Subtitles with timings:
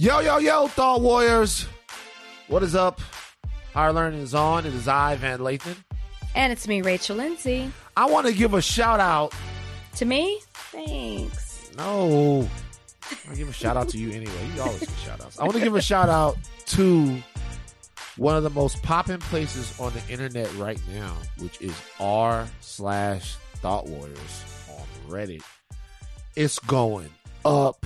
[0.00, 1.66] Yo, yo, yo, Thought Warriors.
[2.48, 3.02] What is up?
[3.74, 4.64] Higher Learning is on.
[4.64, 5.76] It is I, Van Lathan.
[6.34, 7.70] And it's me, Rachel Lindsay.
[7.98, 9.34] I want to give a shout out.
[9.96, 10.40] To me?
[10.54, 11.70] Thanks.
[11.76, 12.48] No.
[13.30, 14.32] I give a shout out to you anyway.
[14.54, 15.38] You always give shout outs.
[15.38, 16.38] I want to give a shout out
[16.68, 17.22] to
[18.16, 23.34] one of the most popping places on the internet right now, which is r slash
[23.56, 25.42] Thought Warriors on Reddit.
[26.36, 27.10] It's going
[27.44, 27.84] up.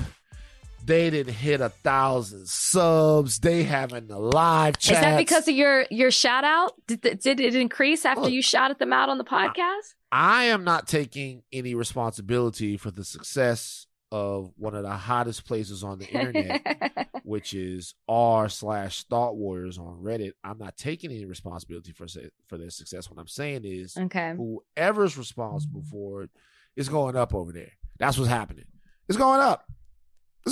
[0.85, 3.39] They didn't hit a thousand subs.
[3.39, 4.97] They having the live chat.
[4.97, 6.75] Is that because of your your shout out?
[6.87, 9.95] Did, did it increase after Look, you shouted them out on the podcast?
[10.13, 15.83] I am not taking any responsibility for the success of one of the hottest places
[15.83, 20.33] on the internet, which is r slash Thought Warriors on Reddit.
[20.45, 22.07] I'm not taking any responsibility for
[22.47, 23.11] for their success.
[23.11, 24.35] What I'm saying is, okay.
[24.37, 25.91] whoever's responsible mm.
[25.91, 26.31] for it
[26.77, 27.73] is going up over there.
[27.99, 28.67] That's what's happening.
[29.09, 29.65] It's going up.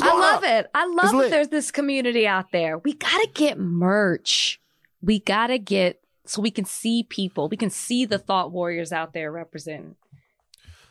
[0.00, 0.44] I love up.
[0.44, 0.70] it.
[0.74, 2.78] I love that there's this community out there.
[2.78, 4.60] We gotta get merch.
[5.02, 7.48] We gotta get so we can see people.
[7.48, 9.96] We can see the thought warriors out there representing.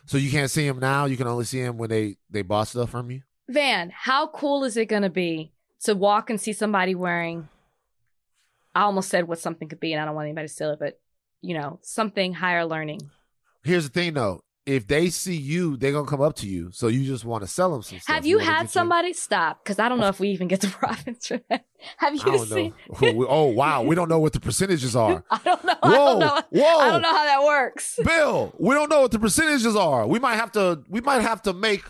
[0.06, 1.06] So you can't see them now.
[1.06, 3.22] You can only see them when they they bought stuff from you.
[3.48, 7.48] Van, how cool is it gonna be to walk and see somebody wearing
[8.74, 10.78] I almost said what something could be, and I don't want anybody to steal it,
[10.78, 10.98] but
[11.40, 13.10] you know, something higher learning.
[13.64, 14.42] Here's the thing, though.
[14.64, 16.70] If they see you, they're gonna come up to you.
[16.72, 18.14] So you just want to sell them some stuff.
[18.14, 19.62] Have you wanna had somebody stop?
[19.64, 21.64] Because I don't know if we even get the profits for that.
[21.96, 22.74] Have I you seen?
[23.02, 23.26] Oh, know.
[23.28, 25.24] Oh wow, we don't know what the percentages are.
[25.30, 25.74] I don't know.
[25.82, 26.42] I Whoa, don't know.
[26.50, 26.78] whoa.
[26.78, 27.98] I don't know how that works.
[28.04, 30.06] Bill, we don't know what the percentages are.
[30.06, 30.84] We might have to.
[30.88, 31.82] We might have to make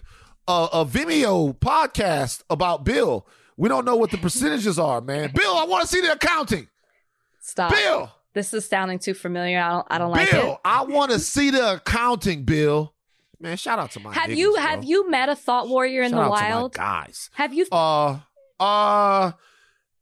[0.48, 3.26] a, a Vimeo podcast about Bill.
[3.58, 5.30] We don't know what the percentages are, man.
[5.34, 6.68] Bill, I want to see the accounting.
[7.40, 7.70] Stop.
[7.72, 9.58] Bill, This is sounding too familiar.
[9.60, 9.86] I don't.
[9.90, 10.58] I don't like Bill, it.
[10.64, 12.44] I want to see the accounting.
[12.44, 12.94] Bill,
[13.40, 14.12] man, shout out to my.
[14.14, 14.60] Have niggas, you bro.
[14.62, 16.74] have you met a thought warrior in Shout the out wild?
[16.74, 17.28] Guys.
[17.34, 17.66] Have you?
[17.70, 18.20] Uh,
[18.58, 19.32] uh,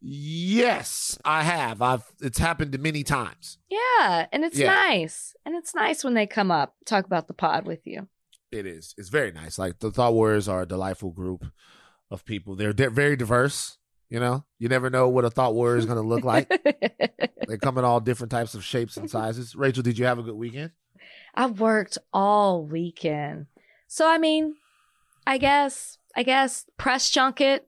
[0.00, 1.83] yes, I have.
[1.83, 2.05] I've.
[2.20, 3.59] It's happened many times.
[3.69, 4.72] yeah, and it's Yeah.
[4.72, 8.09] nice, and it's nice when they come up talk about the pod with you.
[8.53, 8.94] It is.
[8.99, 9.59] It's very nice.
[9.59, 11.47] Like the Thought Warriors are a delightful group
[12.10, 12.56] of people.
[12.56, 13.78] They're di- very diverse.
[14.10, 16.48] You know, you never know what a Thought Warrior is going to look like.
[17.48, 19.54] they come in all different types of shapes and sizes.
[19.54, 20.72] Rachel, did you have a good weekend?
[21.34, 23.47] I worked all weekend,
[23.87, 24.56] so I mean,
[25.26, 27.60] I guess I guess press junket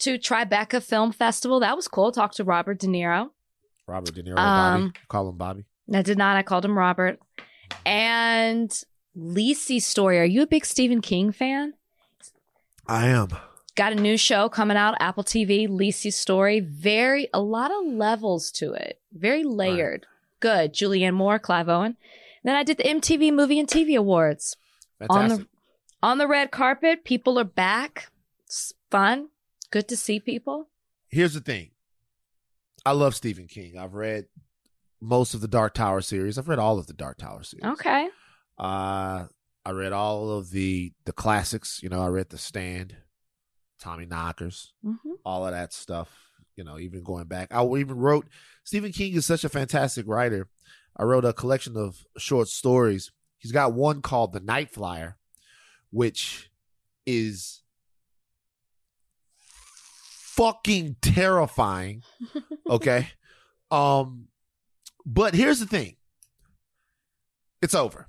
[0.00, 1.60] to Tribeca Film Festival.
[1.60, 2.10] That was cool.
[2.10, 3.30] Talked to Robert De Niro.
[3.86, 4.92] Robert De Niro, Um, Bobby.
[5.08, 5.64] Call him Bobby.
[5.94, 6.36] I did not.
[6.36, 7.20] I called him Robert.
[7.84, 8.70] And
[9.16, 10.18] Lisey's story.
[10.18, 11.74] Are you a big Stephen King fan?
[12.88, 13.28] I am.
[13.76, 16.60] Got a new show coming out, Apple TV, Lisey's story.
[16.60, 19.00] Very, a lot of levels to it.
[19.12, 20.06] Very layered.
[20.40, 20.72] Good.
[20.72, 21.96] Julianne Moore, Clive Owen.
[22.42, 24.56] Then I did the MTV Movie and TV Awards.
[25.10, 25.46] On the
[26.02, 28.10] on the red carpet, people are back.
[28.46, 29.28] It's fun.
[29.70, 30.68] Good to see people.
[31.08, 31.70] Here's the thing.
[32.84, 33.76] I love Stephen King.
[33.76, 34.26] I've read
[35.00, 36.38] most of the Dark Tower series.
[36.38, 37.64] I've read all of the Dark Tower series.
[37.64, 38.08] Okay.
[38.58, 39.26] Uh,
[39.64, 41.80] I read all of the the classics.
[41.82, 42.96] You know, I read The Stand,
[43.82, 44.94] Tommyknockers, hmm
[45.24, 46.10] all of that stuff.
[46.56, 48.26] You know, even going back, I even wrote.
[48.64, 50.48] Stephen King is such a fantastic writer.
[50.96, 53.12] I wrote a collection of short stories.
[53.38, 55.18] He's got one called The Night Flyer,
[55.90, 56.50] which
[57.04, 57.62] is
[59.38, 62.02] fucking terrifying.
[62.68, 63.06] Okay.
[63.70, 64.26] um,
[65.04, 65.94] but here's the thing.
[67.62, 68.08] It's over.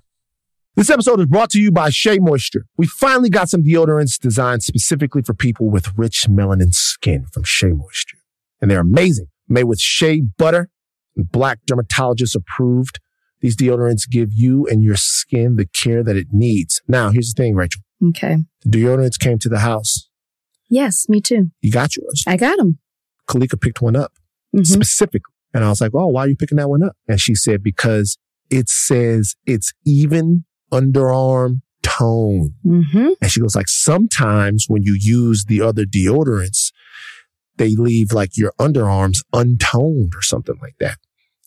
[0.78, 2.64] This episode is brought to you by Shea Moisture.
[2.76, 7.72] We finally got some deodorants designed specifically for people with rich melanin skin from Shea
[7.72, 8.18] Moisture.
[8.62, 9.26] And they're amazing.
[9.48, 10.70] Made with shea butter
[11.16, 13.00] and black dermatologist approved.
[13.40, 16.80] These deodorants give you and your skin the care that it needs.
[16.86, 17.82] Now, here's the thing, Rachel.
[18.10, 18.36] Okay.
[18.62, 20.08] The deodorants came to the house.
[20.70, 21.50] Yes, me too.
[21.60, 22.22] You got yours.
[22.24, 22.78] I got them.
[23.28, 24.12] Kalika picked one up
[24.54, 24.62] Mm-hmm.
[24.62, 25.34] specifically.
[25.52, 26.96] And I was like, oh, why are you picking that one up?
[27.08, 28.16] And she said, because
[28.48, 32.54] it says it's even underarm tone.
[32.66, 33.08] Mm-hmm.
[33.20, 36.72] And she goes like, sometimes when you use the other deodorants,
[37.56, 40.98] they leave like your underarms untoned or something like that.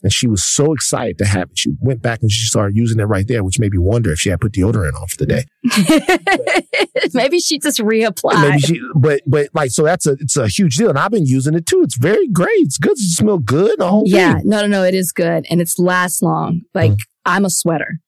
[0.04, 1.60] And she was so excited to have it.
[1.60, 4.18] She went back and she started using it right there, which made me wonder if
[4.20, 5.46] she had put deodorant on for the day.
[7.14, 8.42] Maybe she just reapplied.
[8.42, 10.90] Maybe she, but, but like, so that's a, it's a huge deal.
[10.90, 11.82] And I've been using it too.
[11.84, 12.50] It's very great.
[12.62, 12.94] It's good.
[12.94, 13.80] It smells good.
[13.80, 14.50] The whole Yeah, thing.
[14.50, 14.84] no, no, no.
[14.84, 16.62] It is good and it's lasts long.
[16.74, 18.00] Like I'm a sweater,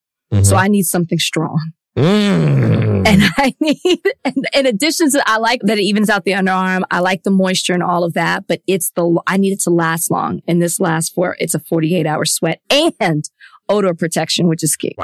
[0.42, 1.72] so I need something strong.
[1.96, 3.06] Mm.
[3.06, 6.82] And I need, and in addition to, I like that it evens out the underarm.
[6.90, 9.70] I like the moisture and all of that, but it's the, I need it to
[9.70, 10.40] last long.
[10.48, 12.60] And this lasts for, it's a 48 hour sweat
[13.00, 13.24] and
[13.68, 14.96] odor protection, which is key.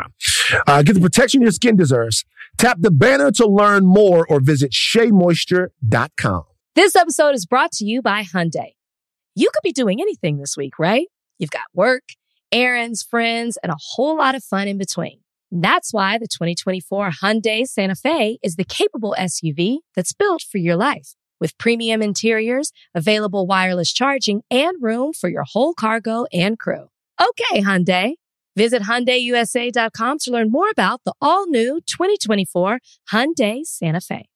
[0.67, 2.25] Uh, get the protection your skin deserves.
[2.59, 6.45] Tap the banner to learn more or visit SheaMoisture.com.
[6.75, 8.75] This episode is brought to you by Hyundai.
[9.35, 11.07] You could be doing anything this week, right?
[11.39, 12.03] You've got work,
[12.53, 15.21] errands, friends, and a whole lot of fun in between.
[15.51, 20.77] That's why the 2024 Hyundai Santa Fe is the capable SUV that's built for your
[20.77, 21.15] life.
[21.41, 26.89] With premium interiors, available wireless charging, and room for your whole cargo and crew.
[27.21, 28.15] Okay, Hyundai.
[28.57, 32.81] Visit HyundaiUSA.com to learn more about the all-new 2024
[33.13, 34.29] Hyundai Santa Fe.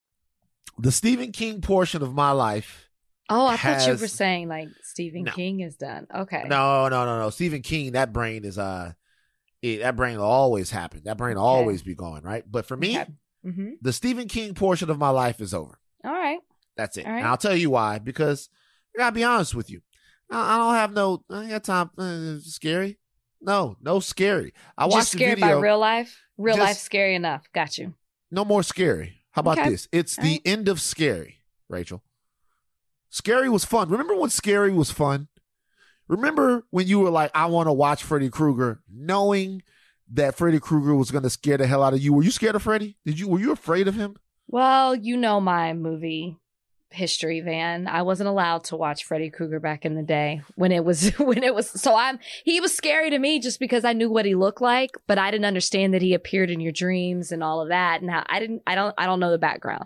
[0.78, 2.83] The Stephen King portion of my life.
[3.30, 5.32] Oh, I thought you were saying like Stephen No.
[5.32, 6.06] King is done.
[6.14, 6.44] Okay.
[6.46, 7.30] No, no, no, no.
[7.30, 8.92] Stephen King, that brain is uh,
[9.62, 11.02] it, that brain will always happen.
[11.04, 11.48] That brain will Okay.
[11.58, 12.44] always be going right.
[12.50, 13.10] But for me, Okay.
[13.46, 13.68] Mm-hmm.
[13.82, 15.78] the Stephen King portion of my life is over.
[16.04, 16.40] All right.
[16.76, 17.06] That's it.
[17.06, 17.18] Right.
[17.18, 17.98] And I'll tell you why.
[17.98, 18.48] Because
[18.94, 19.80] I gotta be honest with you.
[20.30, 21.24] I, I don't have no.
[21.30, 21.90] I ain't got time.
[21.96, 22.98] Uh, scary.
[23.40, 24.52] No, no scary.
[24.76, 25.56] I watched Just the scared video.
[25.56, 26.18] by real life.
[26.36, 27.44] Real Just- life scary enough.
[27.54, 27.94] Got you.
[28.30, 29.20] no more scary.
[29.32, 29.70] How about Okay.
[29.70, 29.88] this?
[29.92, 30.40] It's All the right.
[30.44, 32.02] end of scary, Rachel.
[33.14, 33.90] Scary was fun.
[33.90, 35.28] Remember when scary was fun?
[36.08, 39.62] Remember when you were like, I want to watch Freddy Krueger, knowing
[40.10, 42.12] that Freddy Krueger was going to scare the hell out of you.
[42.12, 42.96] Were you scared of Freddy?
[43.06, 43.28] Did you?
[43.28, 44.16] Were you afraid of him?
[44.48, 46.38] Well, you know my movie
[46.90, 47.86] history, Van.
[47.86, 51.44] I wasn't allowed to watch Freddy Krueger back in the day when it was when
[51.44, 54.34] it was so I'm he was scary to me just because I knew what he
[54.34, 57.68] looked like, but I didn't understand that he appeared in your dreams and all of
[57.68, 58.02] that.
[58.02, 59.84] And I didn't I don't I don't know the background.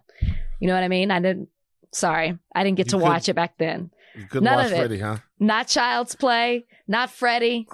[0.60, 1.10] You know what I mean?
[1.10, 1.50] I didn't
[1.92, 2.38] sorry.
[2.54, 3.90] I didn't get You to couldn't- watch it back then.
[4.14, 4.76] You couldn't None watch of it.
[4.76, 5.16] Freddy, huh?
[5.38, 7.68] Not Child's Play, not Freddy,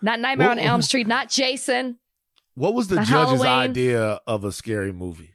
[0.00, 1.98] not Nightmare on Elm Street, not Jason,
[2.54, 3.46] What was the judge's Halloween.
[3.46, 5.34] idea of a scary movie?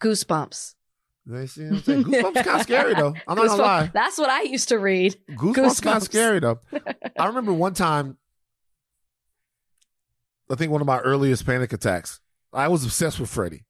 [0.00, 0.74] Goosebumps.
[1.26, 2.04] They see what I'm saying?
[2.04, 3.14] Goosebumps kind of scary though.
[3.28, 3.90] I'm not gonna lie.
[3.94, 5.16] That's what I used to read.
[5.30, 6.60] Goosebumps, kind of scary though.
[7.18, 8.16] I remember one time.
[10.50, 12.20] I think one of my earliest panic attacks.
[12.52, 13.64] I was obsessed with Freddy.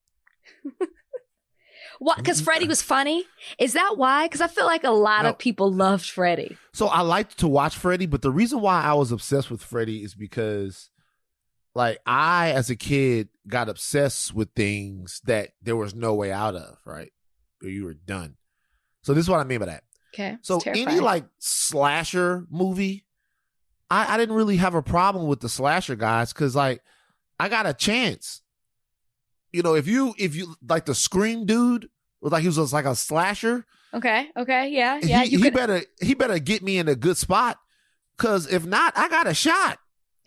[2.00, 2.16] What?
[2.16, 2.46] Because mm-hmm.
[2.46, 3.26] Freddy was funny?
[3.58, 4.24] Is that why?
[4.24, 5.28] Because I feel like a lot No.
[5.30, 6.56] of people loved Freddy.
[6.72, 10.02] So I liked to watch Freddy, but the reason why I was obsessed with Freddy
[10.02, 10.88] is because,
[11.74, 16.56] like, I as a kid got obsessed with things that there was no way out
[16.56, 16.78] of.
[16.86, 17.12] Right,
[17.62, 18.36] or you were done.
[19.02, 19.84] So this is what I mean by that.
[20.14, 20.38] Okay.
[20.40, 23.04] So any like slasher movie,
[23.90, 26.80] I, I didn't really have a problem with the slasher guys because like
[27.38, 28.40] I got a chance.
[29.52, 31.88] You know, if you if you like the Scream dude
[32.20, 34.28] was like he was like a slasher, Okay.
[34.36, 34.68] Okay.
[34.70, 35.00] Yeah.
[35.02, 35.22] Yeah.
[35.24, 35.54] he, you he could.
[35.54, 37.58] better he better get me in a good spot.
[38.16, 39.78] Cause if not, I got a shot.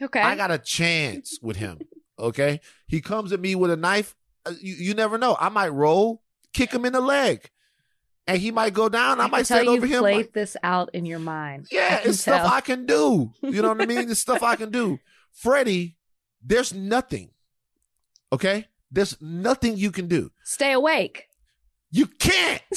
[0.02, 0.20] Okay.
[0.20, 1.80] I got a chance with him.
[2.20, 2.60] Okay.
[2.88, 4.16] He comes at me with a knife.
[4.46, 5.38] uh, You, you never know.
[5.40, 6.24] I might roll,
[6.54, 7.50] kick him in the leg.
[8.26, 9.20] And he might go down.
[9.22, 10.00] I, I might tell stand over him.
[10.00, 11.68] played like- this out in your mind.
[11.72, 12.52] Yeah, it's stuff.
[12.52, 13.32] I can do.
[13.42, 14.10] You know what I mean?
[14.12, 15.00] It's stuff I can do.
[15.32, 15.98] Freddy,
[16.42, 17.30] there's nothing.
[18.32, 18.68] Okay?
[18.94, 20.32] There's nothing you can do.
[20.44, 21.28] Stay awake.
[21.92, 22.62] You can't.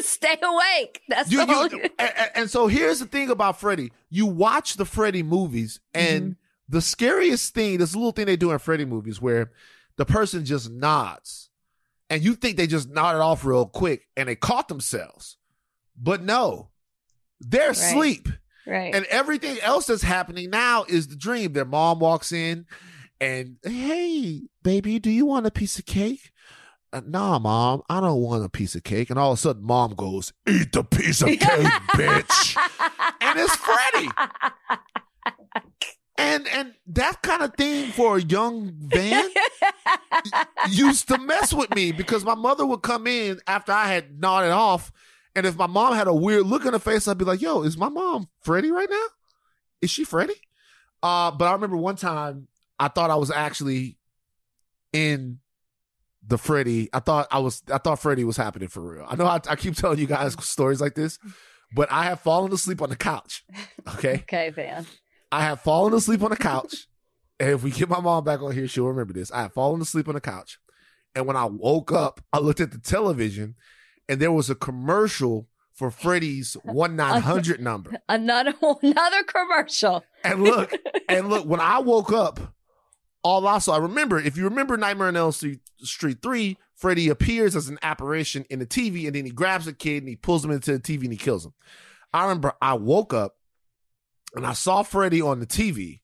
[0.00, 1.00] Stay awake.
[1.08, 1.68] That's You, the whole.
[1.68, 3.92] you, and, and- so here's the thing about Freddy.
[4.10, 6.32] You watch the Freddy movies, and Mm-hmm.
[6.68, 9.52] the scariest thing, this little thing they do in Freddy movies where
[9.96, 11.48] the person just nods.
[12.10, 15.38] And you think they just nodded off real quick and they caught themselves.
[16.00, 16.68] But no,
[17.40, 18.28] they're asleep.
[18.64, 18.94] right.
[18.94, 21.52] And everything else that's happening now is the dream.
[21.52, 22.66] Their mom walks in
[23.20, 26.32] and, hey, baby, do you want a piece of cake?
[26.92, 29.10] Uh, nah, mom, I don't want a piece of cake.
[29.10, 32.56] And all of a sudden, mom goes, eat the piece of cake, bitch.
[33.20, 34.08] And it's Freddy.
[36.18, 39.28] And and that kind of thing for a young Van
[40.70, 44.52] used to mess with me because my mother would come in after I had nodded
[44.52, 44.90] off.
[45.34, 47.62] And if my mom had a weird look in her face, I'd be like, yo,
[47.62, 49.06] is my mom Freddy right now?
[49.82, 50.36] Is she Freddy?
[51.02, 53.98] Uh, but I remember one time I thought I was actually
[54.92, 55.38] in
[56.26, 56.88] the Freddy.
[56.92, 59.06] I thought I was I thought Freddy was happening for real.
[59.08, 61.18] I know I, I keep telling you guys stories like this,
[61.74, 63.44] but I have fallen asleep on the couch.
[63.94, 64.14] Okay.
[64.22, 64.86] okay, Van.
[65.32, 66.86] I have fallen asleep on the couch.
[67.38, 69.30] And if we get my mom back on here, she'll remember this.
[69.30, 70.58] I have fallen asleep on the couch.
[71.14, 73.54] And when I woke up, I looked at the television
[74.08, 77.92] and there was a commercial for Freddy's 1 900 number.
[78.08, 80.04] Another another commercial.
[80.24, 80.72] And look,
[81.08, 82.54] and look, when I woke up,
[83.26, 87.08] all I saw, I remember, if you remember Nightmare on Elm Street, Street 3, Freddy
[87.08, 90.14] appears as an apparition in the TV and then he grabs a kid and he
[90.14, 91.52] pulls him into the TV and he kills him.
[92.14, 93.36] I remember I woke up
[94.36, 96.00] and I saw Freddy on the TV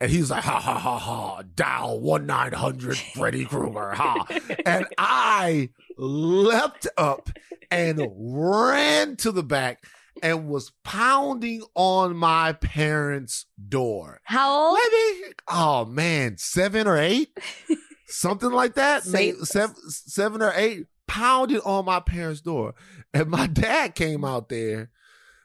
[0.00, 4.26] and he's like, ha ha ha ha, dial 1 900 Freddy Krueger, ha.
[4.66, 7.28] And I leapt up
[7.72, 9.84] and ran to the back
[10.22, 14.20] and was pounding on my parents' door.
[14.24, 14.78] How old?
[14.78, 17.36] Maybe, oh man, seven or eight,
[18.06, 19.06] something like that.
[19.06, 20.86] Maybe seven, seven or eight.
[21.06, 22.74] pounded on my parents' door,
[23.14, 24.90] and my dad came out there.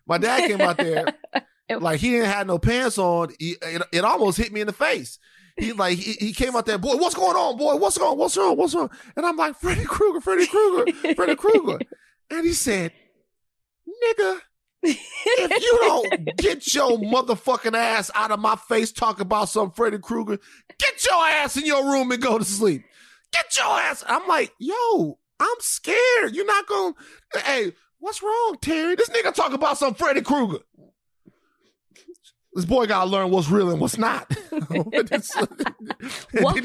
[0.07, 1.05] My dad came out there
[1.79, 3.29] like he didn't have no pants on.
[3.39, 5.19] He, it, it almost hit me in the face.
[5.57, 6.95] He like he, he came out there, boy.
[6.95, 7.75] What's going on, boy?
[7.75, 8.11] What's going?
[8.11, 8.17] On?
[8.17, 8.57] What's wrong?
[8.57, 8.89] What's wrong?
[9.15, 11.79] And I'm like, Freddy Krueger, Freddy Krueger, Freddy Krueger.
[12.33, 12.93] And he said,
[13.85, 14.39] "Nigga,
[14.83, 19.99] if you don't get your motherfucking ass out of my face, talk about some Freddy
[19.99, 20.39] Krueger,
[20.77, 22.83] get your ass in your room and go to sleep.
[23.31, 26.35] Get your ass." I'm like, "Yo, I'm scared.
[26.35, 26.93] You're not gonna.
[27.45, 28.95] Hey, what's wrong, Terry?
[28.95, 30.59] This nigga talk about some Freddy Krueger."
[32.53, 34.29] This boy gotta learn what's real and what's not.
[34.51, 34.91] what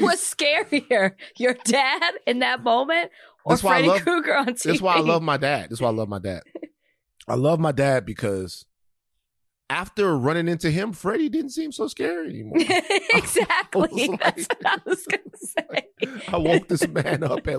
[0.01, 3.09] was scarier, your dad in that moment,
[3.45, 4.63] or That's why I Freddy Krueger on TV?
[4.63, 5.69] That's why I love my dad.
[5.69, 6.41] That's why I love my dad.
[7.27, 8.65] I love my dad because
[9.69, 12.57] after running into him, Freddy didn't seem so scary anymore.
[13.13, 14.07] exactly.
[14.07, 16.21] like- That's what I was gonna say.
[16.31, 17.57] I woke this man up at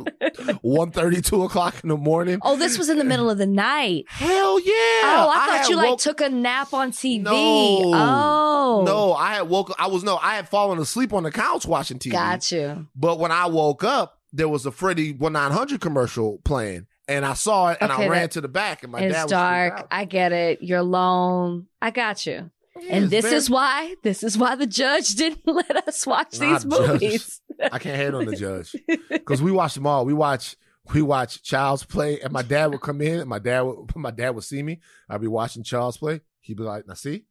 [0.62, 2.38] 1.30, 2 o'clock in the morning.
[2.42, 4.04] Oh, this was in the middle of the night.
[4.08, 4.72] Hell yeah.
[4.72, 7.22] Oh, I, thought had you like woke- took a nap on TV.
[7.22, 7.32] No.
[7.34, 11.66] oh, No, I had woke I was no, I had fallen asleep on the couch
[11.66, 12.12] watching TV.
[12.12, 12.86] got you.
[12.96, 16.86] But when I woke up, there was a Freddy 1900 commercial playing.
[17.08, 19.22] And I saw it and Okay, I ran to the back and my it's dad
[19.24, 19.86] was dark.
[19.90, 20.62] I get it.
[20.62, 21.66] You're alone.
[21.80, 22.50] I got you.
[22.80, 23.94] Yeah, and this very- is why.
[24.02, 26.88] This is why the judge didn't let us watch Nah, these judge.
[26.90, 27.40] movies.
[27.72, 28.76] I can't hate on the judge
[29.08, 30.04] because we watch them all.
[30.04, 30.54] We watch
[30.94, 34.10] we watch Child's Play, and my dad would come in, and my dad would my
[34.10, 34.80] dad would see me.
[35.08, 36.20] I'd be watching Child's Play.
[36.40, 37.24] He'd be like, "Now see,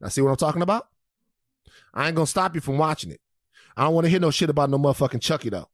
[0.00, 0.88] now see what I'm talking about.
[1.94, 3.20] I ain't gonna stop you from watching it.
[3.76, 5.68] I don't want to hear no shit about no motherfucking Chucky though.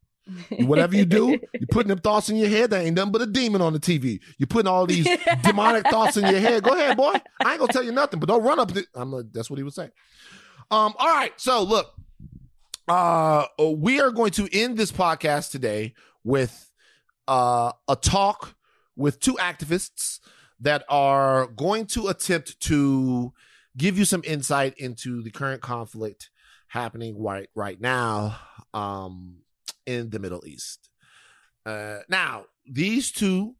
[0.59, 2.69] Whatever you do, you're putting them thoughts in your head.
[2.69, 4.19] That ain't nothing but a demon on the TV.
[4.37, 5.07] You're putting all these
[5.43, 6.63] demonic thoughts in your head.
[6.63, 7.13] Go ahead, boy.
[7.43, 8.73] I ain't gonna tell you nothing, but don't run up.
[8.73, 9.13] The, I'm.
[9.13, 9.89] A, that's what he would say.
[10.71, 10.93] Um.
[10.97, 11.31] All right.
[11.37, 11.93] So look,
[12.87, 13.45] uh,
[13.77, 15.93] we are going to end this podcast today
[16.23, 16.71] with
[17.27, 18.55] uh a talk
[18.95, 20.19] with two activists
[20.59, 23.31] that are going to attempt to
[23.77, 26.29] give you some insight into the current conflict
[26.67, 28.37] happening right right now
[28.73, 29.37] um
[29.89, 30.89] in the Middle East.
[31.65, 33.55] Uh, now, these two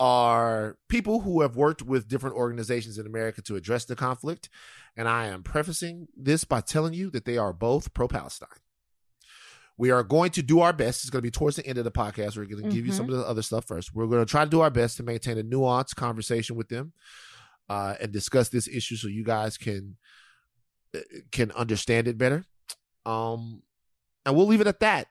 [0.00, 4.48] are people who have worked with different organizations in America to address the conflict.
[4.96, 8.48] And I am prefacing this by telling you that they are both pro Palestine.
[9.76, 11.02] We are going to do our best.
[11.02, 12.36] It's going to be towards the end of the podcast.
[12.36, 13.94] We're going to give you some of the other stuff first.
[13.94, 16.92] We're going to try to do our best to maintain a nuanced conversation with them
[17.68, 19.96] uh, and discuss this issue so you guys can
[20.94, 21.00] uh,
[21.32, 22.44] can understand it better.
[23.06, 23.62] Um,
[24.26, 25.06] and we'll leave it at that.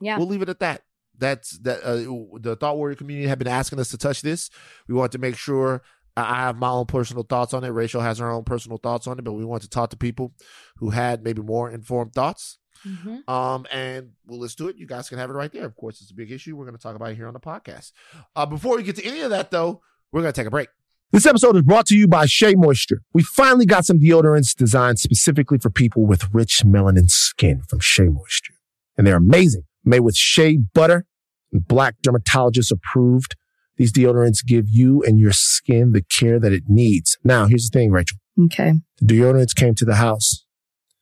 [0.00, 0.18] Yeah.
[0.18, 0.82] We'll leave it at that.
[1.18, 1.82] That's that.
[1.84, 4.50] Uh, the Thought Warrior community have been asking us to touch this.
[4.88, 5.82] We want to make sure
[6.16, 7.68] I I have my own personal thoughts on it.
[7.68, 10.32] Rachel has her own personal thoughts on it, but we want to talk to people
[10.76, 12.58] who had maybe more informed thoughts.
[12.86, 13.26] Mhm.
[13.28, 14.76] Um, and well, let's do it.
[14.76, 15.64] You guys can have it right there.
[15.64, 16.54] Of course, it's a big issue.
[16.56, 17.92] We're going to talk about it here on the podcast.
[18.36, 19.80] Uh, before we get to any of that, though,
[20.12, 20.68] we're going to take a break.
[21.10, 23.02] This episode is brought to you by Shea Moisture.
[23.12, 28.08] We finally got some deodorants designed specifically for people with rich melanin skin from Shea
[28.08, 28.54] Moisture.
[28.98, 29.62] And they're amazing.
[29.84, 31.06] Made with shea butter
[31.52, 33.36] and black dermatologist approved.
[33.76, 37.18] These deodorants give you and your skin the care that it needs.
[37.24, 38.18] Now, here's the thing, Rachel.
[38.44, 38.74] Okay.
[39.00, 40.44] The deodorants came to the house.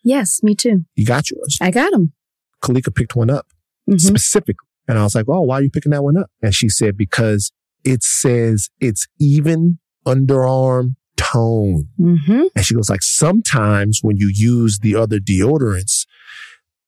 [0.03, 0.85] Yes, me too.
[0.97, 1.59] You got yours.
[1.61, 2.13] I got them.
[2.63, 3.47] Kalika picked one up
[3.89, 4.01] Mhm.
[4.01, 4.67] specifically.
[4.89, 6.31] And I was like, oh, why are you picking that one up?
[6.43, 7.53] And she said, because
[7.85, 11.89] it says it's even underarm tone.
[12.01, 12.43] Mm-hmm.
[12.57, 16.02] And she goes like, sometimes when you use the other deodorants,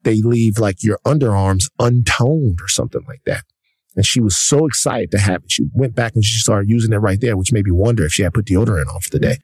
[0.05, 3.45] they leave like your underarms untoned or something like that.
[3.97, 5.53] And she was so excited to have it.
[5.53, 8.13] She went back and she started using it right there, which made me wonder if
[8.13, 9.39] she had put deodorant on for the day.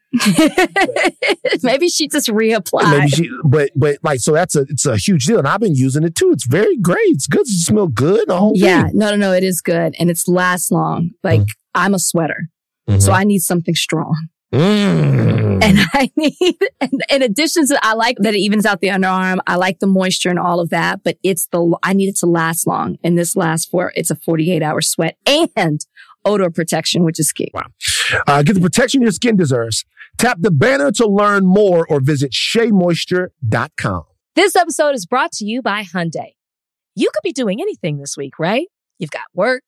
[1.63, 2.91] Maybe she just reapplied.
[2.91, 5.39] Maybe she, but, but like, so that's a, it's a huge deal.
[5.39, 6.31] And I've been using it too.
[6.33, 6.99] It's very great.
[7.11, 7.43] It's good.
[7.43, 8.29] It smells good.
[8.29, 8.99] The whole yeah, thing.
[8.99, 9.33] no, no, no.
[9.33, 11.11] It is good and it's lasts long.
[11.23, 11.51] Like mm-hmm.
[11.77, 12.49] I'm a sweater,
[12.89, 12.99] mm-hmm.
[12.99, 14.17] so I need something strong.
[14.53, 15.63] Mm.
[15.63, 19.39] And I need, and in addition to, I like that it evens out the underarm.
[19.47, 22.27] I like the moisture and all of that, but it's the, I need it to
[22.27, 22.97] last long.
[23.05, 25.17] And this lasts for, it's a 48 hour sweat
[25.57, 25.81] and
[26.25, 27.53] odor protection, which is key.
[28.27, 29.85] Uh, get the protection your skin deserves.
[30.19, 34.05] Tap the banner to learn more or visit SheaMoisture.com.
[34.37, 36.35] This episode is brought to you by Hyundai.
[36.95, 38.67] You could be doing anything this week, right?
[38.99, 39.63] You've got work,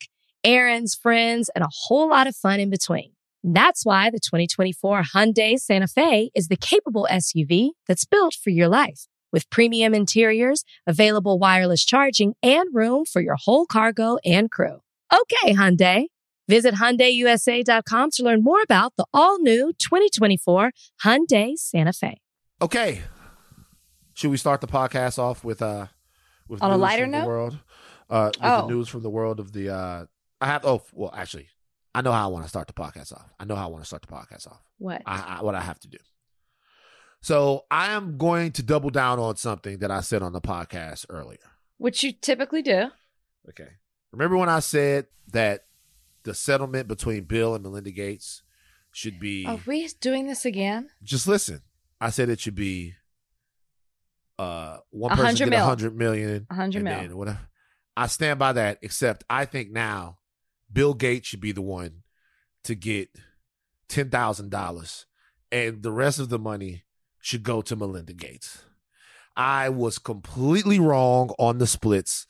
[0.45, 3.12] errands, friends, and a whole lot of fun in between.
[3.43, 8.69] That's why the 2024 Hyundai Santa Fe is the capable SUV that's built for your
[8.69, 9.07] life.
[9.33, 14.81] With premium interiors, available wireless charging, and room for your whole cargo and crew.
[15.13, 16.07] Okay, Hyundai.
[16.49, 20.73] Visit HyundaiUSA.com to learn more about the all-new 2024
[21.05, 22.21] Hyundai Santa Fe.
[22.61, 23.03] Okay.
[24.15, 25.87] Should we start the podcast off with uh
[26.49, 27.27] with On a lighter from the note?
[27.27, 27.59] world?
[28.11, 28.67] Uh with Oh.
[28.67, 30.05] the news from the world of the uh
[30.41, 30.65] I have.
[30.67, 31.49] Oh, well, actually,
[31.95, 33.29] I know how I want to start the podcast off.
[33.39, 34.63] I know how I want to start the podcast off.
[34.79, 35.03] What?
[35.07, 35.99] I, I, what I have to do.
[37.21, 41.07] So I am going to double down on something that I said on the podcast
[41.09, 41.39] earlier.
[41.79, 42.89] Which you typically do.
[43.49, 43.69] Okay.
[44.11, 45.65] Remember when I said that
[46.25, 48.43] the settlement between Bill and Melinda Gates
[48.93, 50.91] should be Are we doing this again?
[51.03, 51.63] just listen.
[52.01, 52.95] I said it should be
[54.39, 56.47] uh one person get a hundred million.
[56.51, 56.95] A hundred and mil.
[56.95, 57.41] then whatever.
[57.97, 60.19] I stand by that, except I think now
[60.73, 62.03] Bill Gates should be the one
[62.65, 63.11] to get
[63.89, 65.07] ten thousand dollars
[65.53, 66.83] and the rest of the money
[67.21, 68.65] should go to Melinda Gates.
[69.37, 72.27] I was completely wrong on the splits.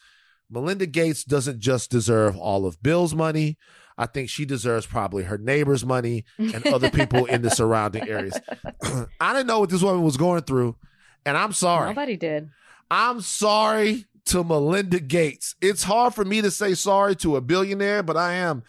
[0.51, 3.57] Melinda Gates doesn't just deserve all of Bill's money.
[3.97, 8.39] I think she deserves probably her neighbor's money and other people in the surrounding areas.
[9.21, 10.77] I didn't know what this woman was going through,
[11.25, 11.89] and I'm sorry.
[11.89, 12.51] Nobody did.
[12.91, 15.55] I'm sorry to Melinda Gates.
[15.61, 18.63] It's hard for me to say sorry to a billionaire, but I am.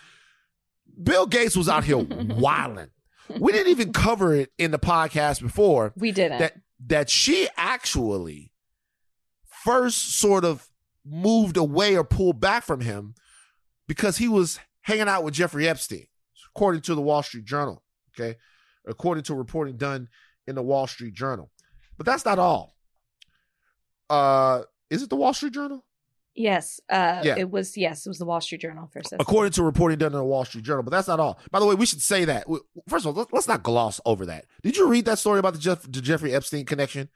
[1.01, 1.98] Bill Gates was out here
[2.38, 2.89] wilding.
[3.39, 6.39] We didn't even cover it in the podcast before We didn't.
[6.39, 6.53] that
[6.88, 8.51] that she actually
[9.63, 10.67] first sort of
[11.05, 13.15] moved away or pulled back from him
[13.88, 16.07] because he was hanging out with Jeffrey Epstein,
[16.53, 17.81] according to the Wall Street Journal.
[18.15, 18.38] Okay,
[18.86, 20.10] according to reporting done
[20.45, 21.50] in the Wall Street Journal.
[21.98, 22.75] But that's not all.
[24.10, 24.63] Uh,
[24.94, 25.84] is it the Wall Street Journal?
[26.36, 26.80] yes.
[26.90, 27.36] Uh, Yeah.
[27.38, 29.14] It was, yes, it was the Wall Street Journal first.
[29.20, 30.82] According to reporting done in the Wall Street Journal.
[30.84, 31.38] But that's not all.
[31.52, 32.48] By the way, we should say that.
[32.88, 34.46] First of all, let's- not gloss over that.
[34.64, 37.10] Did you read that story about the, Jeff, the Jeffrey Epstein connection?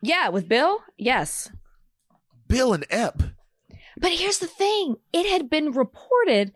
[0.00, 0.78] Yeah, with Bill?
[0.96, 1.50] Yes.
[2.46, 3.22] Bill and Ep.
[3.96, 6.52] But here's the thing it had been reported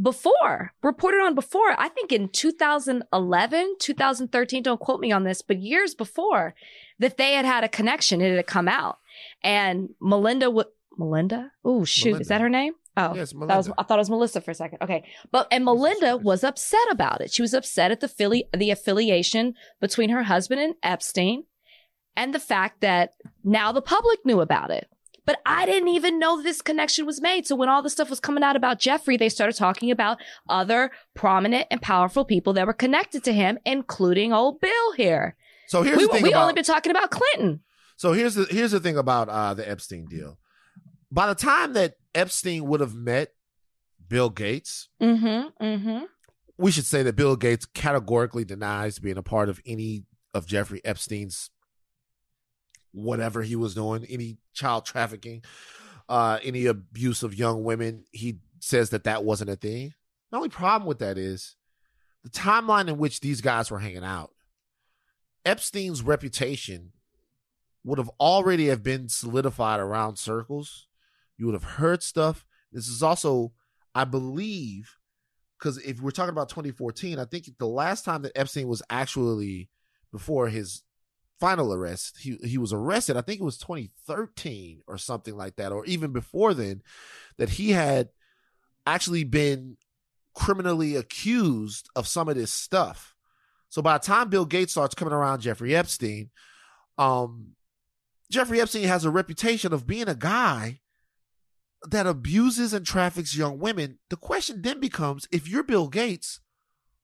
[0.00, 5.58] before, reported on before, I think in 2011, 2013, don't quote me on this, but
[5.60, 6.54] years before,
[6.98, 8.20] that they had had a connection.
[8.20, 8.98] It had come out.
[9.42, 10.68] And Melinda, w-
[10.98, 11.52] Melinda?
[11.64, 12.06] Oh, shoot.
[12.06, 12.22] Melinda.
[12.22, 12.72] Is that her name?
[12.98, 14.78] Oh, Yes, was, I thought it was Melissa for a second.
[14.80, 15.04] Okay.
[15.30, 17.30] But, and Melinda was upset about it.
[17.30, 21.44] She was upset at the, affili- the affiliation between her husband and Epstein
[22.16, 23.12] and the fact that
[23.44, 24.88] now the public knew about it.
[25.26, 27.46] But I didn't even know this connection was made.
[27.48, 30.92] So when all the stuff was coming out about Jeffrey, they started talking about other
[31.14, 35.36] prominent and powerful people that were connected to him, including old Bill here.
[35.66, 37.60] So here's we the thing we about only been talking about Clinton.
[37.96, 40.38] So here's the here's the thing about uh, the Epstein deal.
[41.10, 43.32] By the time that Epstein would have met
[44.06, 45.64] Bill Gates, Mm-hmm.
[45.64, 46.04] Mm-hmm.
[46.58, 50.04] we should say that Bill Gates categorically denies being a part of any
[50.34, 51.50] of Jeffrey Epstein's
[52.92, 55.42] whatever he was doing, any child trafficking,
[56.08, 58.04] uh, any abuse of young women.
[58.10, 59.92] He says that that wasn't a thing.
[60.30, 61.56] The only problem with that is
[62.24, 64.30] the timeline in which these guys were hanging out.
[65.44, 66.92] Epstein's reputation
[67.86, 70.88] would have already have been solidified around circles.
[71.38, 72.44] You would have heard stuff.
[72.72, 73.52] This is also,
[73.94, 74.96] I believe,
[75.56, 79.70] because if we're talking about 2014, I think the last time that Epstein was actually
[80.10, 80.82] before his
[81.38, 83.16] final arrest, he he was arrested.
[83.16, 86.82] I think it was 2013 or something like that, or even before then,
[87.38, 88.08] that he had
[88.84, 89.76] actually been
[90.34, 93.14] criminally accused of some of this stuff.
[93.68, 96.30] So by the time Bill Gates starts coming around Jeffrey Epstein,
[96.98, 97.52] um,
[98.30, 100.80] Jeffrey Epstein has a reputation of being a guy
[101.88, 103.98] that abuses and traffics young women.
[104.10, 106.40] The question then becomes if you're Bill Gates,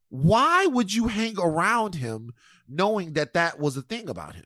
[0.09, 2.33] why would you hang around him
[2.69, 4.45] knowing that that was a thing about him?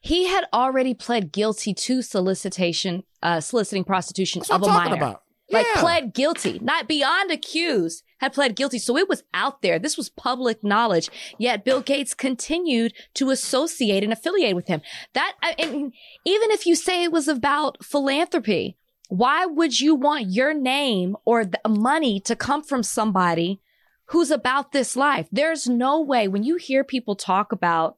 [0.00, 4.90] He had already pled guilty to solicitation, uh, soliciting prostitution That's what of a talking
[4.92, 4.96] minor.
[5.02, 5.22] about.
[5.50, 5.80] Like Yeah.
[5.80, 8.78] pled guilty, not beyond accused, had pled guilty.
[8.78, 9.78] So it was out there.
[9.78, 11.10] This was public knowledge.
[11.38, 14.82] Yet Bill Gates continued to associate and affiliate with him.
[15.14, 15.92] That, I mean,
[16.24, 18.76] even if you say it was about philanthropy,
[19.08, 23.60] why would you want your name or the money to come from somebody
[24.06, 25.28] who's about this life?
[25.32, 27.96] There's no way when you hear people talk about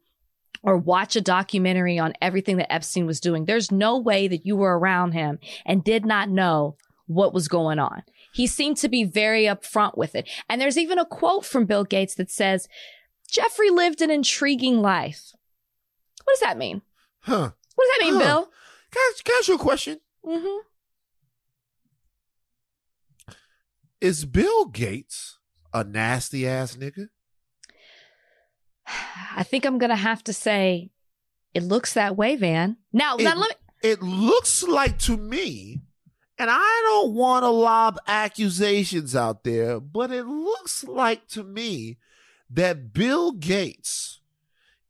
[0.62, 4.56] or watch a documentary on everything that Epstein was doing, there's no way that you
[4.56, 8.02] were around him and did not know what was going on.
[8.32, 10.28] He seemed to be very upfront with it.
[10.48, 12.68] And there's even a quote from Bill Gates that says,
[13.28, 15.32] Jeffrey lived an intriguing life.
[16.24, 16.82] What does that mean?
[17.20, 17.50] Huh.
[17.74, 18.18] What does that mean, Huh.
[18.20, 18.42] Bill?
[18.90, 20.00] Can I, can I ask you a question?
[20.24, 20.58] hmm
[24.00, 25.38] Is Bill Gates
[25.72, 27.08] a nasty ass nigga?
[29.36, 30.90] I think I'm going to have to say
[31.54, 32.76] it looks that way, Van.
[32.92, 33.56] Now, It- now let me,
[33.90, 35.80] It looks like to me,
[36.40, 41.98] and I don't want to lob accusations out there, but it looks like to me
[42.48, 44.20] that Bill Gates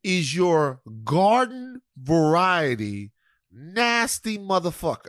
[0.05, 3.11] is your garden variety
[3.53, 5.09] nasty motherfucker.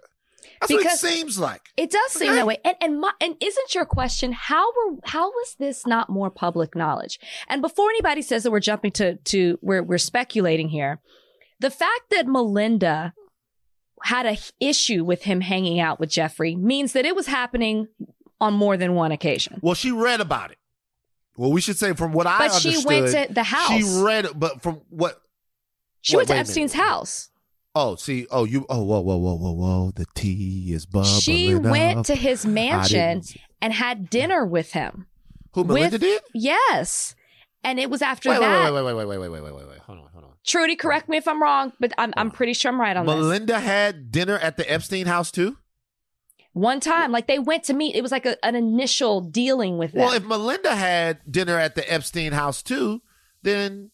[0.60, 1.62] That's Because- what it seems like.
[1.78, 2.36] It does seem Okay.
[2.38, 2.58] that way.
[2.66, 6.76] And and my, and isn't your question how were how was this not more public
[6.76, 7.20] knowledge?
[7.48, 11.00] And before anybody says that we're jumping to to we're we're speculating here,
[11.60, 13.14] the fact that Melinda
[14.04, 17.88] had a issue with him hanging out with Jeffrey means that it was happening
[18.40, 19.60] on more than one occasion.
[19.62, 20.58] Well, she read about it.
[21.38, 23.70] Well, we should say from what I But she went to the house.
[23.70, 25.22] She read, but from what?
[26.02, 26.40] She Wait, went to wait.
[26.42, 27.30] Epstein's house.
[27.74, 29.92] Oh, see, oh, you, oh, whoa, whoa, whoa, whoa, whoa.
[29.96, 32.06] The tea is bubbling she went up.
[32.08, 33.22] to his mansion
[33.62, 35.08] and had dinner with him.
[35.54, 36.22] Who Melinda with- did?
[36.34, 37.16] Yes.
[37.64, 38.74] And it was after Wait, wait, that.
[38.74, 39.80] wait, wait, wait, wait, wait, wait, wait, wait, wait.
[39.88, 40.11] On, hold on.
[40.46, 43.16] Trudy, correct me if I'm wrong, but I'm I'm pretty sure I'm right on this.
[43.16, 45.58] Melinda had dinner at the Epstein house too.
[46.54, 47.96] One time, like they went to meet.
[47.96, 50.02] It was like a, an initial dealing with them.
[50.02, 53.02] Well, if Melinda had dinner at the Epstein house too,
[53.44, 53.92] then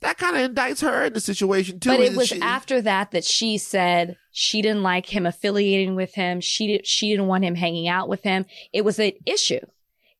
[0.00, 1.90] that kind of indicts her in the situation too.
[1.90, 6.14] but it was she- after that that she said she didn't like him affiliating with
[6.14, 6.40] him.
[6.40, 6.86] She did.
[6.86, 8.46] She didn't want him hanging out with him.
[8.72, 9.60] It was an issue.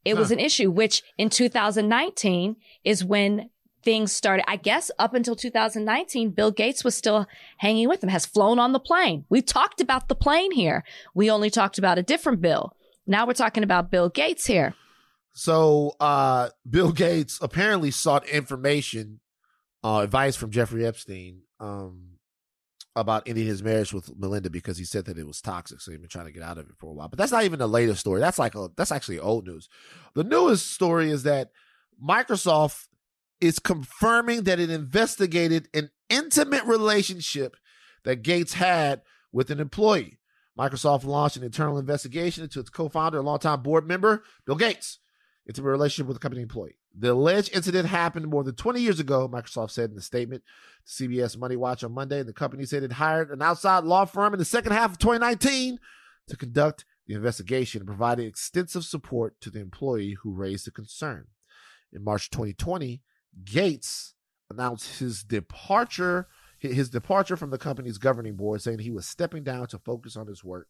[0.05, 3.51] It was an issue, which in 2019 is when
[3.85, 4.49] things started.
[4.49, 7.27] I guess up until 2019, Bill Gates was still
[7.59, 9.25] hanging with him, has flown on the plane.
[9.29, 10.85] We talked about the plane here.
[11.15, 12.77] We only talked about a different Bill.
[13.07, 14.75] Now we're talking about Bill Gates here.
[15.33, 19.21] So uh Bill Gates apparently sought information,
[19.83, 22.13] uh advice from Jeffrey Epstein um
[22.95, 25.81] about ending his marriage with Melinda because he said that it was toxic.
[25.81, 27.09] So he'd been trying to get out of it for a while.
[27.09, 28.21] But that's not even the latest story.
[28.21, 29.69] That's like a, that's actually old news.
[30.15, 31.53] The newest story is that
[32.03, 32.89] Microsoft
[33.43, 37.57] is confirming that it investigated an intimate relationship
[38.05, 39.03] that Gates had
[39.33, 40.19] with an employee.
[40.57, 45.01] Microsoft launched an internal investigation into its co-founder and longtime board member, Bill Gates
[45.45, 46.77] into a relationship with a company employee.
[46.97, 50.45] The alleged incident happened more than 20 years ago, Microsoft said in a statement
[50.87, 52.23] to CBS Money Watch on Monday.
[52.23, 55.79] The company said it hired an outside law firm in the second half of 2019
[56.29, 61.27] to conduct the investigation and provided extensive support to the employee who raised the concern.
[61.93, 63.03] In March 2020,
[63.45, 64.15] Gates
[64.51, 66.29] announced his departure
[66.71, 70.29] his departure from the company's governing board, saying he was stepping down to focus on
[70.29, 70.69] his work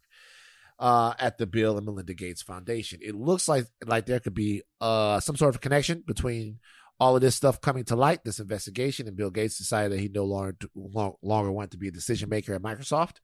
[0.79, 3.01] uh, at the Bill and Melinda Gates Foundation.
[3.03, 6.61] It looks like like there could be uh, some sort of connection between
[6.99, 10.09] all of this stuff coming to light, this investigation, and Bill Gates decided that he
[10.09, 13.17] no longer long, longer wanted to be a decision maker at Microsoft.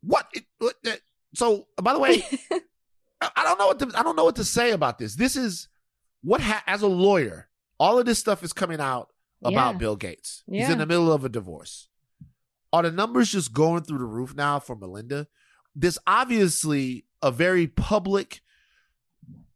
[0.00, 0.28] What?
[0.32, 0.74] It, what
[1.34, 2.24] so, by the way,
[3.20, 5.16] I I don't know what to, I don't know what to say about this.
[5.16, 5.68] This is
[6.22, 9.10] what ha- as a lawyer, all of this stuff is coming out
[9.42, 9.78] about Yeah.
[9.78, 10.42] Bill Gates.
[10.46, 11.88] He's in the middle of a divorce.
[12.72, 15.28] Are the numbers just going through the roof now for Melinda?
[15.76, 18.40] There's obviously a very public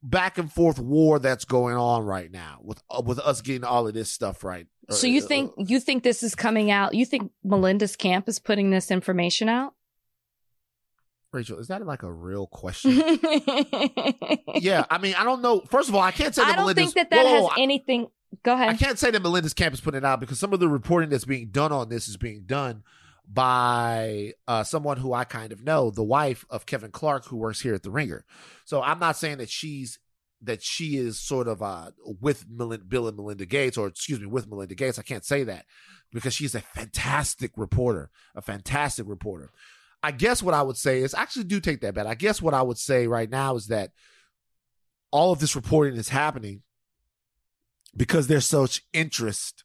[0.03, 3.87] back and forth war that's going on right now with uh, with us getting all
[3.89, 4.67] of this stuff right.
[4.91, 6.95] So you Uh, think you think this is coming out?
[6.95, 9.75] You think Melinda's camp is putting this information out?
[11.33, 12.93] Rachel, is that like a real question?
[14.55, 15.61] yeah, I mean, I don't know.
[15.69, 17.59] First of all, I can't say that I don't Melinda's, think that that Whoa, has
[17.59, 18.09] I- anything.
[18.43, 18.69] Go ahead.
[18.69, 21.09] I can't say that Melinda's camp is putting it out because some of the reporting
[21.09, 22.83] that's being done on this is being done
[23.27, 27.61] by uh, someone who I kind of know, the wife of Kevin Clark, who works
[27.61, 28.25] here at the Ringer.
[28.65, 29.99] So I'm not saying that she's
[30.43, 34.27] that she is sort of uh, with Melinda, Bill and Melinda Gates, or excuse me,
[34.27, 34.99] with Melinda Gates.
[34.99, 35.65] I can't say that
[36.13, 39.51] because she's a fantastic reporter, a fantastic reporter.
[40.03, 42.07] I guess what I would say is actually do take that back.
[42.07, 43.91] I guess what I would say right now is that
[45.11, 46.63] all of this reporting is happening
[47.97, 49.65] because there's such interest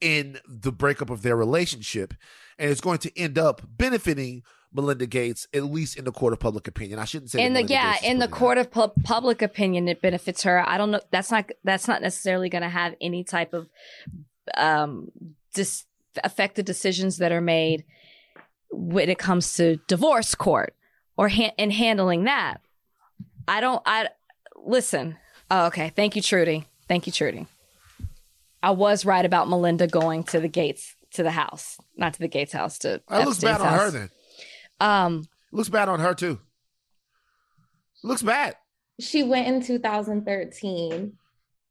[0.00, 2.12] in the breakup of their relationship
[2.58, 4.42] and it's going to end up benefiting
[4.72, 6.98] Melinda Gates at least in the court of public opinion.
[6.98, 8.66] I shouldn't say in the yeah, Gates in the court out.
[8.66, 10.68] of pu- public opinion, it benefits her.
[10.68, 11.00] I don't know.
[11.10, 13.68] That's not that's not necessarily going to have any type of
[14.56, 15.10] um
[15.54, 15.86] dis-
[16.22, 17.84] affect the decisions that are made
[18.70, 20.74] when it comes to divorce court
[21.16, 22.60] or ha- in handling that.
[23.48, 23.82] I don't.
[23.86, 24.08] I
[24.56, 25.16] listen.
[25.50, 25.92] Oh, okay.
[25.94, 26.66] Thank you, Trudy.
[26.88, 27.46] Thank you, Trudy.
[28.62, 32.28] I was right about Melinda going to the Gates to the house, not to the
[32.28, 33.00] Gates house to.
[33.08, 34.10] That looks bad Epstein's on her then.
[34.80, 36.40] Um, looks bad on her too.
[38.02, 38.56] looks bad.
[39.00, 41.12] She went in 2013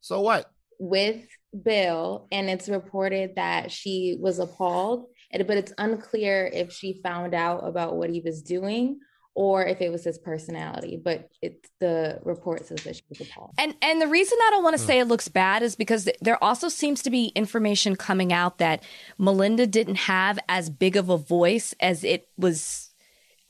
[0.00, 0.50] So what?
[0.78, 1.26] with
[1.64, 5.06] Bill, and it's reported that she was appalled, and-
[5.46, 9.00] but it's unclear if she found out about what he was doing
[9.34, 11.00] or if it was his personality.
[11.02, 13.52] But it the report says that she was appalled.
[13.58, 16.42] And and the reason I don't want to say it looks bad is because there
[16.42, 18.82] also seems to be information coming out that
[19.18, 22.94] Melinda didn't have as big of a voice as it was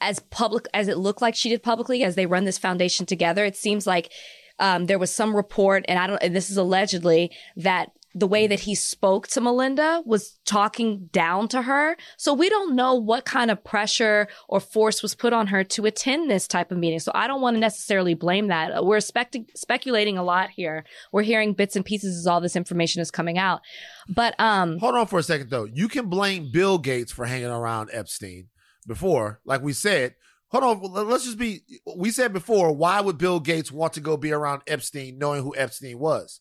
[0.01, 3.44] as public as it looked like she did publicly as they run this foundation together.
[3.44, 4.12] It seems like
[4.59, 6.22] um, there was some report, and I don't.
[6.22, 11.48] And this is allegedly that the way that he spoke to Melinda was talking down
[11.48, 11.98] to her.
[12.16, 15.85] So we don't know what kind of pressure or force was put on her to
[15.85, 16.98] attend this type of meeting.
[16.98, 18.87] So I don't want to necessarily blame that.
[18.87, 20.87] We're spec- speculating a lot here.
[21.12, 23.61] We're hearing bits and pieces as all this information is coming out.
[24.09, 25.64] But um Hold on for a second though.
[25.64, 28.48] You can blame Bill Gates for hanging around Epstein
[28.87, 30.14] before, like we said.
[30.48, 31.62] Hold on, let's just be.
[31.96, 35.55] We said before, why would Bill Gates want to go be around Epstein, knowing who
[35.55, 36.40] Epstein was?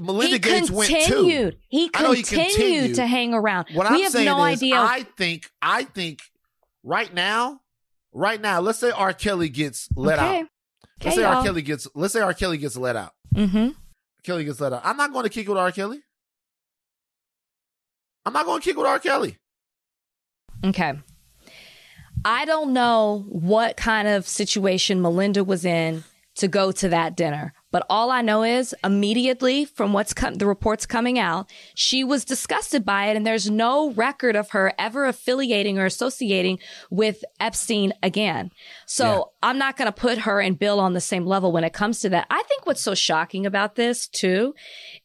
[0.00, 0.74] Melinda he Gates continued.
[0.74, 1.52] went too.
[1.68, 2.94] He I know he continued, continued.
[2.96, 3.66] to hang around.
[3.72, 4.76] What we I'm have saying no is, idea.
[4.76, 6.20] I think, I think,
[6.82, 7.60] right now,
[8.12, 9.12] right now, let's say R.
[9.12, 10.40] Kelly gets let okay.
[10.40, 10.46] out.
[11.02, 11.34] Let's Okay, say R.
[11.34, 11.42] y'all.
[11.44, 11.88] Kelly gets.
[11.94, 12.34] Let's say R.
[12.34, 13.12] Kelly gets let out.
[13.34, 13.70] Mm-hmm.
[14.22, 14.82] Kelly gets let out.
[14.84, 15.70] I'm not going to kick with R.
[15.72, 16.00] Kelly.
[18.24, 18.98] I'm not going to kick with R.
[18.98, 19.36] Kelly.
[20.64, 20.94] Okay.
[22.24, 26.04] I don't know what kind of situation Melinda was in
[26.36, 27.52] to go to that dinner.
[27.74, 32.24] But all I know is immediately from what's com- the reports coming out, she was
[32.24, 33.16] disgusted by it.
[33.16, 38.52] And there's no record of her ever affiliating or associating with Epstein again.
[38.86, 39.32] So.
[39.44, 42.00] I'm not going to put her and Bill on the same level when it comes
[42.00, 42.26] to that.
[42.30, 44.54] I think what's so shocking about this too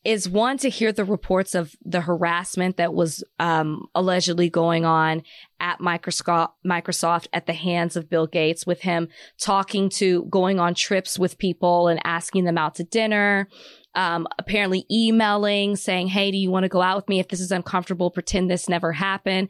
[0.05, 5.23] is one to hear the reports of the harassment that was um, allegedly going on
[5.59, 9.09] at Microsoft, at the hands of Bill Gates with him
[9.41, 13.49] talking to going on trips with people and asking them out to dinner.
[13.93, 17.19] Um, apparently emailing saying, Hey, do you want to go out with me?
[17.19, 19.49] If this is uncomfortable, pretend this never happened.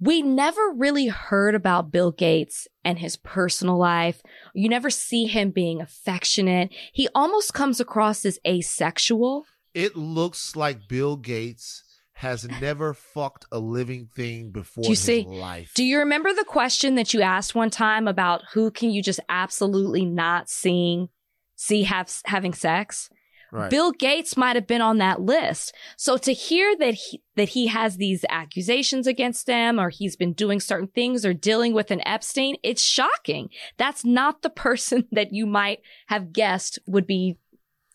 [0.00, 4.20] We never really heard about Bill Gates and his personal life.
[4.54, 6.74] You never see him being affectionate.
[6.92, 9.44] He almost comes across as asexual.
[9.72, 11.82] It looks like Bill Gates
[12.18, 15.72] has never fucked a living thing before Do you his see- life.
[15.74, 19.20] Do you remember the question that you asked one time about who can you just
[19.28, 21.08] absolutely not seeing,
[21.56, 23.10] see have, having sex?
[23.54, 23.70] Right.
[23.70, 25.74] Bill Gates might have been on that list.
[25.96, 30.32] So to hear that he, that he has these accusations against him or he's been
[30.32, 33.48] doing certain things or dealing with an Epstein, it's shocking.
[33.76, 37.36] That's not the person that you might have guessed would be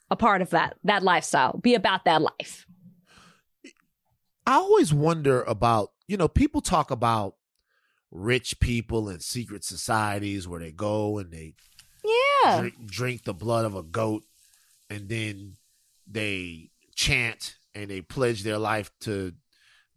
[0.10, 2.66] a part of that, that lifestyle, be about that life.
[4.48, 7.36] I always wonder about, you know, people talk about
[8.10, 11.54] rich people and secret societies where they go and they
[12.04, 12.62] Yeah.
[12.62, 14.24] drink, drink the blood of a goat
[14.90, 15.56] and then
[16.08, 19.34] they chant and they pledge their life to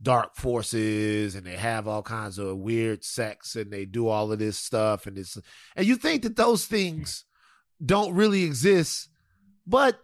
[0.00, 4.38] dark forces and they have all kinds of weird sex and they do all of
[4.38, 5.38] this stuff and it's
[5.76, 7.24] and you think that those things
[7.85, 9.09] don't really exist
[9.66, 10.00] but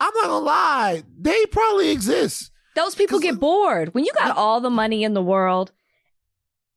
[0.00, 2.50] I'm not gonna lie, they probably exist.
[2.74, 3.94] Those people get bored.
[3.94, 5.72] When you got all the money in the world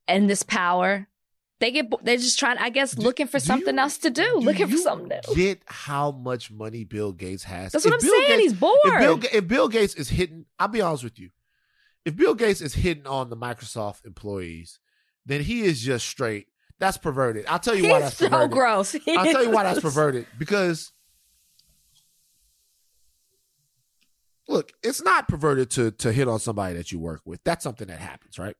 [0.06, 1.08] and this power,
[1.60, 4.22] they get they're just trying I guess looking for do something you- else to do,
[4.22, 5.34] Do looking for something new.
[5.34, 7.72] Get how much money Bill Gates has.
[7.72, 8.28] That's If what I'm Bill saying.
[8.38, 8.78] Gates- He's bored.
[8.84, 11.30] If Bill, if Bill Gates is hitting, I'll be honest with you.
[12.04, 14.78] If Bill Gates is hitting on the Microsoft employees,
[15.26, 16.46] then he is just straight.
[16.78, 17.44] That's perverted.
[17.48, 18.50] I'll tell you why that's so perverted.
[18.52, 18.94] gross.
[19.08, 20.26] I'll tell you why that's perverted.
[20.38, 20.92] Because
[24.48, 27.42] look, it's not perverted to to hit on somebody that you work with.
[27.44, 28.56] That's something that happens, right?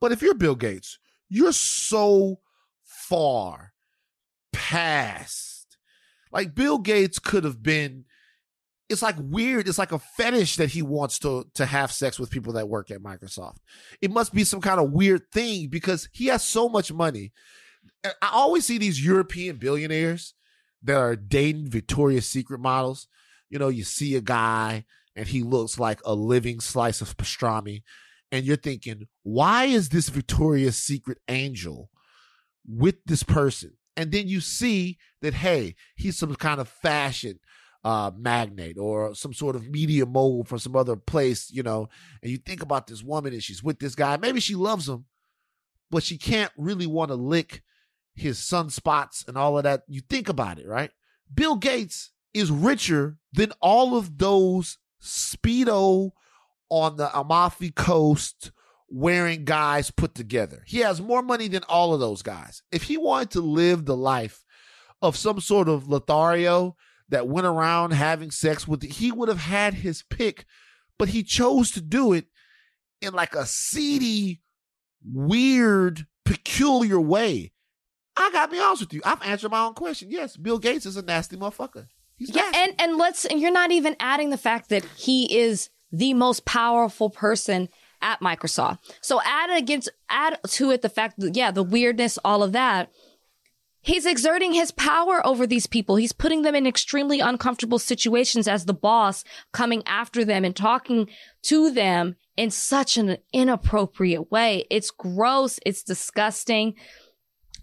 [0.00, 0.98] But if you're Bill Gates,
[1.32, 2.40] you're so
[2.84, 3.72] far
[4.52, 5.78] past.
[6.30, 8.04] Like Bill Gates could have been
[8.88, 9.68] it's like weird.
[9.68, 12.90] It's like a fetish that he wants to to have sex with people that work
[12.90, 13.56] at Microsoft.
[14.02, 17.32] It must be some kind of weird thing because he has so much money.
[18.04, 20.34] I always see these European billionaires
[20.82, 23.08] that are dating Victoria's Secret models.
[23.48, 24.84] You know, you see a guy
[25.16, 27.82] and he looks like a living slice of pastrami,
[28.32, 31.90] and you're thinking, why is this Victoria's Secret angel
[32.66, 33.74] with this person?
[33.94, 37.38] And then you see that, hey, he's some kind of fashion
[37.84, 41.88] uh, magnate or some sort of media mogul from some other place, you know,
[42.22, 44.16] and you think about this woman and she's with this guy.
[44.16, 45.04] Maybe she loves him,
[45.90, 47.62] but she can't really want to lick
[48.14, 49.82] his sunspots and all of that.
[49.88, 50.90] You think about it, right?
[51.32, 56.12] Bill Gates is richer than all of those Speedo
[56.72, 58.50] on the Amalfi Coast
[58.88, 60.62] wearing guys put together.
[60.66, 62.62] He has more money than all of those guys.
[62.72, 64.42] If he wanted to live the life
[65.02, 66.76] of some sort of Lothario
[67.10, 70.46] that went around having sex with, he would have had his pick,
[70.98, 72.24] but he chose to do it
[73.02, 74.40] in like a seedy,
[75.04, 77.52] weird, peculiar way.
[78.16, 79.02] I gotta be honest with you.
[79.04, 80.08] I've answered my own question.
[80.10, 81.86] Yes, Bill Gates is a nasty motherfucker.
[82.16, 82.58] He's Yeah, nasty.
[82.58, 86.44] and and let's and you're not even adding the fact that he is the most
[86.44, 87.68] powerful person
[88.00, 88.78] at Microsoft.
[89.00, 92.90] So add against add to it the fact that yeah, the weirdness, all of that.
[93.84, 95.96] He's exerting his power over these people.
[95.96, 101.08] He's putting them in extremely uncomfortable situations as the boss, coming after them and talking
[101.42, 104.66] to them in such an inappropriate way.
[104.70, 105.58] It's gross.
[105.66, 106.74] It's disgusting.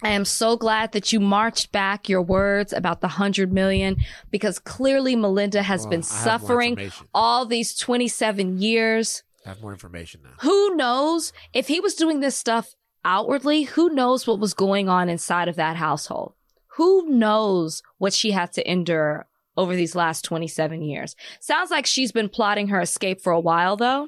[0.01, 3.97] I am so glad that you marched back your words about the hundred million
[4.31, 9.23] because clearly Melinda has Well, been I have more suffering all these 27 years.
[9.45, 10.31] I have more information now.
[10.41, 13.63] Who knows if he was doing this stuff outwardly?
[13.63, 16.33] Who knows what was going on inside of that household?
[16.77, 21.15] Who knows what she had to endure over these last 27 years?
[21.41, 24.07] Sounds like she's been plotting her escape for a while though.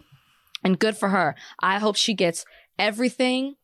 [0.64, 1.36] And good for her.
[1.60, 2.46] I hope she gets
[2.80, 3.56] everything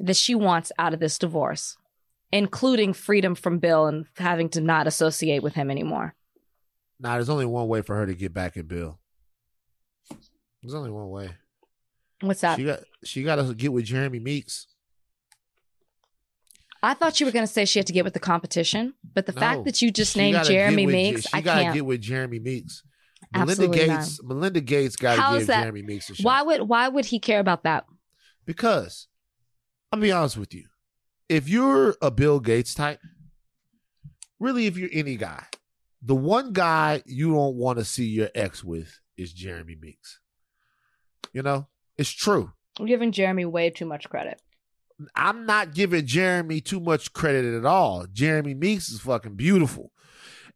[0.00, 1.76] that she wants out of this divorce,
[2.32, 6.14] including freedom from Bill and having to not associate with him anymore.
[7.00, 8.98] Now, there's only one way for her to get back at Bill.
[10.62, 11.30] There's only one way.
[12.20, 12.56] What's that?
[12.58, 14.68] She got she got to get with Jeremy Meeks.
[16.84, 19.26] I thought you were going to say she had to get with the competition, but
[19.26, 19.40] the No.
[19.40, 21.74] fact that you just named Jeremy with- Meeks, She I gotta can't.
[21.74, 22.82] get with Jeremy Meeks.
[23.34, 24.00] Absolutely Melinda not.
[24.00, 24.22] Gates.
[24.22, 26.24] Melinda Gates got to give Jeremy Meeks a shot.
[26.24, 27.84] Why would why would he care about that?
[28.44, 29.06] Because
[29.92, 30.64] I'll be honest with you.
[31.28, 33.00] If you're a Bill Gates type,
[34.40, 35.44] really, if you're any guy,
[36.00, 40.18] the one guy you don't want to see your ex with is Jeremy Meeks.
[41.32, 42.52] You know, it's true.
[42.80, 44.40] I'm giving Jeremy way too much credit.
[45.14, 48.06] I'm not giving Jeremy too much credit at all.
[48.10, 49.92] Jeremy Meeks is fucking beautiful.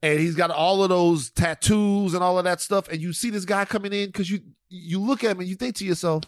[0.03, 2.89] And he's got all of those tattoos and all of that stuff.
[2.89, 5.57] And you see this guy coming in because you you look at him and you
[5.57, 6.25] think to yourself,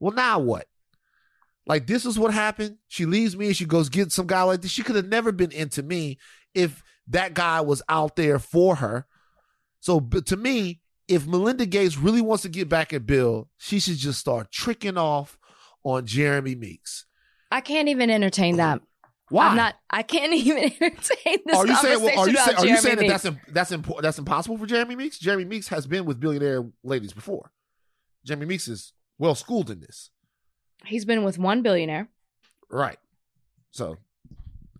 [0.00, 0.66] well, now what?
[1.66, 2.78] Like this is what happened.
[2.88, 4.70] She leaves me and she goes get some guy like this.
[4.70, 6.18] She could have never been into me
[6.54, 9.06] if that guy was out there for her.
[9.80, 13.78] So but to me, if Melinda Gates really wants to get back at Bill, she
[13.80, 15.38] should just start tricking off
[15.84, 17.06] on Jeremy Meeks.
[17.50, 18.80] I can't even entertain that.
[19.28, 19.48] Why?
[19.48, 19.74] I'm not.
[19.90, 22.02] I can't even entertain this are you saying?
[22.02, 23.22] Well, are you, say, are you saying that Meeks.
[23.22, 25.18] that's that's impo- that's impossible for Jeremy Meeks?
[25.18, 27.50] Jeremy Meeks has been with billionaire ladies before.
[28.24, 30.10] Jeremy Meeks is well schooled in this,
[30.84, 32.08] He's been with one billionaire,
[32.70, 32.98] right?
[33.70, 33.96] So,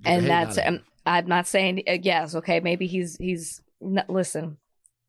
[0.05, 0.59] and that's.
[0.59, 0.81] of Um.
[1.05, 2.35] I'm not saying uh, yes.
[2.35, 3.63] Okay, maybe he's he's.
[3.81, 4.57] n listen,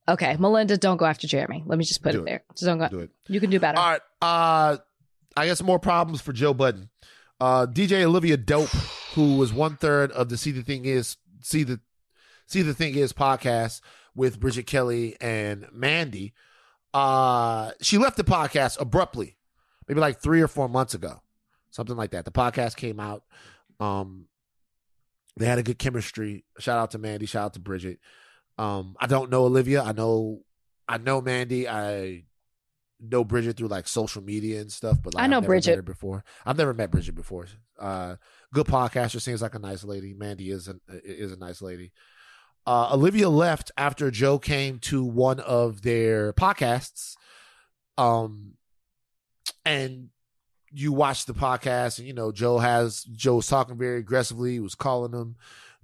[0.08, 1.64] okay, Melinda, don't go after Jeremy.
[1.66, 2.26] Let me just put Do it, it.
[2.26, 2.44] there.
[2.54, 2.88] Just don't go.
[2.88, 3.10] do it.
[3.28, 3.78] You can do better.
[3.80, 4.02] All right.
[4.22, 4.78] Uh,
[5.36, 6.90] I some more problems for Joe Budden.
[7.40, 8.70] Uh, DJ Olivia Dope,
[9.14, 11.80] who was one third of the See the Thing Is See the
[12.48, 13.82] See the Thing Is podcast
[14.16, 16.34] with Bridget Kelly and Mandy.
[16.94, 19.37] Uh, she left the podcast abruptly,
[19.88, 21.22] maybe like three or four months ago,
[21.72, 22.26] something like that.
[22.26, 23.24] The podcast came out.
[23.80, 24.28] Um,
[25.38, 26.46] they had a good chemistry.
[26.60, 27.26] Shout out to Mandy.
[27.26, 28.00] Shout out to Bridget.
[28.58, 29.84] Um, I don't know Olivia.
[29.84, 30.42] I know,
[30.88, 31.70] I know Mandy.
[31.70, 32.24] I
[33.00, 35.72] know Bridget through like social media and stuff, but like, I know Bridget.
[35.72, 36.24] met her before.
[36.46, 37.46] I've never met Bridget before.
[37.80, 38.16] Uh,
[38.54, 39.22] good podcaster.
[39.22, 40.14] Seems like a nice lady.
[40.14, 41.92] Mandy is a is a nice lady.
[42.66, 47.16] Uh, Olivia left after Joe came to one of their podcasts.
[47.98, 48.57] Um,
[49.66, 50.10] and
[50.72, 54.54] you watch the podcast, and you know Joe has Joe was talking very aggressively.
[54.54, 55.36] He was calling them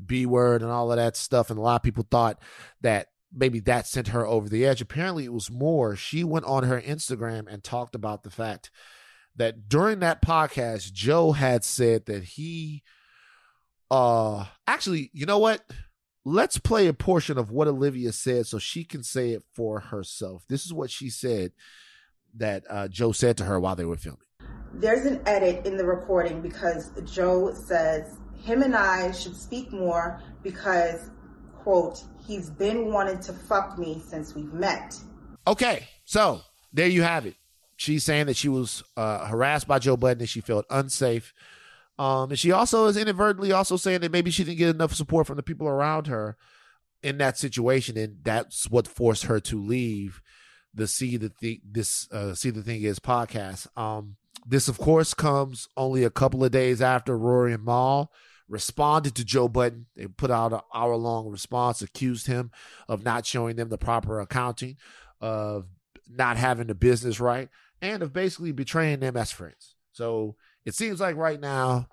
[0.03, 2.39] B word and all of that stuff, and a lot of people thought
[2.81, 4.81] that maybe that sent her over the edge.
[4.81, 5.95] Apparently, it was more.
[5.95, 8.69] She went on her Instagram and talked about the fact
[9.35, 12.83] that during that podcast, Joe had said that he,
[13.89, 15.61] uh, actually, you know what?
[16.25, 20.45] Let's play a portion of what Olivia said so she can say it for herself.
[20.47, 21.51] This is what she said
[22.35, 24.19] that uh, Joe said to her while they were filming.
[24.73, 30.21] There's an edit in the recording because Joe says him and I should speak more
[30.41, 31.11] because,
[31.53, 34.95] quote, he's been wanting to fuck me since we've met.
[35.45, 36.41] Okay, so
[36.71, 37.35] there you have it.
[37.75, 41.33] She's saying that she was uh, harassed by Joe Budden and she felt unsafe.
[41.99, 45.27] Um, and she also is inadvertently also saying that maybe she didn't get enough support
[45.27, 46.37] from the people around her
[47.03, 50.21] in that situation, and that's what forced her to leave
[50.73, 53.67] the see the thing this uh, see the thing is podcast.
[53.77, 58.11] Um, this of course comes only a couple of days after Rory and Mal
[58.49, 59.87] responded to Joe Budden.
[59.95, 62.51] They put out an hour long response, accused him
[62.87, 64.77] of not showing them the proper accounting,
[65.21, 65.67] of
[66.09, 67.49] not having the business right,
[67.81, 69.75] and of basically betraying them as friends.
[69.91, 71.87] So it seems like right now,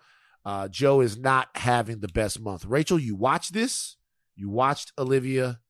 [0.44, 2.64] uh, Joe is not having the best month.
[2.64, 3.96] Rachel, you watched this.
[4.34, 5.60] You watched Olivia.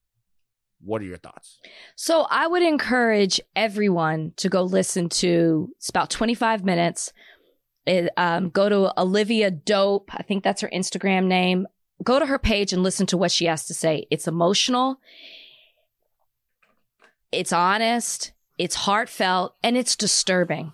[0.82, 1.58] What are your thoughts?
[1.94, 5.70] So I would encourage everyone to go listen to.
[5.76, 7.12] It's about 25 minutes.
[7.86, 10.10] It, um, go to Olivia Dope.
[10.14, 11.66] I think that's her Instagram name.
[12.02, 14.06] Go to her page and listen to what she has to say.
[14.10, 15.00] It's emotional.
[17.30, 18.32] It's honest.
[18.58, 20.72] It's heartfelt and it's disturbing.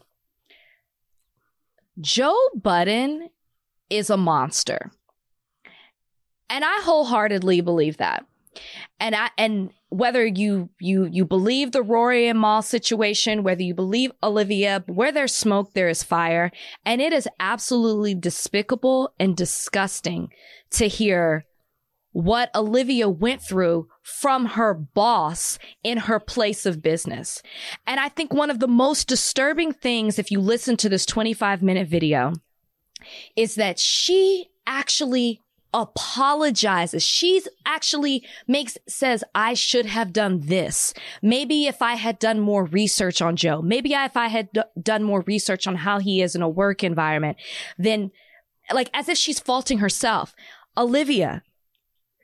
[2.01, 3.31] Joe Budden
[3.91, 4.91] is a monster.
[6.49, 8.25] And I wholeheartedly believe that.
[9.01, 13.75] And I and whether you you you believe the Rory and Mal situation, whether you
[13.75, 16.51] believe Olivia, where there's smoke, there is fire.
[16.85, 20.29] And it is absolutely despicable and disgusting
[20.71, 21.47] to hear
[22.13, 27.43] what Olivia went through from her boss in her place of business.
[27.87, 31.63] And I think one of the most disturbing things, if you listen to this 25
[31.63, 32.33] minute video,
[33.37, 35.41] is that she actually
[35.75, 37.03] apologizes.
[37.03, 40.95] She's actually makes, says, I should have done this.
[41.23, 45.03] Maybe if I had done more research on Joe, maybe if I had d- done
[45.03, 47.37] more research on how he is in a work environment,
[47.79, 48.11] then
[48.73, 50.35] like as if she's faulting herself.
[50.77, 51.43] Olivia,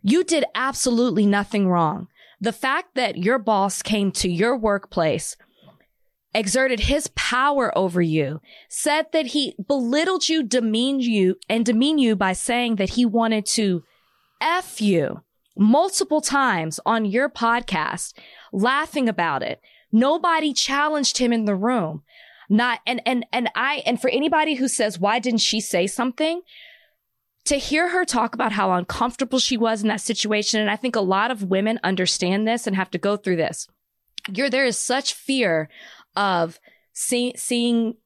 [0.03, 2.09] you did absolutely nothing wrong.
[2.41, 5.37] The fact that your boss came to your workplace,
[6.35, 12.17] exerted his power over you, said that he belittled you, demeaned you, and demeaned you
[12.17, 13.83] by saying that he wanted to
[14.41, 15.23] F you
[15.57, 18.15] multiple times on your podcast,
[18.53, 19.61] laughing about it.
[19.93, 22.03] Nobody challenged him in the room.
[22.49, 26.43] Not, and, and, and I, and for anybody who says, why didn't she say something?
[27.45, 30.95] to hear her talk about how uncomfortable she was in that situation, and I think
[30.95, 33.69] a lot of women understand this and have to go through this.
[34.33, 35.69] You're there is such fear
[36.17, 36.61] of
[36.93, 37.97] see, seeing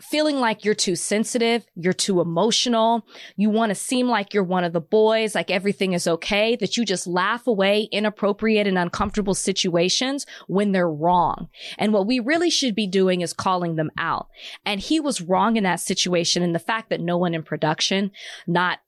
[0.00, 3.06] feeling like you're too sensitive, you're too emotional,
[3.36, 6.76] you want to seem like you're one of the boys, like everything is okay, that
[6.76, 11.48] you just laugh away inappropriate and uncomfortable situations when they're wrong.
[11.78, 14.28] And what we really should be doing is calling them out.
[14.66, 16.42] And he was wrong in that situation.
[16.42, 18.10] And the fact that no one in production,
[18.46, 18.80] not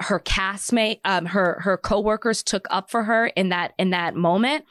[0.00, 4.66] her castmate, um, her, her coworkers took up for her in that, in that moment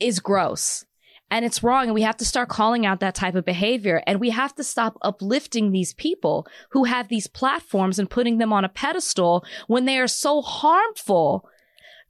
[0.00, 0.84] is gross
[1.30, 1.84] and it's wrong.
[1.86, 4.02] And we have to start calling out that type of behavior.
[4.06, 8.52] And we have to stop uplifting these people who have these platforms and putting them
[8.52, 11.48] on a pedestal when they are so harmful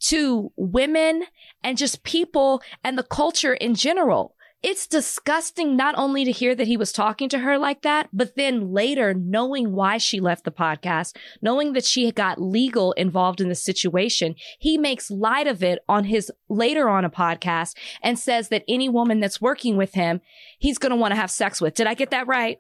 [0.00, 1.24] to women
[1.62, 4.34] and just people and the culture in general.
[4.62, 8.36] It's disgusting not only to hear that he was talking to her like that, but
[8.36, 13.48] then later knowing why she left the podcast, knowing that she got legal involved in
[13.48, 18.50] the situation, he makes light of it on his later on a podcast and says
[18.50, 20.20] that any woman that's working with him,
[20.58, 21.74] he's going to want to have sex with.
[21.74, 22.58] Did I get that right?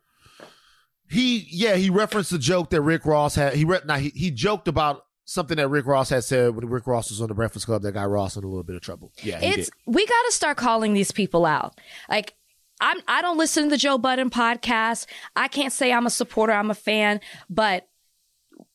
[1.10, 3.54] He yeah, he referenced the joke that Rick Ross had.
[3.54, 6.88] He re- now he, he joked about something that Rick Ross had said when Rick
[6.88, 9.12] Ross was on the Breakfast Club that got Ross in a little bit of trouble.
[9.22, 9.74] Yeah, it's did.
[9.86, 11.80] we got to start calling these people out.
[12.08, 12.34] Like
[12.80, 15.06] I'm, I don't listen to the Joe Budden podcast.
[15.36, 16.52] I can't say I'm a supporter.
[16.52, 17.86] I'm a fan, but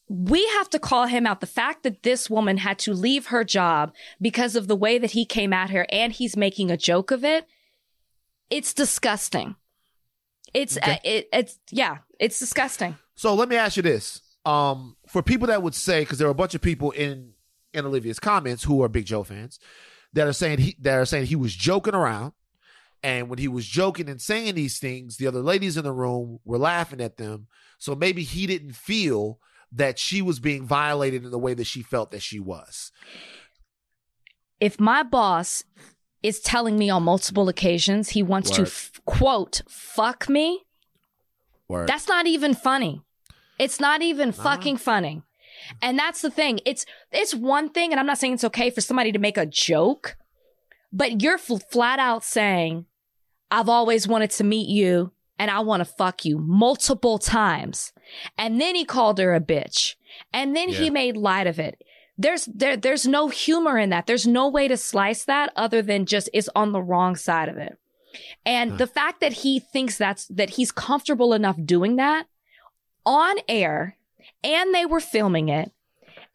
[0.07, 1.41] we have to call him out.
[1.41, 5.11] The fact that this woman had to leave her job because of the way that
[5.11, 7.47] he came at her and he's making a joke of it.
[8.49, 9.55] It's disgusting.
[10.53, 10.93] It's, okay.
[10.93, 12.95] uh, it, it's, yeah, it's disgusting.
[13.15, 16.31] So let me ask you this um, for people that would say, because there are
[16.31, 17.33] a bunch of people in
[17.73, 19.59] in Olivia's comments who are big Joe fans
[20.13, 22.33] that are saying he that are saying he was joking around,
[23.03, 26.39] and when he was joking and saying these things, the other ladies in the room
[26.45, 27.47] were laughing at them.
[27.77, 29.39] So maybe he didn't feel
[29.71, 32.91] that she was being violated in the way that she felt that she was.
[34.59, 35.65] If my boss
[36.23, 38.55] is telling me on multiple occasions he wants Word.
[38.55, 40.61] to f- quote fuck me,
[41.67, 41.87] Word.
[41.89, 43.01] that's not even funny.
[43.59, 44.43] It's not even uh-huh.
[44.43, 45.21] fucking funny.
[45.81, 46.59] And that's the thing.
[46.65, 49.45] It's, it's one thing, and I'm not saying it's okay for somebody to make a
[49.45, 50.17] joke,
[50.91, 52.85] but you're flat out saying,
[53.51, 57.93] I've always wanted to meet you and I want to fuck you multiple times.
[58.37, 59.95] And then he called her a bitch.
[60.33, 60.77] And then yeah.
[60.77, 61.81] he made light of it.
[62.17, 64.07] There's, there, there's no humor in that.
[64.07, 67.57] There's no way to slice that other than just it's on the wrong side of
[67.57, 67.77] it.
[68.45, 68.77] And huh.
[68.77, 72.27] the fact that he thinks that's, that he's comfortable enough doing that
[73.05, 73.97] on air
[74.43, 75.71] and they were filming it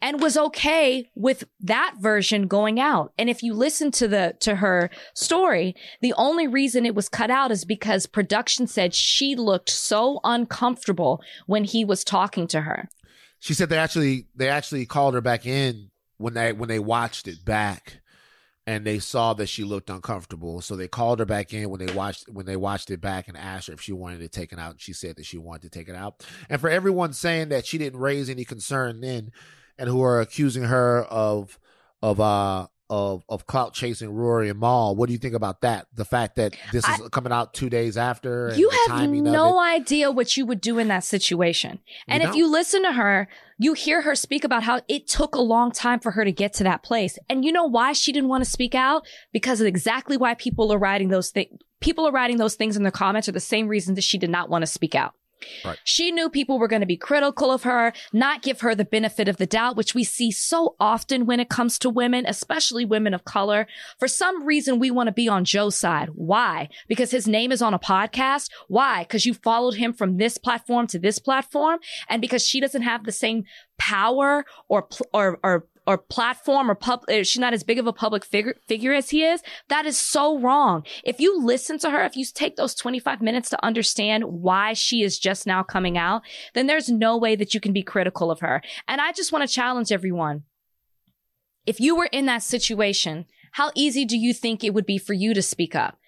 [0.02, 3.12] and was okay with that version going out.
[3.18, 7.30] And if you listen to the to her story, the only reason it was cut
[7.30, 12.88] out is because production said she looked so uncomfortable when he was talking to her.
[13.38, 17.28] She said they actually they actually called her back in when they when they watched
[17.28, 17.99] it back
[18.66, 20.60] and they saw that she looked uncomfortable.
[20.60, 23.36] So they called her back in when they watched when they watched it back and
[23.36, 24.72] asked her if she wanted it taken out.
[24.72, 26.24] And she said that she wanted to take it out.
[26.48, 29.32] And for everyone saying that she didn't raise any concern then,
[29.78, 31.58] and who are accusing her of
[32.02, 34.94] of uh of of clout chasing Rory and Mal.
[34.96, 35.86] What do you think about that?
[35.94, 38.52] The fact that this is I, coming out two days after.
[38.56, 41.78] you have no idea what you would do in that situation.
[42.08, 43.28] And you if you listen to her,
[43.58, 46.52] you hear her speak about how it took a long time for her to get
[46.54, 47.18] to that place.
[47.28, 49.06] And you know why she didn't want to speak out?
[49.32, 51.58] Because of exactly why people are writing those things.
[51.80, 54.28] People are writing those things in the comments are the same reason that she did
[54.30, 55.14] not want to speak out.
[55.64, 55.78] Right.
[55.84, 59.28] She knew people were going to be critical of her, not give her the benefit
[59.28, 63.14] of the doubt, which we see so often when it comes to women, especially women
[63.14, 63.66] of color.
[63.98, 66.10] For some reason, we want to be on Joe's side.
[66.14, 66.68] Why?
[66.88, 68.50] Because his name is on a podcast.
[68.68, 69.02] Why?
[69.02, 71.78] Because you followed him from this platform to this platform.
[72.08, 73.44] And because she doesn't have the same
[73.78, 77.92] power or, or, or or platform or pub, uh, she's not as big of a
[77.92, 79.42] public figure, figure as he is.
[79.66, 80.86] That is so wrong.
[81.02, 85.02] If you listen to her, if you take those 25 minutes to understand why she
[85.02, 86.22] is just now coming out,
[86.54, 88.62] then there's no way that you can be critical of her.
[88.86, 90.44] And I just want to challenge everyone.
[91.66, 95.12] If you were in that situation, how easy do you think it would be for
[95.12, 95.98] you to speak up?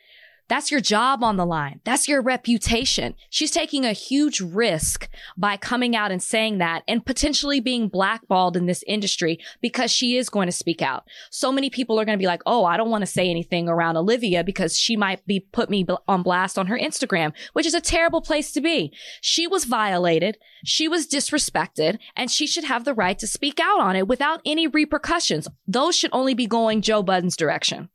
[0.52, 1.80] That's your job on the line.
[1.82, 3.14] That's your reputation.
[3.30, 8.54] She's taking a huge risk by coming out and saying that and potentially being blackballed
[8.54, 11.04] in this industry because she is going to speak out.
[11.30, 13.66] So many people are going to be like, Oh, I don't want to say anything
[13.66, 17.72] around Olivia because she might be put me on blast on her Instagram, which is
[17.72, 18.92] a terrible place to be.
[19.22, 20.36] She was violated.
[20.66, 24.42] She was disrespected and she should have the right to speak out on it without
[24.44, 25.48] any repercussions.
[25.66, 27.88] Those should only be going Joe Budden's direction.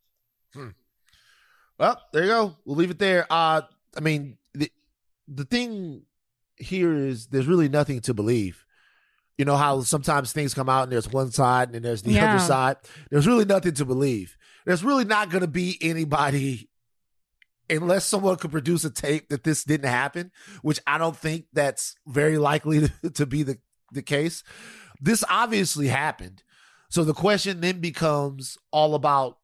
[1.80, 2.56] Well, there you go.
[2.66, 3.26] We'll leave it there.
[3.30, 3.62] Uh,
[3.96, 4.72] I mean, the
[5.28, 6.04] the thing
[6.58, 8.66] here is there's really nothing to believe.
[9.38, 12.12] You know how sometimes things come out and there's one side and then there's the
[12.14, 12.32] Yeah.
[12.36, 12.78] other side.
[13.12, 14.36] There's really nothing to believe.
[14.66, 16.70] There's really not going to be anybody
[17.70, 20.32] unless someone could produce a tape that this didn't happen,
[20.64, 23.60] which I don't think that's very likely to, to be the
[23.92, 24.44] the case.
[25.00, 26.42] This obviously happened.
[26.90, 29.38] So the question then becomes all about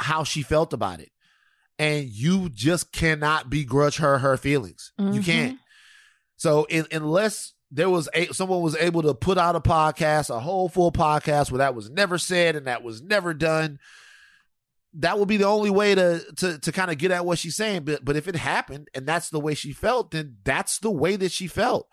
[0.00, 1.10] how she felt about it.
[1.78, 4.92] And you just cannot begrudge her her feelings.
[4.98, 5.24] You Mhm.
[5.24, 5.58] can't.
[6.36, 10.40] So in, unless there was a someone was able to put out a podcast, a
[10.40, 13.78] whole full podcast where that was never said and that was never done,
[14.94, 17.56] that would be the only way to to to kind of get at what she's
[17.56, 17.84] saying.
[17.84, 21.16] But but if it happened and that's the way she felt, then that's the way
[21.16, 21.88] that she felt.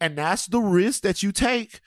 [0.00, 1.80] And that's the risk that you take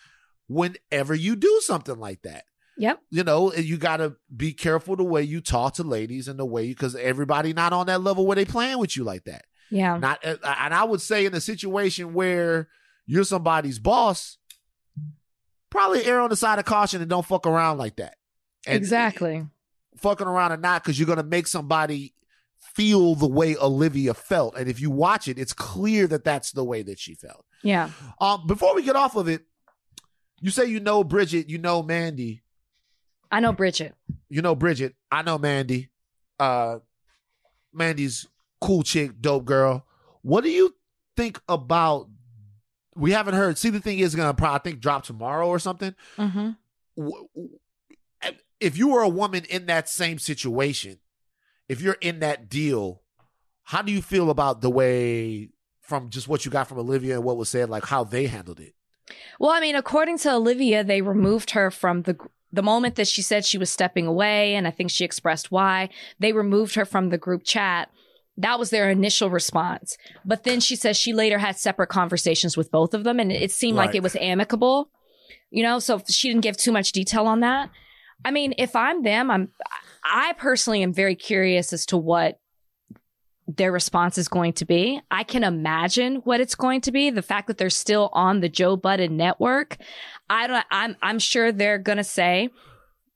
[0.48, 2.46] whenever you do something like that
[2.78, 3.00] Yep.
[3.10, 6.46] you know, you got to be careful the way you talk to ladies and the
[6.46, 9.46] way you, because everybody not on that level where they playing with you like that.
[9.72, 9.98] Yeah.
[9.98, 12.68] Not, and I would say in a situation where
[13.06, 14.38] you're somebody's boss,
[15.70, 18.16] probably err on the side of caution and don't fuck around like that.
[18.68, 19.46] And exactly.
[19.98, 22.14] Fucking around or not, because you're gonna make somebody
[22.74, 26.64] feel the way Olivia felt, and if you watch it, it's clear that that's the
[26.64, 27.46] way that she felt.
[27.64, 27.90] Yeah.
[28.20, 29.44] Um, before we get off of it,
[30.42, 32.42] you say you know Bridget, you know Mandy.
[33.36, 33.94] I know Bridget.
[34.30, 34.96] you know Bridget.
[35.12, 35.90] I know Mandy.
[36.40, 36.80] Uh
[37.74, 38.28] Mandy's
[38.62, 39.86] cool chick, dope girl.
[40.22, 40.76] What do you
[41.16, 42.10] think about
[42.96, 43.58] we haven't heard.
[43.58, 45.94] See, the thing is gonna probably I think drop tomorrow or something.
[46.18, 46.52] Mm-hmm.
[46.98, 47.28] W-
[48.62, 51.00] If you were a woman in that same situation,
[51.68, 53.02] if you're in that deal,
[53.64, 55.50] how do you feel about the way
[55.82, 58.60] from just what you got from Olivia and what was said, like how they handled
[58.62, 58.74] it?
[59.40, 62.18] Well, I mean, according to Olivia, they removed her from the
[62.56, 65.90] the moment that she said she was stepping away, and I think she expressed why.
[66.20, 67.90] They removed her from the group chat.
[68.38, 69.98] That was their initial response.
[70.26, 73.52] But then she says she later had separate conversations with both of them, and it
[73.52, 74.90] seemed like it was amicable.
[75.52, 77.70] You know, so she didn't give too much detail on that.
[78.24, 79.52] I mean, if I'm them, I'm
[80.04, 82.40] I personally am very curious as to what
[83.48, 85.00] their response is going to be.
[85.12, 87.10] I can imagine what it's going to be.
[87.12, 89.78] The fact that they're still on the Joe Budden network,
[90.30, 90.66] I don't.
[90.72, 92.50] I'm I'm sure they're gonna say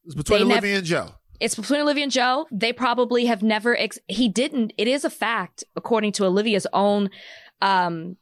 [0.05, 1.09] It's between They nev- Olivia and Joe.
[1.39, 2.45] it's between Olivia and Joe.
[2.51, 3.75] They probably have never.
[3.77, 4.73] Ex- he didn't.
[4.77, 7.09] It is a fact, according to Olivia's own
[7.61, 8.17] um,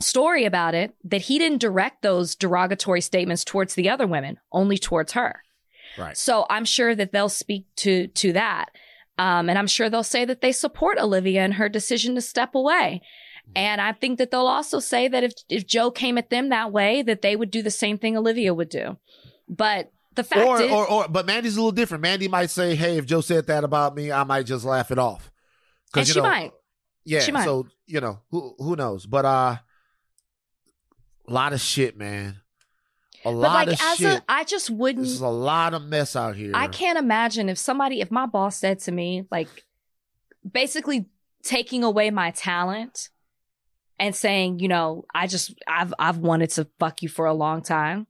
[0.00, 4.78] story about it, that he didn't direct those derogatory statements towards the other women, only
[4.78, 5.42] towards her.
[5.98, 6.16] Right.
[6.16, 8.66] So I'm sure that they'll speak to to that,
[9.18, 12.54] um, and I'm sure they'll say that they support Olivia and her decision to step
[12.54, 13.02] away.
[13.56, 16.70] And I think that they'll also say that if if Joe came at them that
[16.70, 18.98] way, that they would do the same thing Olivia would do.
[19.48, 22.02] But the fact or, is, or or but Mandy's a little different.
[22.02, 24.98] Mandy might say, "Hey, if Joe said that about me, I might just laugh it
[24.98, 25.30] off."
[25.92, 26.52] 'Cause, and she know, might.
[27.04, 27.20] Yeah.
[27.20, 27.44] She might.
[27.44, 29.56] So you know who who knows, but uh,
[31.26, 32.42] a lot of shit, man.
[33.24, 34.18] A But lot like of as shit.
[34.20, 35.04] a, I just wouldn't.
[35.04, 36.52] this is a lot of mess out here.
[36.54, 39.48] I can't imagine if somebody, if my boss said to me, like,
[40.50, 41.06] basically
[41.42, 43.08] taking away my talent
[43.98, 47.62] and saying, you know, I just, I've, I've wanted to fuck you for a long
[47.62, 48.06] time.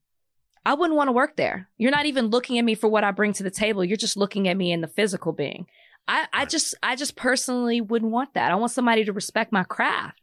[0.67, 1.71] I wouldn't want to work there.
[1.79, 3.83] You're not even looking at me for what I bring to the table.
[3.83, 5.67] You're just looking at me in the physical being.
[6.07, 8.51] I, I just, I just personally wouldn't want that.
[8.53, 10.23] I want somebody to respect my craft.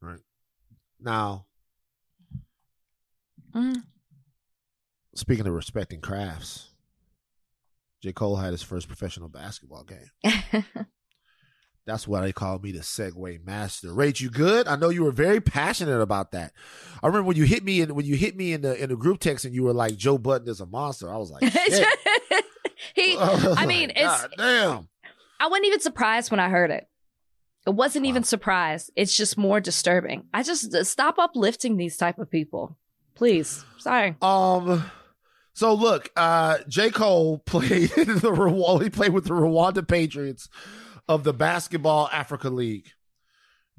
[0.00, 0.20] Right.
[1.00, 1.46] Now,
[3.56, 3.82] Mm.
[5.14, 6.70] speaking of respecting crafts,
[8.02, 8.12] J.
[8.12, 10.64] Cole had his first professional basketball game.
[11.86, 13.88] That's why they call me the Segue Master.
[13.88, 14.66] Rach, you good?
[14.66, 16.52] I know you were very passionate about that.
[17.00, 18.96] I remember when you hit me in when you hit me in the in the
[18.96, 21.12] group text and you were like, Joe Budden is a monster.
[21.12, 21.86] I was like, shit.
[22.96, 24.88] he, was I mean, like, it's damn.
[25.38, 26.88] I wasn't even surprised when I heard it.
[27.66, 28.10] It wasn't Wow.
[28.10, 28.90] even surprised.
[28.96, 30.24] It's just more disturbing.
[30.34, 32.76] I just stop uplifting these type of people,
[33.16, 33.64] please.
[33.78, 34.14] Sorry.
[34.22, 34.90] Um.
[35.52, 38.78] So look, uh, J Cole played the.
[38.82, 40.48] He played with the Rwanda Patriots
[41.08, 42.90] of the Basketball Africa League.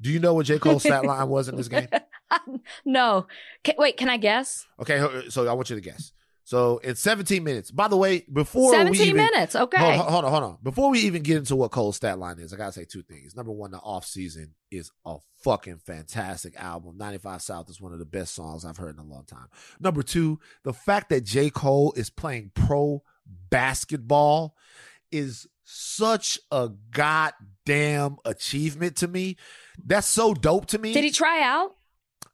[0.00, 1.88] Do you know what J Cole's stat line was in this game?
[2.84, 3.26] no.
[3.64, 4.66] Ca wait, can I guess?
[4.80, 6.12] Okay, so I want you to guess.
[6.48, 7.70] So in 17 minutes.
[7.70, 9.54] By the way, before we 17 even, minutes.
[9.54, 9.76] Okay.
[9.76, 10.58] Hold, hold on, hold on.
[10.62, 13.36] Before we even get into what Cole's stat line is, I gotta say two things.
[13.36, 16.96] Number one, the off season is a fucking fantastic album.
[16.96, 19.48] 95 South is one of the best songs I've heard in a long time.
[19.78, 21.50] Number two, the fact that J.
[21.50, 23.02] Cole is playing pro
[23.50, 24.56] basketball
[25.12, 29.36] is such a goddamn achievement to me.
[29.84, 30.94] That's so dope to me.
[30.94, 31.76] Did he try out?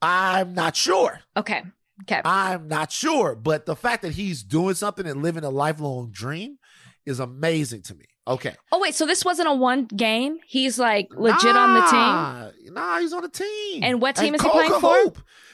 [0.01, 1.19] I'm not sure.
[1.37, 1.65] Okay.
[2.03, 2.21] Okay.
[2.25, 6.59] I'm not sure, but the fact that he's doing something and living a lifelong dream
[7.07, 8.07] is amazing to me.
[8.27, 8.55] Okay.
[8.73, 10.39] oh wait, so this wasn't a one game?
[10.47, 12.75] He's like legit on the team.
[12.75, 13.83] Nah, he's on the team.
[13.85, 15.13] And what team is he playing for?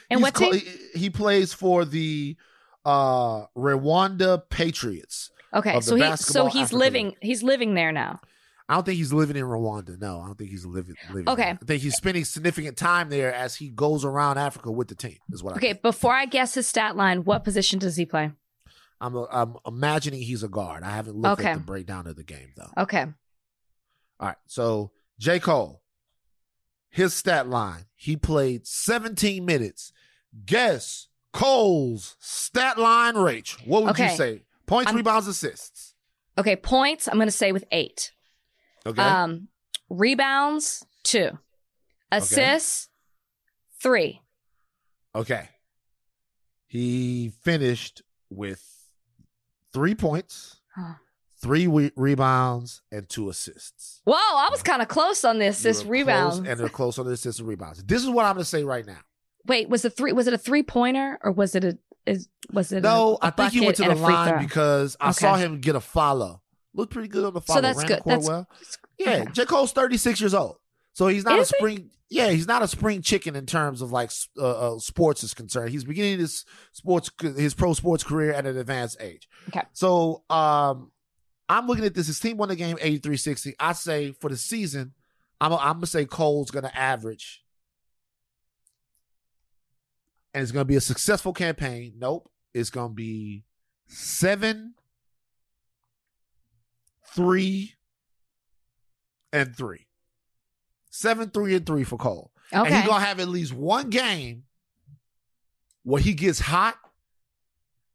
[0.09, 0.53] And He's what team?
[0.53, 2.37] He, he plays for the
[2.85, 5.31] uh Rwanda Patriots.
[5.53, 7.17] Okay, so he so he's living League.
[7.21, 8.21] he's living there now.
[8.71, 9.99] I don't think he's living in Rwanda.
[9.99, 10.95] No, I don't think he's living.
[11.09, 11.43] living Okay.
[11.43, 11.59] there.
[11.61, 15.17] I think he's spending significant time there as he goes around Africa with the team.
[15.31, 18.31] Is what I Okay, before I guess his stat line, what position does he play?
[19.01, 20.83] I'm I'm imagining he's a guard.
[20.83, 21.49] I haven't looked Okay.
[21.51, 22.69] at the breakdown of the game though.
[22.83, 23.01] Okay.
[24.19, 24.37] All right.
[24.47, 25.39] So J.
[25.39, 25.81] Cole,
[26.89, 29.91] his stat line, he played 17 minutes.
[30.45, 33.67] Guess Cole's stat line, Rach.
[33.67, 34.43] What would you say?
[34.65, 35.95] Points, I'm- rebounds, assists.
[36.37, 38.13] Okay, points, I'm gonna say with eight.
[38.85, 39.01] Okay.
[39.01, 39.47] Um
[39.89, 41.37] rebounds, two.
[42.11, 42.89] Assists,
[43.81, 44.21] three.
[45.15, 45.49] okay.
[46.67, 48.63] He finished with
[49.73, 50.61] three points,
[51.41, 54.01] three we- rebounds, and two assists.
[54.05, 55.61] Whoa, I was kind of close on this.
[55.63, 56.47] This rebound.
[56.47, 57.83] and they're close on the assists and rebounds.
[57.83, 58.99] This is what I'm going to say right now.
[59.47, 60.13] Wait, was it three?
[60.13, 61.77] Was it a three pointer or was it a?
[62.05, 62.81] Is was it?
[62.83, 65.19] No, I I think he went to the line because I Okay.
[65.19, 66.40] saw him get a follow.
[66.73, 67.61] Looked pretty good on the follow.
[67.61, 68.01] that's Ran good.
[68.05, 68.47] That's- well.
[68.97, 69.31] Yeah, okay.
[69.33, 69.45] J.
[69.45, 70.57] Cole's 36 years old.
[70.93, 71.59] So he's not Is a he?
[71.59, 71.89] spring.
[72.09, 75.69] Yeah, he's not a spring chicken in terms of like uh, uh, sports is concerned.
[75.69, 76.43] He's beginning his
[76.73, 79.29] sports, his pro sports career at an advanced age.
[79.47, 79.61] Okay.
[79.71, 80.91] So um,
[81.47, 82.07] I'm looking at this.
[82.07, 83.53] His team won the game 83-60.
[83.59, 84.93] I say for the season,
[85.39, 87.43] I'm, I'm gonna say Cole's gonna average,
[90.33, 91.93] and it's gonna be a successful campaign.
[91.97, 93.43] Nope, it's gonna be
[93.87, 94.73] seven,
[97.13, 97.73] three,
[99.33, 99.87] and three.
[100.89, 102.31] Seven, three, and three for Cole.
[102.51, 102.75] And Okay.
[102.75, 104.43] he's gonna have at least one game
[105.83, 106.77] where he gets hot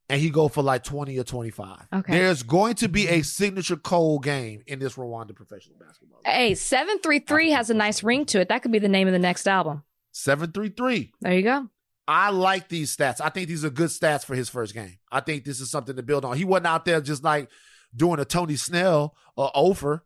[0.08, 1.88] and he go for like 20 or 25.
[1.92, 2.12] Okay.
[2.12, 6.20] There's going to be a signature Cole game in this Rwanda professional basketball.
[6.24, 8.48] Hey, seven three three has a nice ring to it.
[8.48, 9.82] That could be the name of the next album.
[10.12, 11.12] 733.
[11.20, 11.68] There you go.
[12.08, 13.20] I like these stats.
[13.20, 14.96] I think these are good stats for his first game.
[15.10, 16.36] I think this is something to build on.
[16.36, 17.50] He wasn't out there just like
[17.96, 20.04] doing a Tony Snell uh, or Ofer.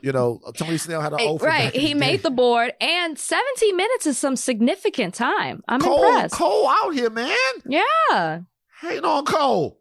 [0.00, 1.46] You know, Tony Snell had an Ofer.
[1.46, 1.72] right.
[1.72, 2.22] He made day.
[2.22, 5.62] the board, and 17 minutes is some significant time.
[5.68, 6.34] I'm Cole, impressed.
[6.34, 7.36] Cole out here, man.
[7.64, 8.40] Yeah.
[8.80, 9.78] Hating on Cole.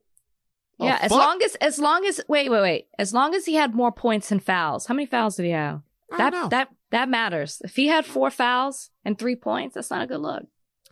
[0.80, 1.00] Oh, yeah.
[1.02, 1.20] As fuck.
[1.20, 2.88] long as, as long as, wait, wait, wait.
[3.00, 4.86] As long as he had more points than fouls.
[4.86, 5.82] How many fouls did he have?
[6.16, 6.50] That, know.
[6.50, 7.60] that, that matters.
[7.64, 10.44] If he had four fouls and three points, that's not a good look.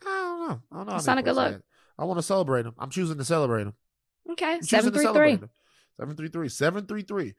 [0.02, 0.62] I don't know.
[0.72, 0.96] I don't know.
[0.96, 1.62] It's not a good look.
[2.00, 2.74] I want to celebrate him.
[2.80, 3.74] I'm choosing to celebrate him.
[4.32, 4.60] Okay.
[4.62, 5.32] Seven three three.
[5.34, 5.50] him.
[6.00, 6.50] Seven three three.
[6.50, 7.34] Seven three three.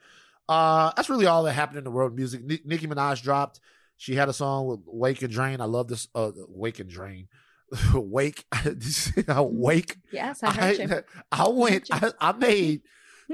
[0.48, 2.44] Uh, that's really all that happened in the world of music.
[2.44, 3.61] Ni- Nicki Minaj dropped.
[3.96, 5.61] She had a song with Wake and Drain.
[5.61, 6.08] I love this.
[6.14, 7.28] Uh, Wake and Drain.
[7.94, 8.44] Wake.
[9.28, 9.96] Wake.
[10.12, 10.88] Yes, I heard you.
[10.90, 11.02] I,
[11.44, 11.88] I went.
[11.92, 12.82] I, I made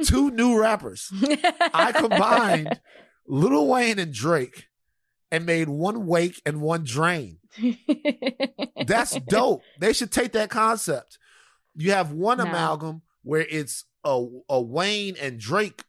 [0.05, 1.11] two new rappers.
[1.73, 2.81] I combined
[3.27, 4.67] Lil Wayne and Drake
[5.33, 7.39] and made one Wake and one Drain.
[8.87, 9.63] That's dope.
[9.81, 11.19] They should take that concept.
[11.75, 12.45] You have one No.
[12.45, 15.83] amalgam where it's a, a Wayne and Drake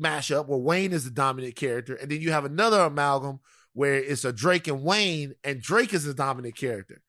[0.00, 3.40] mashup where Wayne is the dominant character, and then you have another amalgam
[3.74, 7.02] where it's a Drake and Wayne, and Drake is the dominant character.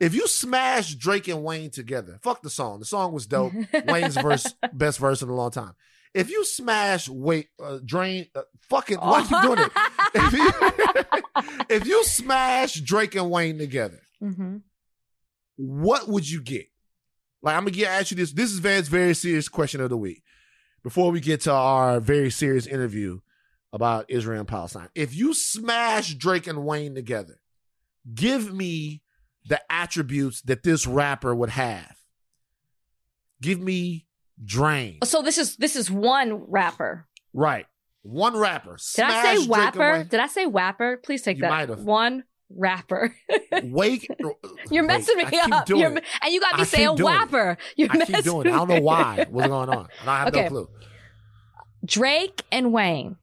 [0.00, 2.78] If you smash Drake and Wayne together, fuck the song.
[2.78, 3.52] The song was dope.
[3.86, 5.74] Wayne's verse, best verse in a long time.
[6.14, 9.72] If you smash Wait, uh, Drain, uh, fucking, why you doing it?
[10.14, 10.52] If you,
[11.70, 14.58] if you smash Drake and Wayne together, hmm
[15.56, 16.66] what would you get?
[17.42, 18.32] Like, I'm gonna get ask you this.
[18.32, 20.22] This is Van's very serious question of the week.
[20.82, 23.20] Before we get to our very serious interview
[23.72, 24.88] about Israel and Palestine.
[24.94, 27.40] If you smash Drake and Wayne together,
[28.14, 29.02] give me
[29.46, 31.96] the attributes that this rapper would have.
[33.40, 34.06] Give me
[34.44, 34.98] Drain.
[35.04, 37.06] So this is this is one rapper.
[37.32, 37.66] Right.
[38.02, 38.76] One rapper.
[38.96, 40.08] Did I say Drake and wapper?
[40.08, 41.02] Did I say wapper?
[41.02, 41.50] Please take You that.
[41.50, 41.80] might have.
[41.80, 42.24] One
[42.56, 43.14] rapper.
[43.62, 44.08] Wake.
[44.70, 45.66] You're messing Wait, me up.
[45.66, 45.90] doing You're,
[46.22, 47.56] and you got me saying wapper.
[47.76, 48.52] You're I keep messing doing it.
[48.52, 49.26] I don't know why.
[49.30, 49.88] What's going on?
[50.00, 50.42] And I have Okay.
[50.44, 50.68] no clue.
[51.84, 53.16] Drake and Wayne.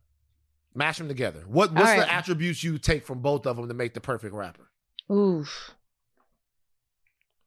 [0.75, 1.43] Mash them together.
[1.47, 4.33] What What's All the attributes you take from both of them to make the perfect
[4.33, 4.69] rapper?
[5.11, 5.71] Oof.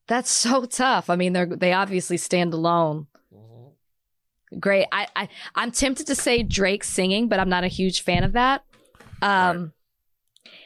[0.09, 1.09] That's so tough.
[1.09, 3.07] I mean, they're they obviously stand alone.
[4.59, 4.87] Great.
[4.93, 8.33] I, I I'm tempted to say Drake singing, but I'm not a huge fan of
[8.33, 8.65] that.
[9.23, 9.73] Um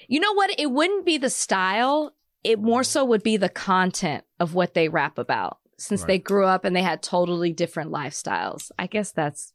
[0.09, 0.51] you know what?
[0.59, 2.15] It wouldn't be the style.
[2.45, 5.59] It more so would be the content of what they rap about.
[5.79, 8.71] Since they grew up and they had totally different lifestyles.
[8.79, 9.53] I guess that's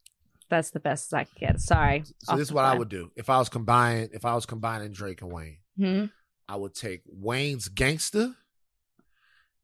[0.52, 1.60] that's the best I can get.
[1.60, 2.04] Sorry.
[2.20, 4.92] So this is what I would do if I was combining if I was combining
[4.92, 5.58] Drake and Wayne.
[5.78, 6.06] Hmm?
[6.48, 8.36] I would take Wayne's gangster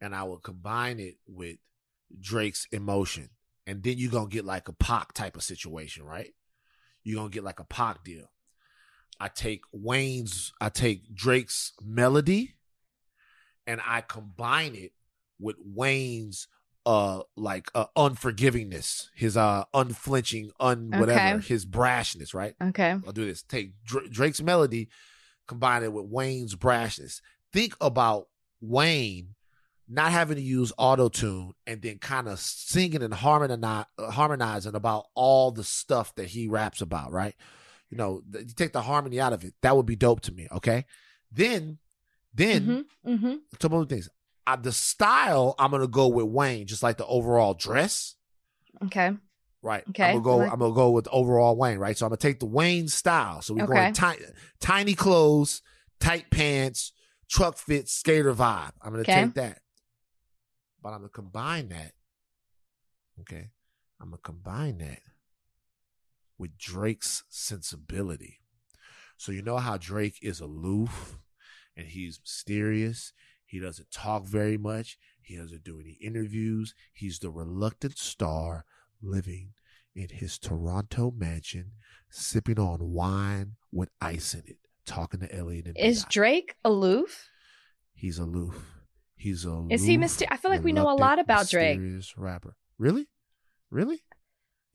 [0.02, 1.58] and I would combine it with
[2.20, 3.30] Drake's emotion.
[3.68, 6.34] And then you're gonna get like a Pac type of situation, right?
[7.04, 8.32] You're gonna get like a Pac deal.
[9.20, 12.55] I take Wayne's, I take Drake's melody
[13.65, 14.91] and I combine it
[15.39, 16.47] with Wayne's
[16.86, 21.47] uh like uh unforgivingness, his uh unflinching, un whatever, Okay.
[21.47, 22.55] his brashness, right?
[22.61, 22.91] Okay.
[23.05, 23.43] I'll do this.
[23.43, 24.88] Take Dra- Drake's melody,
[25.47, 27.20] combine it with Wayne's brashness.
[27.51, 28.28] Think about
[28.61, 29.36] Wayne
[29.89, 35.51] not having to use auto tune and then kind of singing and harmonizing about all
[35.51, 37.36] the stuff that he raps about, right?
[37.90, 39.54] You know, th- you take the harmony out of it.
[39.62, 40.48] That would be dope to me.
[40.52, 40.86] Okay.
[41.32, 41.78] Then,
[42.34, 43.10] then Mm-hmm.
[43.14, 43.36] Mm-hmm.
[43.62, 44.10] some other things.
[44.46, 48.16] Uh, the style, I'm gonna go with Wayne, just like the overall dress.
[48.86, 49.12] Okay.
[49.62, 49.84] Right.
[49.90, 50.38] Okay, I'm gonna go.
[50.38, 51.80] like- I'm gonna go with overall Wayne.
[51.80, 51.98] Right.
[51.98, 53.42] So I'm gonna take the Wayne style.
[53.42, 53.74] So we're Okay.
[53.74, 54.20] going tiny,
[54.62, 55.62] tiny clothes,
[56.00, 56.94] tight pants,
[57.30, 58.72] truck fit, skater vibe.
[58.82, 59.26] I'm gonna Okay.
[59.26, 59.62] take that,
[60.82, 61.94] but I'm gonna combine that.
[63.22, 63.50] Okay.
[64.00, 65.00] I'm gonna combine that
[66.38, 68.40] with Drake's sensibility.
[69.18, 71.18] So you know how Drake is aloof
[71.76, 73.14] and he's mysterious.
[73.46, 74.98] He doesn't talk very much.
[75.22, 76.74] He doesn't do any interviews.
[76.94, 78.66] He's the reluctant star
[79.02, 79.54] living
[79.96, 81.72] in his Toronto mansion,
[82.10, 86.10] sipping on wine with ice in it, talking to Elliot and Is Beyonce.
[86.10, 87.30] Drake aloof?
[87.94, 88.64] He's aloof.
[89.16, 89.72] He's aloof.
[89.72, 91.80] Is he myster- I feel like we know a lot about Drake.
[91.80, 92.56] mysterious Rapper.
[92.78, 93.08] Really?
[93.72, 94.04] Really?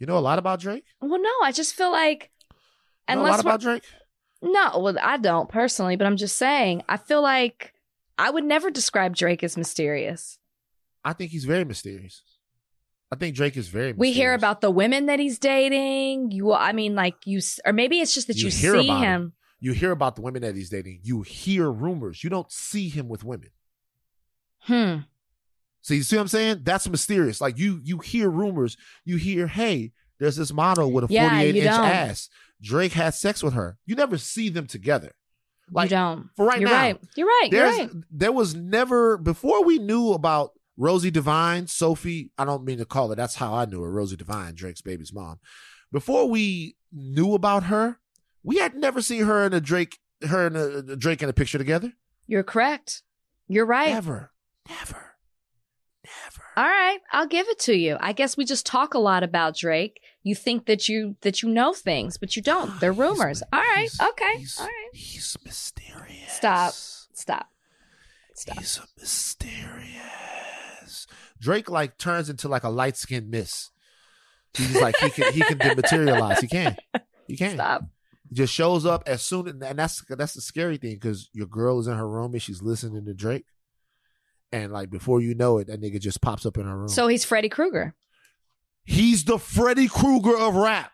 [0.03, 0.84] You know a lot about Drake?
[1.00, 2.32] Well, no, I just feel like
[3.09, 3.84] You know a lot about Drake?
[4.42, 7.72] no, well, I don't personally, but I'm just saying, I feel like
[8.18, 10.38] I would never describe Drake as mysterious.
[11.05, 12.20] I think he's very mysterious.
[13.12, 13.92] I think Drake is very.
[13.92, 16.32] We hear about the women that he's dating.
[16.32, 19.05] You, I mean, like you, or maybe it's just that you, You hear see about
[19.05, 19.34] him.
[19.61, 21.03] You hear about the women that he's dating.
[21.05, 22.24] You hear rumors.
[22.24, 23.50] You don't see him with women.
[24.62, 24.96] Hmm.
[25.83, 26.61] So you see what I'm saying?
[26.62, 27.41] That's mysterious.
[27.41, 28.76] Like you you hear rumors.
[29.05, 31.85] You hear, hey, there's this model with a Yeah, 48 you inch don't.
[31.85, 32.28] ass.
[32.62, 33.76] Drake had sex with her.
[33.87, 35.12] You never see them together.
[35.70, 36.28] Like you don't.
[36.37, 37.01] for right You're now, right.
[37.16, 37.49] You're right.
[37.51, 37.91] You're right.
[38.11, 42.30] there was never before we knew about Rosie Devine, Sophie.
[42.39, 43.14] I don't mean to call her.
[43.16, 43.91] That's how I knew her.
[43.91, 45.39] Rosie Devine, Drake's baby's mom.
[45.91, 47.99] Before we knew about her,
[48.45, 51.33] we had never seen her and a Drake, her and a, a Drake in a
[51.33, 51.93] picture together.
[52.26, 53.03] You're correct.
[53.49, 53.93] You're right.
[53.93, 54.30] Never,
[54.68, 55.12] never.
[56.57, 57.96] All right, I'll give it to you.
[58.00, 60.00] I guess we just talk a lot about Drake.
[60.22, 62.78] You think that you that you know things, but you don't.
[62.80, 63.42] They're rumors.
[63.50, 63.80] my- All right.
[63.82, 64.38] he's- Okay.
[64.38, 64.88] he's- All right.
[64.92, 66.32] He's mysterious.
[66.32, 66.72] Stop.
[66.74, 67.48] Stop.
[68.34, 68.59] Stop.
[68.59, 71.07] He's a mysterious.
[71.40, 73.70] Drake like turns into like a light skinned miss.
[74.55, 76.40] He's like he can he can dematerialize.
[76.40, 76.76] He can.
[77.26, 77.55] He can.
[77.55, 77.84] Stop.
[78.28, 81.80] He just shows up as soon and that's that's the scary thing because your girl
[81.80, 83.46] is in her room and she's listening to Drake.
[84.53, 86.88] And like before you know it, that nigga just pops up in her room.
[86.88, 87.94] So he's Freddy Krueger.
[88.84, 90.92] He's the Freddy Krueger of rap.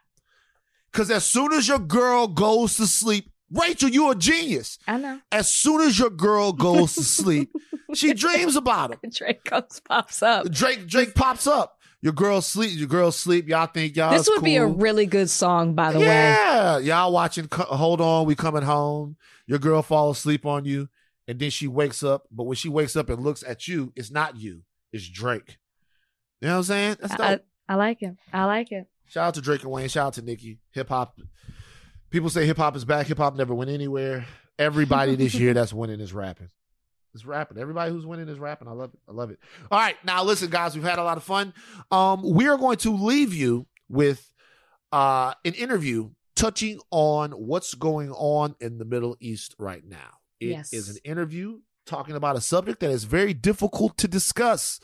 [0.92, 4.78] Cause as soon as your girl goes to sleep, Rachel, you a genius.
[4.86, 5.20] I know.
[5.32, 7.50] As soon as your girl goes to sleep,
[7.94, 9.10] she dreams about him.
[9.10, 10.50] Drake comes pops up.
[10.50, 11.78] Drake Drake pops up.
[12.00, 12.78] Your girl sleep.
[12.78, 13.48] Your girl sleep.
[13.48, 14.12] Y'all think y'all.
[14.12, 16.04] This is would be a really good song, by the way.
[16.06, 16.78] yeah.
[16.78, 17.48] Y'all watching.
[17.50, 19.16] Hold on, we coming home.
[19.46, 20.88] Your girl falls asleep on you,
[21.28, 22.26] and then she wakes up.
[22.32, 24.62] But when she wakes up and looks at you, it's not you.
[24.92, 25.58] It's Drake.
[26.40, 26.96] You know what I'm saying?
[27.00, 27.44] That's dope.
[27.68, 28.16] I, I like it.
[28.32, 28.88] I like it.
[29.06, 29.88] Shout out to Drake and Wayne.
[29.88, 30.58] Shout out to Nicki.
[30.72, 31.18] Hip hop.
[32.10, 33.06] People say hip hop is back.
[33.06, 34.26] Hip hop never went anywhere.
[34.58, 36.48] Everybody this year that's winning is rapping.
[37.14, 37.58] It's rapping.
[37.58, 38.68] Everybody who's winning is rapping.
[38.68, 39.00] I love it.
[39.08, 39.38] I love it.
[39.70, 40.74] All right, now listen, guys.
[40.74, 41.54] We've had a lot of fun.
[41.90, 44.30] Um, we are going to leave you with
[44.92, 50.17] uh, an interview touching on what's going on in the Middle East right now.
[50.40, 50.72] It Yes.
[50.72, 54.80] is an interview talking about a subject that is very difficult to discuss.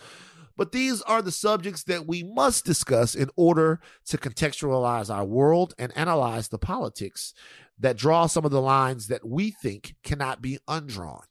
[0.57, 5.75] But these are the subjects that we must discuss in order to contextualize our world
[5.79, 7.35] and analyze the politics
[7.79, 11.25] that draw some of the lines that we think cannot be undrawn.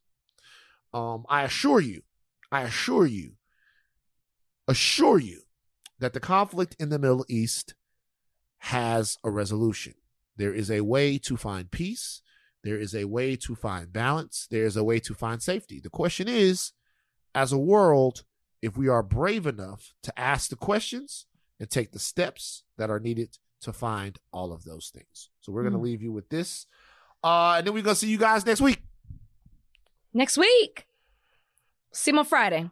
[0.93, 2.03] Um, I assure you,
[2.51, 3.38] I assure you,
[4.67, 5.43] assure you
[5.99, 7.76] that the conflict in the Middle East
[8.57, 9.93] has a resolution.
[10.36, 12.21] There is a way to find peace.
[12.64, 14.47] There is a way to find balance.
[14.49, 15.80] There is a way to find safety.
[15.80, 16.72] The question is,
[17.36, 18.24] as a world,
[18.61, 21.26] if we are brave enough to ask the questions
[21.59, 25.30] and take the steps that are needed to find all of those things.
[25.41, 26.66] So we're going to leave you with this.
[27.24, 28.82] Uh, and then we're going to see you guys next week.
[30.14, 30.86] Next week.
[31.91, 32.70] See him on Friday.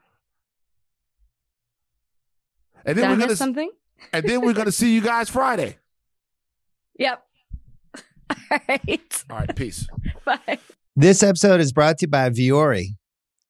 [2.86, 3.72] And then I we're going to something?
[4.14, 5.78] and then we're going to see you guys Friday.
[6.98, 7.24] Yep.
[8.52, 9.24] All right.
[9.30, 9.88] All right, peace.
[10.26, 10.60] Bye.
[10.96, 12.86] This episode is brought to you by Vuori.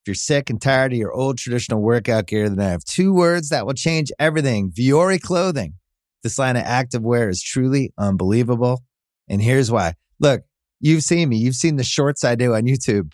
[0.01, 3.13] If you're sick and tired of your old traditional workout gear, then I have two
[3.13, 5.73] words that will change everything Vuori clothing.
[6.23, 8.83] This line of activewear is truly unbelievable.
[9.27, 9.93] And here's why.
[10.19, 10.43] Look,
[10.79, 13.11] you've seen me, you've seen the shorts I do on YouTube.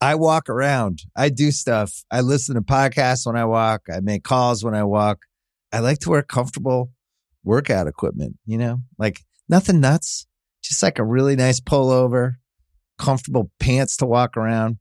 [0.00, 2.04] I walk around, I do stuff.
[2.10, 5.20] I listen to podcasts when I walk, I make calls when I walk.
[5.72, 6.90] I like to wear comfortable
[7.42, 10.26] workout equipment, you know, like nothing nuts,
[10.64, 12.34] just like a really nice pullover,
[12.98, 14.78] comfortable pants to walk around.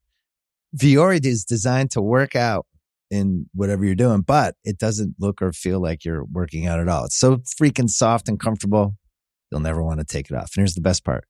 [0.75, 2.65] Vuori is designed to work out
[3.11, 6.89] in whatever you're doing, but it doesn't look or feel like you're working out at
[6.89, 7.05] all.
[7.05, 8.95] It's so freaking soft and comfortable.
[9.51, 10.51] You'll never want to take it off.
[10.55, 11.25] And here's the best part.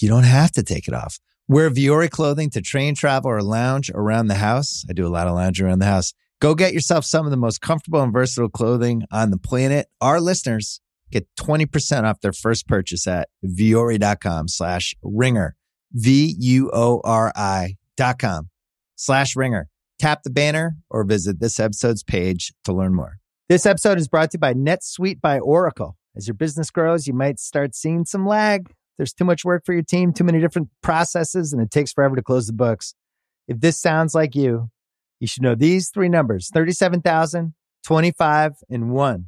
[0.00, 1.18] You don't have to take it off.
[1.46, 4.84] Wear Vuori clothing to train, travel, or lounge around the house.
[4.90, 6.12] I do a lot of lounging around the house.
[6.40, 9.86] Go get yourself some of the most comfortable and versatile clothing on the planet.
[10.00, 10.80] Our listeners
[11.10, 15.56] get 20% off their first purchase at vuori.com slash ringer.
[15.92, 18.50] V-U-O-R-I dot com
[18.96, 19.68] slash ringer.
[19.98, 23.18] Tap the banner or visit this episode's page to learn more.
[23.48, 25.96] This episode is brought to you by NetSuite by Oracle.
[26.14, 28.70] As your business grows, you might start seeing some lag.
[28.96, 32.16] There's too much work for your team, too many different processes, and it takes forever
[32.16, 32.94] to close the books.
[33.46, 34.70] If this sounds like you,
[35.20, 37.54] you should know these three numbers 37,000,
[37.84, 39.26] 25, and 1.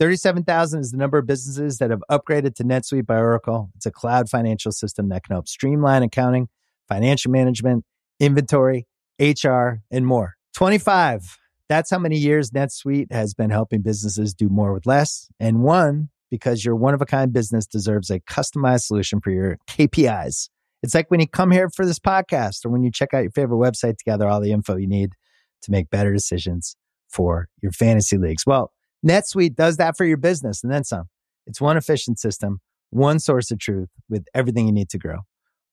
[0.00, 3.70] 37,000 is the number of businesses that have upgraded to NetSuite by Oracle.
[3.76, 6.48] It's a cloud financial system that can help streamline accounting,
[6.88, 7.84] financial management,
[8.18, 8.86] inventory,
[9.20, 10.36] HR, and more.
[10.54, 11.36] 25.
[11.68, 15.28] That's how many years NetSuite has been helping businesses do more with less.
[15.38, 19.58] And one, because your one of a kind business deserves a customized solution for your
[19.68, 20.48] KPIs.
[20.82, 23.32] It's like when you come here for this podcast or when you check out your
[23.32, 25.12] favorite website to gather all the info you need
[25.60, 26.74] to make better decisions
[27.06, 28.46] for your fantasy leagues.
[28.46, 28.72] Well,
[29.06, 31.04] NetSuite does that for your business and then some.
[31.46, 35.20] It's one efficient system, one source of truth with everything you need to grow.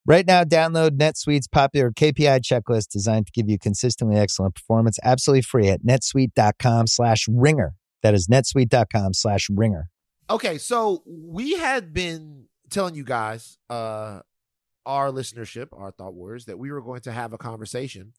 [0.06, 5.42] Right now, download NetSuite's popular KPI checklist designed to give you consistently excellent performance absolutely
[5.42, 7.74] free at netsuite.com slash ringer.
[8.04, 9.90] That is netsuite.com slash ringer.
[10.30, 14.22] Okay, so we had been telling you guys, uh,
[14.86, 18.14] our listenership, our thought warriors, that we were going to have a conversation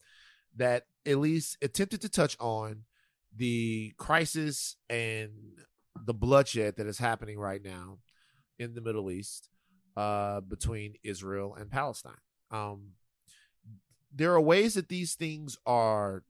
[0.55, 2.83] that at least attempted to touch on
[3.35, 5.31] the crisis and
[6.05, 7.99] the bloodshed that is happening right now
[8.57, 9.49] in the Middle East
[9.95, 12.13] uh, between Israel and Palestine.
[12.51, 12.91] Um,
[14.13, 16.23] there are ways that these things are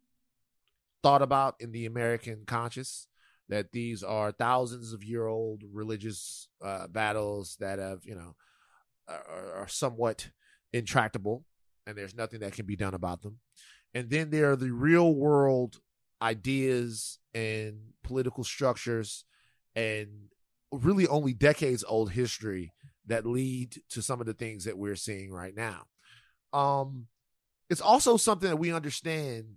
[1.02, 3.08] thought about in the American conscious
[3.48, 8.36] that these are thousands of year old religious uh, battles that have, you know,
[9.08, 10.30] are, are somewhat
[10.72, 11.46] intractable
[11.88, 13.40] and there's nothing that can be done about them.
[13.94, 15.80] And then there are the real world
[16.22, 19.26] ideas and political structures
[19.76, 20.08] and
[20.72, 22.74] really only decades old history
[23.08, 25.86] that lead to some of the things that we're seeing right now.
[26.54, 27.08] Um,
[27.70, 29.56] it's also something that we understand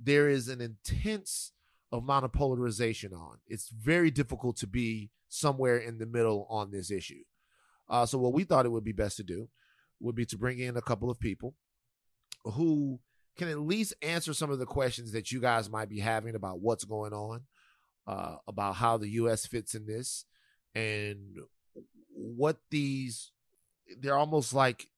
[0.00, 1.52] there is an intense
[1.92, 3.38] amount of polarization on.
[3.46, 7.22] It's very difficult to be somewhere in the middle on this issue.
[7.88, 9.48] Uh, so what we thought it would be best to do
[10.00, 11.54] would be to bring in a couple of people
[12.44, 13.00] who
[13.38, 16.60] can at least answer some of the questions that you guys might be having about
[16.60, 17.42] what's going on,
[18.06, 19.46] uh, about how the U.S.
[19.46, 20.24] fits in this,
[20.74, 21.36] and
[22.12, 23.32] what these
[24.00, 24.88] they're almost like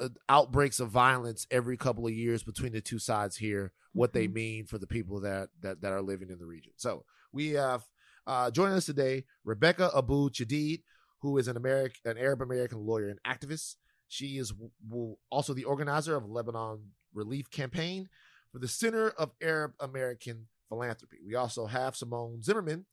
[0.00, 4.28] uh, outbreaks of violence every couple of years between the two sides here what they
[4.28, 7.82] mean for the people that that, that are living in the region so we have
[8.26, 10.82] uh, joining us today rebecca abou chedid
[11.20, 13.74] who is an american an arab american lawyer and activist
[14.06, 16.80] she is w- w- also the organizer of lebanon
[17.12, 18.08] relief campaign
[18.52, 22.84] for the center of arab american philanthropy we also have simone zimmerman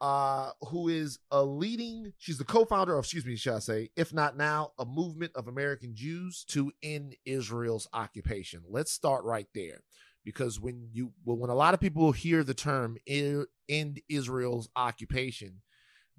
[0.00, 3.90] uh, who is a leading, she's the co founder of, excuse me, should I say,
[3.96, 8.62] if not now, a movement of American Jews to end Israel's occupation.
[8.68, 9.82] Let's start right there.
[10.24, 15.62] Because when you, well, when a lot of people hear the term end Israel's occupation,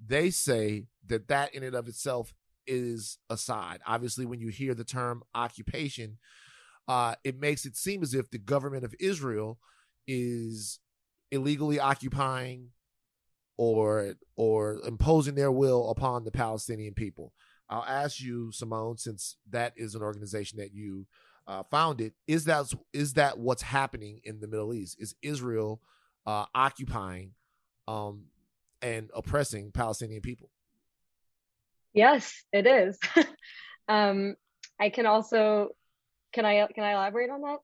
[0.04, 2.34] they say that that in and of itself
[2.66, 3.80] is aside.
[3.86, 6.18] Obviously, when you hear the term occupation,
[6.92, 9.58] uh, it makes it seem as if the government of Israel
[10.06, 10.78] is
[11.30, 12.68] illegally occupying
[13.56, 17.32] or or imposing their will upon the Palestinian people.
[17.70, 21.06] I'll ask you, Simone, since that is an organization that you
[21.46, 24.98] uh, founded, is that is that what's happening in the Middle East?
[25.00, 25.80] Is Israel
[26.26, 27.30] uh, occupying
[27.88, 28.24] um,
[28.82, 30.50] and oppressing Palestinian people?
[31.94, 32.98] Yes, it is.
[33.88, 34.36] um,
[34.78, 35.70] I can also
[36.32, 37.58] can I can I elaborate on that?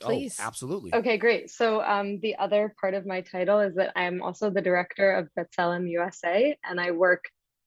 [0.00, 0.38] Please.
[0.40, 0.94] Oh, absolutely.
[0.94, 1.50] Okay, great.
[1.50, 5.28] So um, the other part of my title is that I'm also the director of
[5.36, 7.24] B'Tselem USA, and I work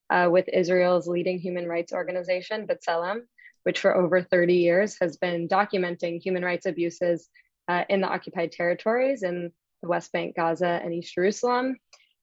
[0.10, 3.22] uh, with Israel's leading human rights organization, B'Tselem,
[3.64, 7.30] which for over 30 years has been documenting human rights abuses
[7.68, 9.52] uh, in the occupied territories in
[9.82, 11.78] the West Bank, Gaza, and East Jerusalem,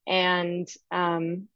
[0.06, 1.48] and um,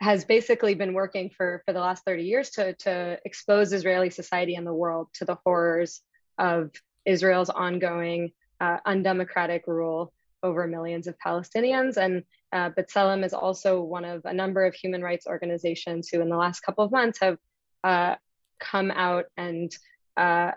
[0.00, 4.54] has basically been working for, for the last 30 years to, to expose Israeli society
[4.54, 6.02] and the world to the horrors
[6.38, 6.70] of
[7.04, 11.96] Israel's ongoing uh, undemocratic rule over millions of Palestinians.
[11.96, 12.22] And
[12.52, 16.36] uh, B'Tselem is also one of a number of human rights organizations who, in the
[16.36, 17.38] last couple of months, have
[17.82, 18.14] uh,
[18.60, 19.74] come out and
[20.16, 20.52] uh,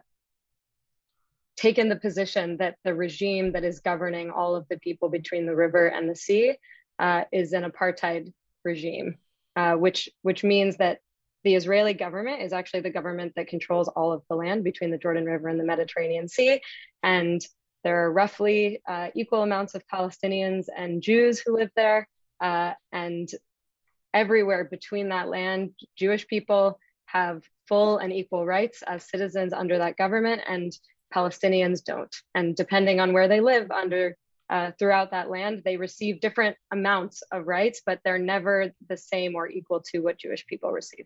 [1.55, 5.55] taken the position that the regime that is governing all of the people between the
[5.55, 6.55] river and the sea
[6.99, 8.31] uh, is an apartheid
[8.63, 9.17] regime
[9.55, 10.99] uh, which which means that
[11.43, 14.97] the Israeli government is actually the government that controls all of the land between the
[14.97, 16.61] Jordan River and the Mediterranean Sea,
[17.03, 17.41] and
[17.83, 22.07] there are roughly uh, equal amounts of Palestinians and Jews who live there,
[22.39, 23.29] uh, and
[24.13, 29.97] everywhere between that land, Jewish people have full and equal rights as citizens under that
[29.97, 30.71] government, and
[31.13, 32.15] Palestinians don't.
[32.35, 34.15] And depending on where they live under
[34.51, 35.61] uh, throughout that land.
[35.63, 40.19] They receive different amounts of rights, but they're never the same or equal to what
[40.19, 41.05] Jewish people receive.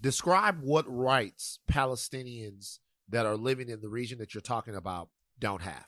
[0.00, 5.08] Describe what rights Palestinians that are living in the region that you're talking about
[5.38, 5.86] don't have.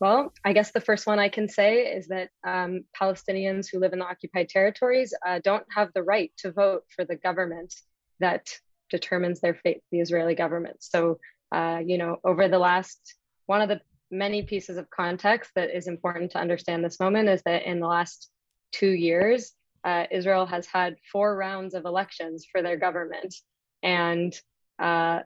[0.00, 3.92] Well, I guess the first one I can say is that um, Palestinians who live
[3.92, 7.74] in the occupied territories uh, don't have the right to vote for the government
[8.20, 8.46] that
[8.90, 10.76] determines their fate, the Israeli government.
[10.80, 11.18] So,
[11.52, 13.80] uh, you know, over the last, one of the
[14.10, 17.86] many pieces of context that is important to understand this moment is that in the
[17.86, 18.30] last
[18.72, 19.52] two years,
[19.84, 23.34] uh, Israel has had four rounds of elections for their government.
[23.82, 24.34] And
[24.78, 25.20] uh,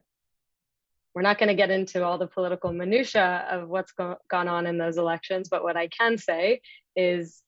[1.14, 4.66] we're not going to get into all the political minutia of what's go- gone on
[4.66, 6.61] in those elections, but what I can say
[6.97, 7.43] is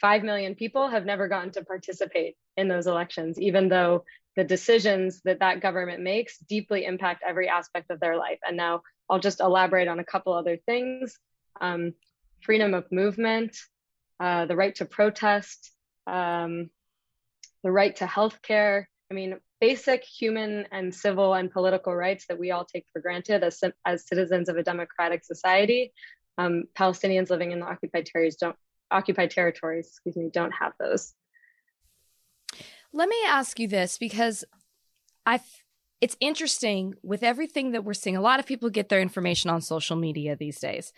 [0.00, 4.04] 5 million people have never gotten to participate in those elections, even though
[4.36, 8.38] the decisions that that government makes deeply impact every aspect of their life.
[8.46, 11.18] And now I'll just elaborate on a couple other things
[11.60, 11.94] um,
[12.42, 13.56] freedom of movement,
[14.20, 15.72] uh, the right to protest,
[16.06, 16.70] um,
[17.62, 18.88] the right to health care.
[19.10, 23.42] I mean, basic human and civil and political rights that we all take for granted
[23.42, 25.92] as, as citizens of a democratic society.
[26.38, 28.56] Um, Palestinians living in the occupied territories don't
[28.90, 31.14] occupied territories, excuse me, don't have those.
[32.92, 34.44] Let me ask you this because
[35.24, 35.40] I
[36.00, 38.16] it's interesting with everything that we're seeing.
[38.16, 40.92] A lot of people get their information on social media these days.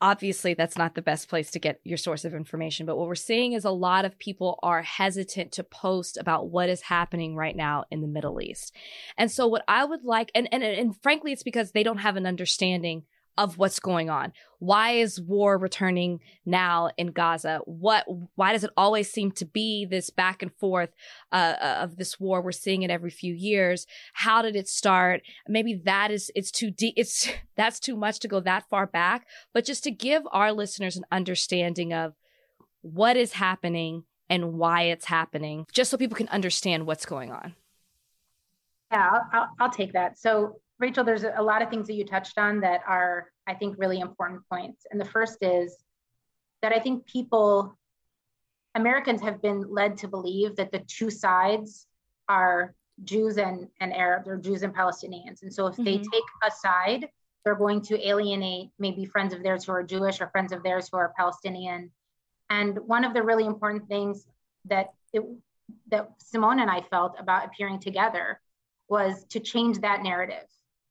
[0.00, 3.16] Obviously, that's not the best place to get your source of information, but what we're
[3.16, 7.56] seeing is a lot of people are hesitant to post about what is happening right
[7.56, 8.72] now in the Middle East.
[9.16, 12.16] And so, what I would like, and, and, and frankly, it's because they don't have
[12.16, 13.02] an understanding
[13.38, 14.32] of what's going on.
[14.58, 17.60] Why is war returning now in Gaza?
[17.64, 20.90] What, why does it always seem to be this back and forth
[21.30, 22.42] uh, uh, of this war?
[22.42, 23.86] We're seeing it every few years.
[24.12, 25.22] How did it start?
[25.46, 26.94] Maybe that is, it's too deep.
[26.96, 30.96] It's, that's too much to go that far back, but just to give our listeners
[30.96, 32.14] an understanding of
[32.82, 37.54] what is happening and why it's happening, just so people can understand what's going on.
[38.90, 40.18] Yeah, I'll, I'll, I'll take that.
[40.18, 43.76] So Rachel, there's a lot of things that you touched on that are, I think,
[43.78, 44.86] really important points.
[44.90, 45.76] And the first is
[46.62, 47.76] that I think people,
[48.74, 51.86] Americans have been led to believe that the two sides
[52.28, 52.74] are
[53.04, 55.42] Jews and, and Arabs or Jews and Palestinians.
[55.42, 55.84] And so if mm-hmm.
[55.84, 57.08] they take a side,
[57.44, 60.88] they're going to alienate maybe friends of theirs who are Jewish or friends of theirs
[60.90, 61.90] who are Palestinian.
[62.50, 64.26] And one of the really important things
[64.66, 65.22] that it,
[65.90, 68.40] that Simone and I felt about appearing together
[68.88, 70.46] was to change that narrative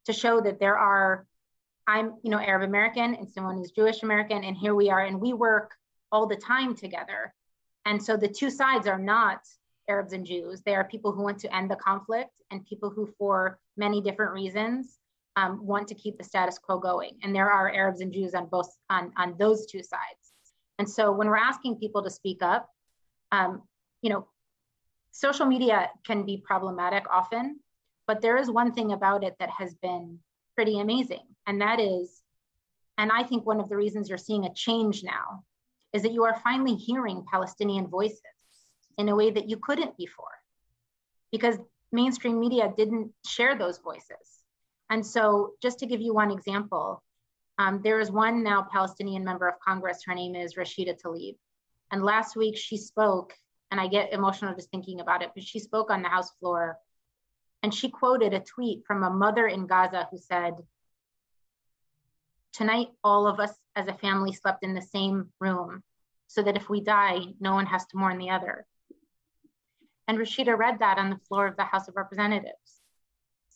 [0.08, 1.26] to show that there are
[1.90, 5.22] I'm, you know, Arab American and someone who's Jewish American, and here we are, and
[5.22, 5.72] we work
[6.12, 7.34] all the time together.
[7.86, 9.40] And so the two sides are not
[9.88, 10.62] Arabs and Jews.
[10.62, 14.34] They are people who want to end the conflict and people who, for many different
[14.34, 14.98] reasons,
[15.38, 17.14] um, want to keep the status quo going.
[17.24, 20.34] And there are Arabs and Jews on both on, on those two sides.
[20.80, 22.70] And so when we're asking people to speak up,
[23.32, 23.62] um,
[24.02, 24.28] you know,
[25.12, 27.60] social media can be problematic often,
[28.08, 30.20] but there is one thing about it that has been
[30.56, 32.22] pretty amazing, and that is,
[32.98, 35.44] and I think one of the reasons you're seeing a change now
[35.94, 38.22] is that you are finally hearing Palestinian voices
[38.98, 40.26] in a way that you couldn't before
[41.32, 41.58] because
[41.92, 44.42] mainstream media didn't share those voices.
[44.90, 47.04] And so, just to give you one example,
[47.60, 50.04] um, there is one now Palestinian member of Congress.
[50.06, 51.36] Her name is Rashida Tlaib.
[51.92, 53.34] And last week she spoke,
[53.72, 56.78] and I get emotional just thinking about it, but she spoke on the House floor
[57.68, 60.54] and she quoted a tweet from a mother in Gaza who said,
[62.54, 65.84] Tonight, all of us as a family slept in the same room
[66.28, 68.66] so that if we die, no one has to mourn the other.
[70.08, 72.80] And Rashida read that on the floor of the House of Representatives.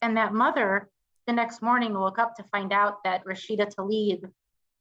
[0.02, 0.90] And that mother
[1.26, 4.30] the next morning woke up to find out that Rashida Tlaib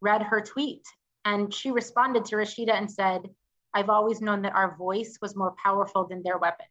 [0.00, 0.82] read her tweet.
[1.24, 3.30] And she responded to Rashida and said,
[3.74, 6.68] I've always known that our voice was more powerful than their weapons.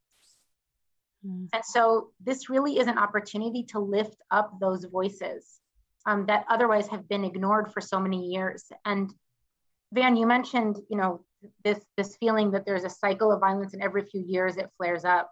[1.25, 1.49] Mm.
[1.53, 5.59] And so this really is an opportunity to lift up those voices
[6.05, 8.65] um, that otherwise have been ignored for so many years.
[8.85, 9.13] And
[9.91, 11.25] Van, you mentioned, you know,
[11.63, 15.05] this this feeling that there's a cycle of violence and every few years it flares
[15.05, 15.31] up.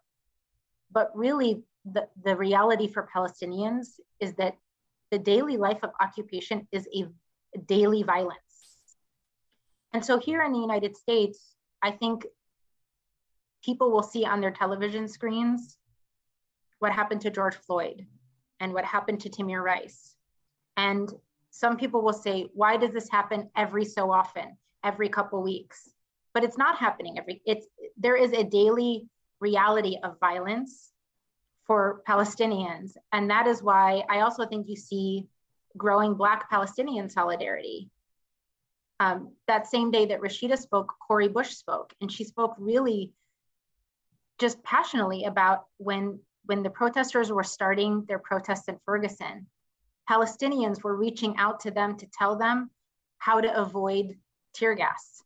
[0.91, 4.55] But really, the, the reality for Palestinians is that
[5.11, 7.05] the daily life of occupation is a,
[7.55, 8.37] a daily violence.
[9.93, 12.25] And so here in the United States, I think
[13.63, 15.77] people will see on their television screens
[16.79, 18.05] what happened to George Floyd
[18.59, 20.15] and what happened to Tamir Rice.
[20.75, 21.11] And
[21.49, 25.89] some people will say, why does this happen every so often, every couple weeks?
[26.33, 27.65] But it's not happening every, it's,
[27.97, 29.07] there is a daily
[29.39, 30.91] reality of violence
[31.65, 32.91] for Palestinians.
[33.11, 35.27] And that is why I also think you see
[35.75, 37.89] growing Black Palestinian solidarity.
[38.99, 43.13] Um, that same day that Rashida spoke, Cori Bush spoke, and she spoke really
[44.39, 49.47] just passionately about when when the protesters were starting their protests in Ferguson,
[50.09, 52.69] Palestinians were reaching out to them to tell them
[53.17, 54.15] how to avoid
[54.53, 55.21] tear gas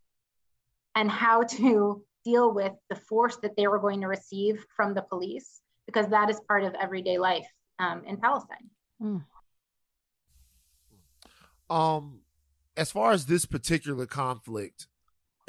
[0.95, 5.01] and how to deal with the force that they were going to receive from the
[5.03, 7.47] police because that is part of everyday life
[7.80, 8.70] um, in Palestine.
[9.01, 9.24] Mm.
[11.70, 12.22] Um,
[12.76, 14.88] as far as this particular conflict,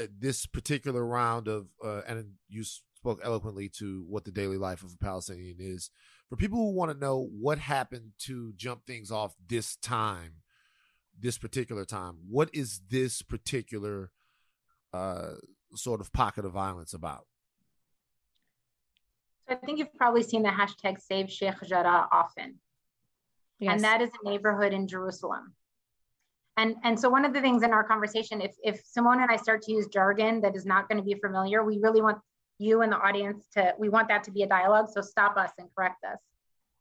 [0.01, 2.65] uh, this particular round of, uh, and you
[3.03, 5.91] spoke eloquently to what the daily life of a Palestinian is.
[6.29, 10.35] For people who want to know what happened to jump things off this time,
[11.19, 14.13] this particular time, what is this particular
[14.93, 15.33] uh,
[15.75, 17.27] sort of pocket of violence about?
[19.49, 22.61] So I think you've probably seen the hashtag Save Sheikh Jarrah often.
[23.59, 23.73] Yes.
[23.73, 25.55] And that is a neighborhood in Jerusalem.
[26.57, 29.37] And, and so one of the things in our conversation, if, if Simone and I
[29.37, 32.19] start to use jargon that is not going to be familiar, we really want
[32.63, 34.89] you and the audience to, we want that to be a dialogue.
[34.93, 36.19] So stop us and correct us.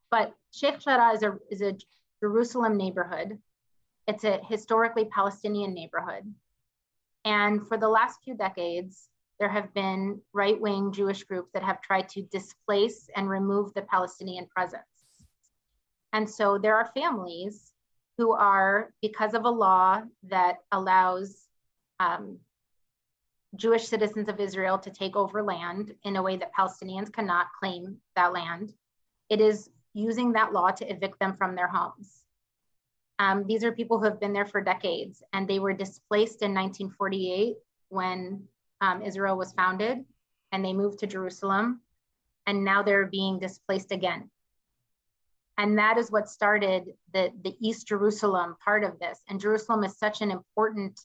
[0.09, 1.77] But Sheikh Jarrah is a, is a
[2.21, 3.37] Jerusalem neighborhood.
[4.07, 6.23] It's a historically Palestinian neighborhood.
[7.23, 9.07] And for the last few decades,
[9.39, 13.81] there have been right wing Jewish groups that have tried to displace and remove the
[13.83, 14.83] Palestinian presence.
[16.13, 17.71] And so there are families
[18.17, 21.47] who are, because of a law that allows
[21.99, 22.37] um,
[23.55, 27.97] Jewish citizens of Israel to take over land in a way that Palestinians cannot claim
[28.15, 28.73] that land.
[29.29, 32.23] It is using that law to evict them from their homes.
[33.19, 36.53] Um, these are people who have been there for decades, and they were displaced in
[36.53, 37.55] 1948
[37.89, 38.47] when
[38.79, 40.05] um, Israel was founded,
[40.51, 41.81] and they moved to Jerusalem,
[42.47, 44.29] and now they're being displaced again.
[45.57, 49.19] And that is what started the, the East Jerusalem part of this.
[49.29, 50.99] And Jerusalem is such an important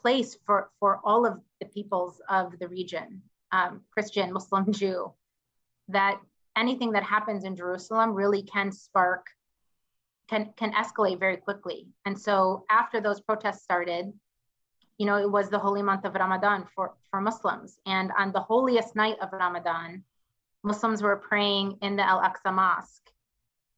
[0.00, 3.22] place for, for all of the peoples of the region,
[3.52, 5.12] um, Christian, Muslim, Jew,
[5.88, 6.20] that
[6.56, 9.26] anything that happens in Jerusalem really can spark,
[10.28, 11.88] can, can escalate very quickly.
[12.04, 14.12] And so after those protests started,
[14.98, 17.78] you know, it was the holy month of Ramadan for, for Muslims.
[17.86, 20.02] And on the holiest night of Ramadan,
[20.64, 23.10] Muslims were praying in the Al Aqsa Mosque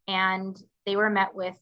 [0.08, 1.56] and they were met with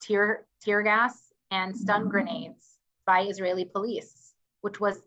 [0.00, 2.71] tear, tear gas and stun grenades
[3.06, 5.00] by Israeli police, which was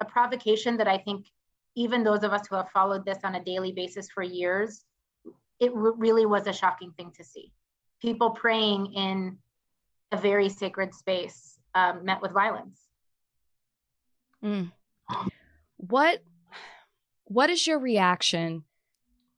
[0.00, 1.26] a provocation that I think
[1.74, 4.84] even those of us who have followed this on a daily basis for years,
[5.60, 7.52] it really was a shocking thing to see.
[8.00, 9.38] People praying in
[10.10, 12.80] a very sacred space um, met with violence.
[14.44, 14.72] Mm.
[15.76, 16.22] What
[17.24, 18.64] what is your reaction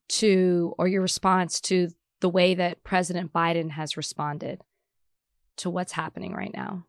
[0.09, 1.91] to or your response to
[2.21, 4.63] the way that President Biden has responded
[5.59, 6.87] to what's happening right now?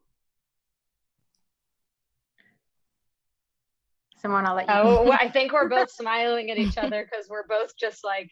[4.26, 4.74] Simone, I'll let you.
[4.74, 8.32] Oh, well, I think we're both smiling at each other because we're both just like,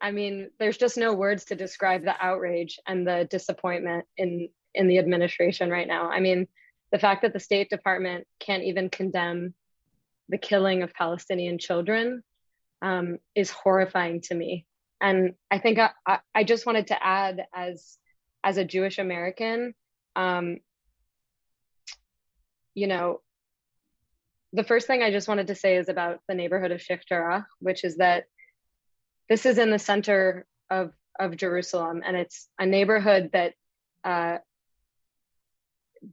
[0.00, 4.86] I mean, there's just no words to describe the outrage and the disappointment in in
[4.86, 6.08] the administration right now.
[6.08, 6.46] I mean,
[6.92, 9.54] the fact that the State Department can't even condemn
[10.28, 12.22] the killing of Palestinian children
[12.80, 14.66] um, is horrifying to me.
[15.00, 17.98] And I think I, I, I, just wanted to add, as
[18.42, 19.74] as a Jewish American,
[20.16, 20.58] um,
[22.74, 23.20] you know,
[24.54, 27.02] the first thing I just wanted to say is about the neighborhood of Sheikh
[27.58, 28.24] which is that
[29.28, 33.54] this is in the center of of Jerusalem, and it's a neighborhood that
[34.04, 34.38] uh,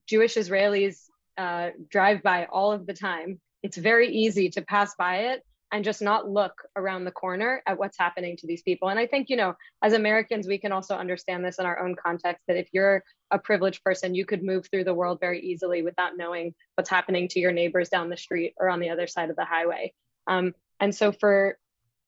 [0.07, 0.97] Jewish Israelis
[1.37, 3.39] uh, drive by all of the time.
[3.63, 7.77] It's very easy to pass by it and just not look around the corner at
[7.77, 8.89] what's happening to these people.
[8.89, 11.95] And I think, you know, as Americans, we can also understand this in our own
[11.95, 15.81] context that if you're a privileged person, you could move through the world very easily
[15.81, 19.29] without knowing what's happening to your neighbors down the street or on the other side
[19.29, 19.93] of the highway.
[20.27, 21.57] Um, and so for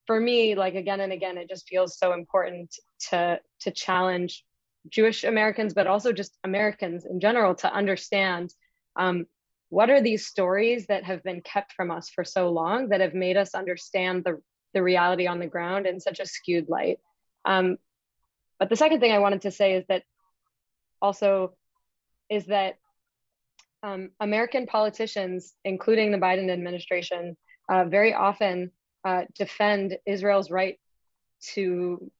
[0.06, 2.76] for me, like again and again, it just feels so important
[3.10, 4.44] to to challenge
[4.90, 8.54] Jewish Americans, but also just Americans in general to understand
[8.98, 9.26] um,
[9.74, 13.16] what are these stories that have been kept from us for so long that have
[13.16, 14.40] made us understand the,
[14.76, 17.00] the reality on the ground in such a skewed light.
[17.44, 17.78] Um,
[18.60, 20.04] but the second thing I wanted to say is that
[21.02, 21.56] also
[22.30, 22.76] is that
[23.82, 27.36] um, American politicians, including the Biden administration,
[27.68, 28.70] uh, very often
[29.04, 30.80] uh, defend Israel's right
[31.54, 32.12] to,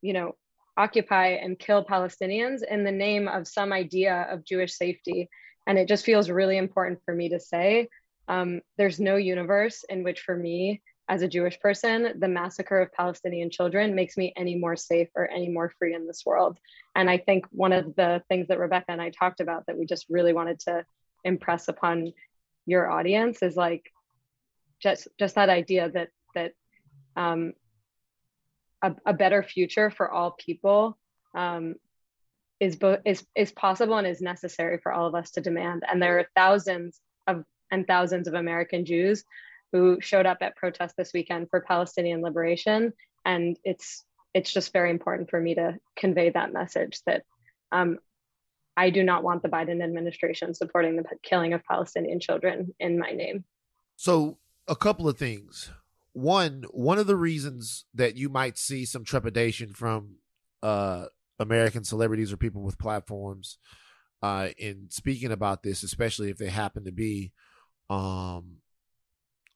[0.00, 0.36] you know,
[0.76, 5.28] occupy and kill Palestinians in the name of some idea of Jewish safety.
[5.66, 7.88] And it just feels really important for me to say
[8.28, 12.92] um, there's no universe in which, for me, as a Jewish person, the massacre of
[12.92, 16.58] Palestinian children makes me any more safe or any more free in this world.
[16.94, 19.84] And I think one of the things that Rebecca and I talked about that we
[19.84, 20.84] just really wanted to
[21.22, 22.12] impress upon
[22.66, 23.90] your audience is like
[24.80, 26.52] just just that idea that that
[27.16, 27.52] um,
[28.82, 30.98] a, a better future for all people
[31.34, 31.74] um,
[32.64, 35.82] is both is is possible and is necessary for all of us to demand.
[35.86, 39.22] And there are thousands of and thousands of American Jews
[39.72, 44.90] who showed up at protests this weekend for Palestinian liberation, and it's it's just very
[44.90, 47.22] important for me to convey that message that
[47.70, 47.98] um,
[48.76, 53.10] I do not want the Biden administration supporting the killing of Palestinian children in my
[53.10, 53.44] name.
[53.96, 55.70] So, a couple of things
[56.14, 60.16] one one of the reasons that you might see some trepidation from
[60.62, 61.06] uh
[61.44, 63.58] American celebrities or people with platforms
[64.22, 67.32] uh in speaking about this, especially if they happen to be
[67.90, 68.56] um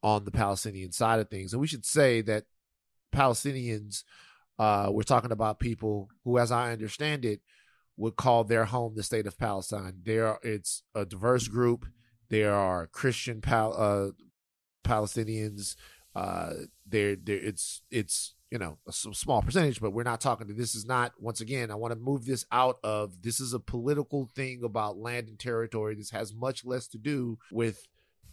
[0.03, 1.53] on the Palestinian side of things.
[1.53, 2.45] And we should say that
[3.13, 4.05] Palestinians
[4.59, 7.41] uh we're talking about people who as I understand it
[7.97, 9.95] would call their home the state of Palestine.
[10.05, 11.87] There it's a diverse group.
[12.29, 14.11] There are Christian pal- uh
[14.85, 15.75] Palestinians
[16.15, 16.53] uh,
[16.87, 20.49] there, there, it's it's you know a small percentage, but we're not talking.
[20.49, 21.71] To, this is not once again.
[21.71, 25.39] I want to move this out of this is a political thing about land and
[25.39, 25.95] territory.
[25.95, 27.87] This has much less to do with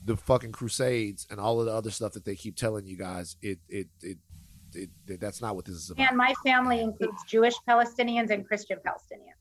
[0.03, 3.35] the fucking crusades and all of the other stuff that they keep telling you guys.
[3.41, 4.17] It it it.
[4.73, 6.07] it, it that's not what this is about.
[6.07, 9.39] And my family includes Jewish Palestinians and Christian Palestinians.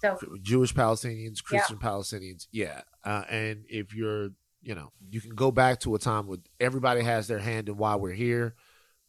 [0.00, 1.88] So Jewish Palestinians, Christian yeah.
[1.88, 2.80] Palestinians, yeah.
[3.04, 4.30] Uh, and if you're
[4.62, 7.76] you know, you can go back to a time when everybody has their hand in
[7.76, 8.54] why we're here.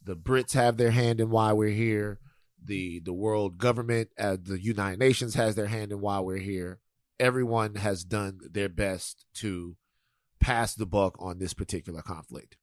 [0.04, 2.18] The Brits have their hand in why we're here.
[2.64, 6.80] The the world government, uh, the United Nations has their hand in why we're here.
[7.18, 9.76] Everyone has done their best to
[10.40, 12.56] pass the buck on this particular conflict.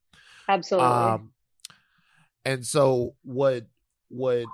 [0.48, 0.88] Absolutely.
[0.88, 1.32] Um,
[2.44, 3.66] and so what
[4.08, 4.44] what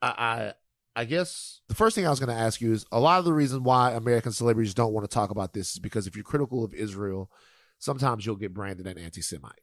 [0.00, 0.52] I, I
[0.96, 3.24] I guess the first thing I was going to ask you is a lot of
[3.24, 6.24] the reason why American celebrities don't want to talk about this is because if you're
[6.24, 7.30] critical of Israel
[7.78, 9.60] sometimes you'll get branded an anti-Semite.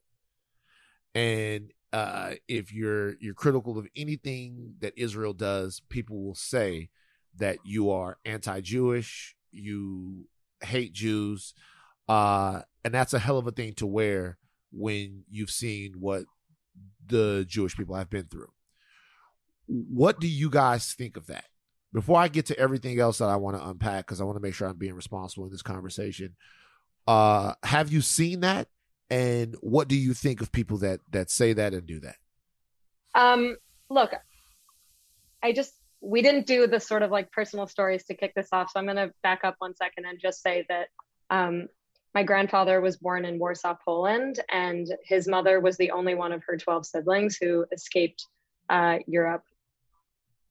[1.15, 6.89] And uh, if you're you're critical of anything that Israel does, people will say
[7.37, 10.27] that you are anti-Jewish, you
[10.61, 11.53] hate Jews,
[12.07, 14.37] uh, and that's a hell of a thing to wear
[14.71, 16.23] when you've seen what
[17.05, 18.51] the Jewish people have been through.
[19.67, 21.45] What do you guys think of that?
[21.93, 24.41] Before I get to everything else that I want to unpack, because I want to
[24.41, 26.35] make sure I'm being responsible in this conversation,
[27.07, 28.69] uh, have you seen that?
[29.11, 32.15] And what do you think of people that that say that and do that?
[33.13, 33.57] Um,
[33.89, 34.13] look,
[35.43, 38.71] I just we didn't do the sort of like personal stories to kick this off,
[38.71, 40.87] so I'm going to back up one second and just say that
[41.29, 41.67] um,
[42.15, 46.41] my grandfather was born in Warsaw, Poland, and his mother was the only one of
[46.45, 48.25] her 12 siblings who escaped
[48.69, 49.43] uh, Europe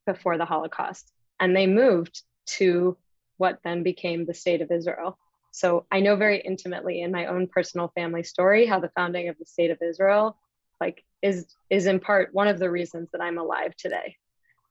[0.07, 1.11] before the Holocaust.
[1.41, 2.23] And they moved
[2.59, 2.97] to
[3.39, 5.19] what then became the state of Israel.
[5.61, 9.37] So I know very intimately in my own personal family story how the founding of
[9.39, 10.39] the state of Israel
[10.81, 14.17] like is is in part one of the reasons that I'm alive today.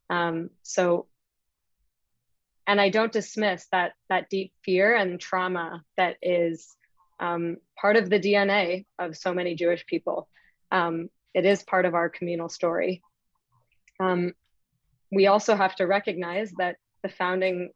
[0.10, 1.06] Um, so
[2.66, 6.76] and I don't dismiss that that deep fear and trauma that is
[7.20, 10.28] um, part of the DNA of so many Jewish people.
[10.72, 13.04] Um, it is part of our communal story.
[14.00, 14.34] Um,
[15.12, 17.70] we also have to recognize that the founding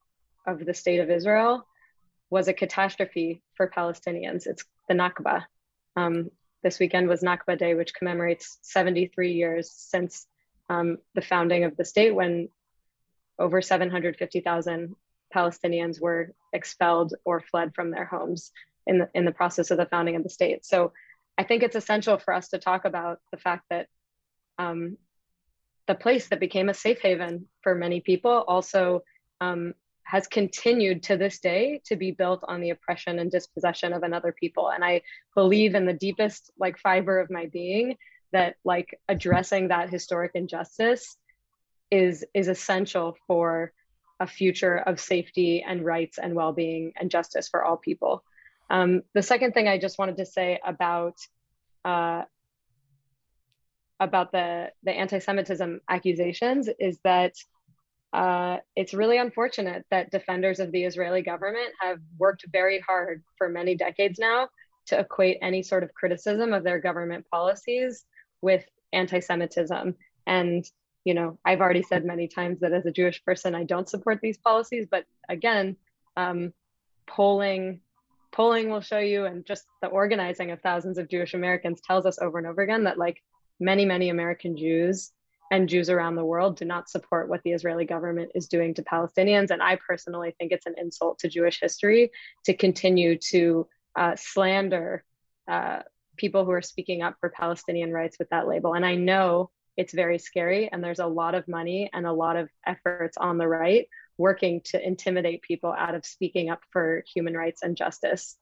[0.48, 1.68] of the state of Israel
[2.34, 4.48] was a catastrophe for Palestinians.
[4.48, 5.44] It's the Nakba.
[5.96, 6.32] Um,
[6.64, 10.26] this weekend was Nakba Day, which commemorates 73 years since
[10.68, 12.50] um, the founding of the state when
[13.38, 14.96] over 750,000
[15.34, 18.52] Palestinians were expelled or fled from their homes
[18.88, 20.66] in the, in the process of the founding of the state.
[20.66, 20.92] So
[21.38, 23.88] I think it's essential for us to talk about the fact that
[24.58, 24.98] um,
[25.86, 29.04] the place that became a safe haven for many people also
[29.40, 34.04] um, has continued to this day to be built on the oppression and dispossession of
[34.04, 34.70] another people.
[34.70, 35.02] And i
[35.36, 37.98] believe in the deepest like fiber of my being
[38.32, 41.18] that like addressing that historic injustice
[41.92, 43.72] is is essential for
[44.20, 48.24] a future of safety and rights and well-being and justice for all people.
[48.70, 51.16] Um, the second thing i just wanted to say about
[51.86, 52.24] uh,
[54.00, 57.34] about the the anti-semitism accusations is that
[58.14, 63.50] uh, it's really unfortunate that defenders of the Israeli government have worked very hard for
[63.50, 64.48] many decades now
[64.86, 68.06] to equate any sort of criticism of their government policies
[68.42, 69.96] with anti Semitism.
[70.28, 70.64] And,
[71.04, 74.20] you know, I've already said many times that as a Jewish person, I don't support
[74.22, 74.88] these policies.
[74.90, 75.76] But again,
[76.16, 76.54] um,
[77.08, 77.82] polling
[78.32, 82.18] polling will show you and just the organizing of thousands of jewish americans tells us
[82.20, 83.22] over and over again that like
[83.60, 85.12] many many american jews
[85.54, 88.82] and Jews around the world do not support what the Israeli government is doing to
[88.82, 89.52] Palestinians.
[89.52, 92.10] And I personally think it's an insult to Jewish history
[92.46, 95.04] to continue to uh, slander
[95.48, 95.82] uh,
[96.18, 98.74] people who are speaking up for Palestinian rights with that label.
[98.74, 102.36] And I know it's very scary, and there's a lot of money and a lot
[102.36, 107.36] of efforts on the right working to intimidate people out of speaking up for human
[107.36, 108.38] rights and justice.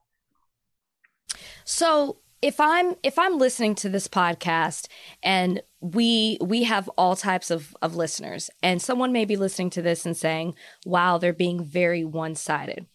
[1.64, 4.88] So, if I'm if I'm listening to this podcast
[5.22, 9.82] and we we have all types of of listeners and someone may be listening to
[9.82, 10.54] this and saying,
[10.84, 12.86] "Wow, they're being very one-sided."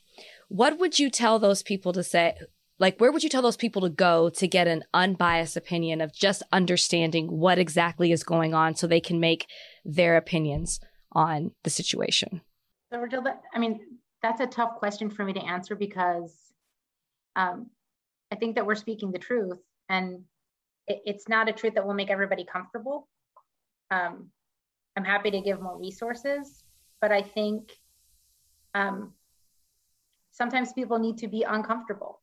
[0.49, 2.35] What would you tell those people to say?
[2.77, 6.13] Like where would you tell those people to go to get an unbiased opinion of
[6.13, 9.47] just understanding what exactly is going on so they can make
[9.83, 10.79] their opinions
[11.13, 12.41] on the situation?
[12.91, 13.03] So,
[13.53, 13.79] I mean,
[14.21, 16.33] that's a tough question for me to answer because
[17.35, 17.69] um,
[18.31, 19.59] I think that we're speaking the truth,
[19.89, 20.23] and
[20.87, 23.07] it, it's not a truth that will make everybody comfortable.
[23.91, 24.29] Um,
[24.95, 26.63] I'm happy to give more resources,
[27.01, 27.71] but I think
[28.73, 29.13] um,
[30.31, 32.19] sometimes people need to be uncomfortable.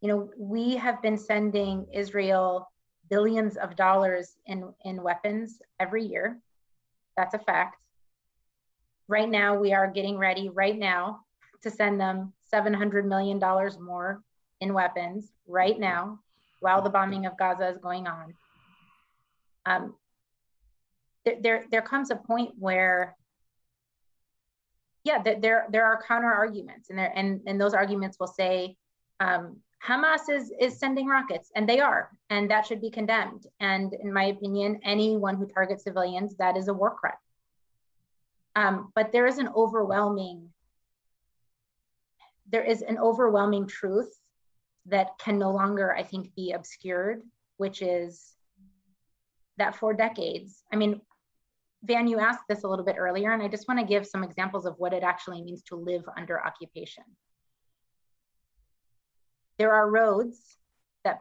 [0.00, 2.68] You know, we have been sending Israel
[3.08, 6.38] billions of dollars in, in weapons every year.
[7.16, 7.76] That's a fact.
[9.06, 11.20] Right now, we are getting ready right now
[11.62, 13.38] to send them $700 million
[13.80, 14.22] more
[14.62, 16.20] in weapons right now
[16.60, 18.34] while the bombing of Gaza is going on.
[19.66, 19.94] Um,
[21.24, 23.16] there, there, there comes a point where,
[25.04, 28.76] yeah, there, there are counter arguments, and there, and, and those arguments will say,
[29.18, 33.48] um, Hamas is is sending rockets, and they are, and that should be condemned.
[33.58, 37.22] And in my opinion, anyone who targets civilians, that is a war crime.
[38.54, 40.52] Um, but there is an overwhelming,
[42.52, 44.12] there is an overwhelming truth
[44.86, 47.22] that can no longer, I think, be obscured,
[47.56, 48.34] which is
[49.58, 51.00] that for decades, I mean,
[51.84, 54.22] Van, you asked this a little bit earlier, and I just want to give some
[54.22, 57.04] examples of what it actually means to live under occupation.
[59.58, 60.56] There are roads
[61.04, 61.20] that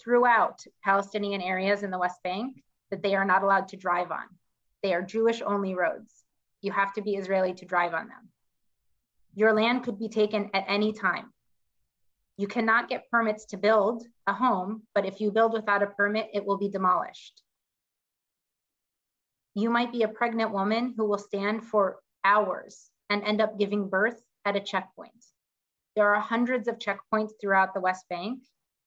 [0.00, 4.24] throughout Palestinian areas in the West Bank that they are not allowed to drive on.
[4.82, 6.24] They are Jewish only roads.
[6.60, 8.28] You have to be Israeli to drive on them.
[9.34, 11.32] Your land could be taken at any time.
[12.36, 16.30] You cannot get permits to build a home, but if you build without a permit,
[16.34, 17.42] it will be demolished.
[19.54, 23.88] You might be a pregnant woman who will stand for hours and end up giving
[23.88, 25.12] birth at a checkpoint.
[25.94, 28.42] There are hundreds of checkpoints throughout the West Bank.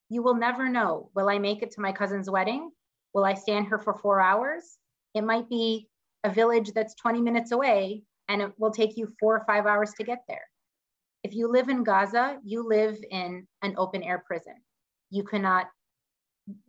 [0.10, 2.72] You will never know will I make it to my cousin's wedding?
[3.14, 4.78] Will I stand here for four hours?
[5.14, 5.88] It might be
[6.26, 9.94] a village that's 20 minutes away and it will take you four or five hours
[9.94, 10.44] to get there
[11.24, 14.56] if you live in Gaza, you live in an open air prison.
[15.10, 15.68] You cannot,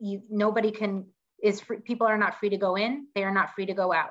[0.00, 1.06] you nobody can
[1.42, 3.92] is free, people are not free to go in, they are not free to go
[3.92, 4.10] out.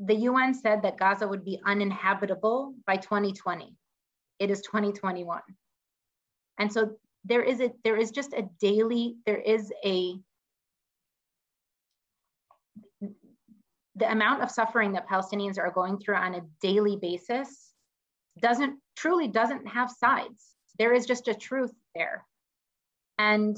[0.00, 3.76] The UN said that Gaza would be uninhabitable by 2020.
[4.38, 5.40] It is 2021.
[6.58, 10.14] And so there is a there is just a daily there is a
[13.96, 17.69] the amount of suffering that Palestinians are going through on a daily basis
[18.40, 20.54] doesn't truly doesn't have sides.
[20.78, 22.26] There is just a truth there.
[23.18, 23.56] And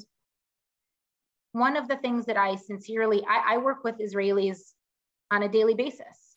[1.53, 4.73] one of the things that I sincerely, I, I work with Israelis
[5.31, 6.37] on a daily basis.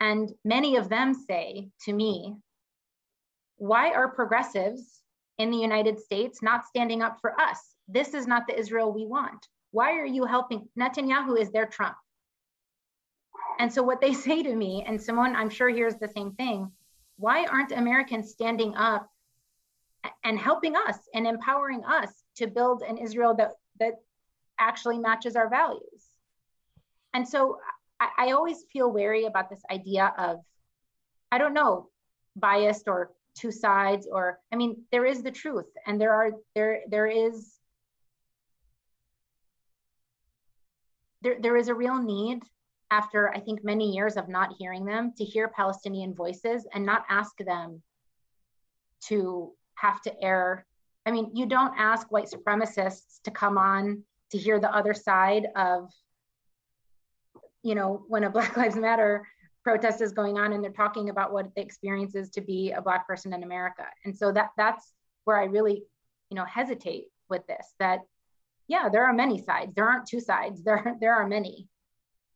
[0.00, 2.34] And many of them say to me,
[3.56, 5.00] why are progressives
[5.38, 7.58] in the United States not standing up for us?
[7.88, 9.46] This is not the Israel we want.
[9.70, 10.68] Why are you helping?
[10.78, 11.96] Netanyahu is their Trump.
[13.58, 16.72] And so what they say to me, and Simone, I'm sure hears the same thing.
[17.16, 19.08] Why aren't Americans standing up
[20.24, 23.94] and helping us and empowering us to build an Israel that that
[24.58, 26.04] actually matches our values?
[27.12, 27.58] And so
[28.00, 30.40] I, I always feel wary about this idea of,
[31.30, 31.88] I don't know,
[32.36, 36.80] biased or two sides, or I mean, there is the truth, and there are there
[36.88, 37.52] there is
[41.22, 42.42] there, there is a real need
[42.94, 47.04] after I think many years of not hearing them, to hear Palestinian voices and not
[47.08, 47.82] ask them
[49.08, 50.64] to have to air.
[51.04, 55.48] I mean, you don't ask white supremacists to come on to hear the other side
[55.56, 55.90] of,
[57.62, 59.26] you know, when a Black Lives Matter
[59.64, 62.80] protest is going on and they're talking about what the experience is to be a
[62.80, 63.86] Black person in America.
[64.04, 64.92] And so that that's
[65.24, 65.82] where I really,
[66.30, 68.00] you know, hesitate with this that
[68.68, 69.74] yeah, there are many sides.
[69.74, 70.62] There aren't two sides.
[70.62, 71.68] There, there are many.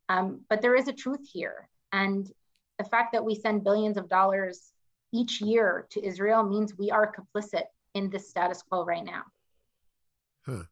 [0.09, 1.69] Um, but there is a truth here.
[1.91, 2.29] And
[2.77, 4.71] the fact that we send billions of dollars
[5.13, 7.63] each year to Israel means we are complicit
[7.93, 9.23] in this status quo right now.
[10.45, 10.63] Huh.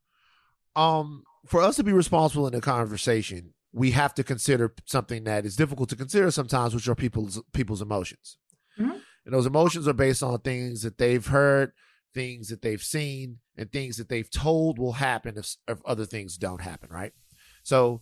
[0.75, 5.45] Um, for us to be responsible in the conversation, we have to consider something that
[5.45, 8.37] is difficult to consider sometimes, which are people's people's emotions.
[8.79, 8.97] Mm-hmm.
[9.25, 11.73] And those emotions are based on things that they've heard,
[12.13, 16.37] things that they've seen, and things that they've told will happen if, if other things
[16.37, 17.11] don't happen, right?
[17.63, 18.01] So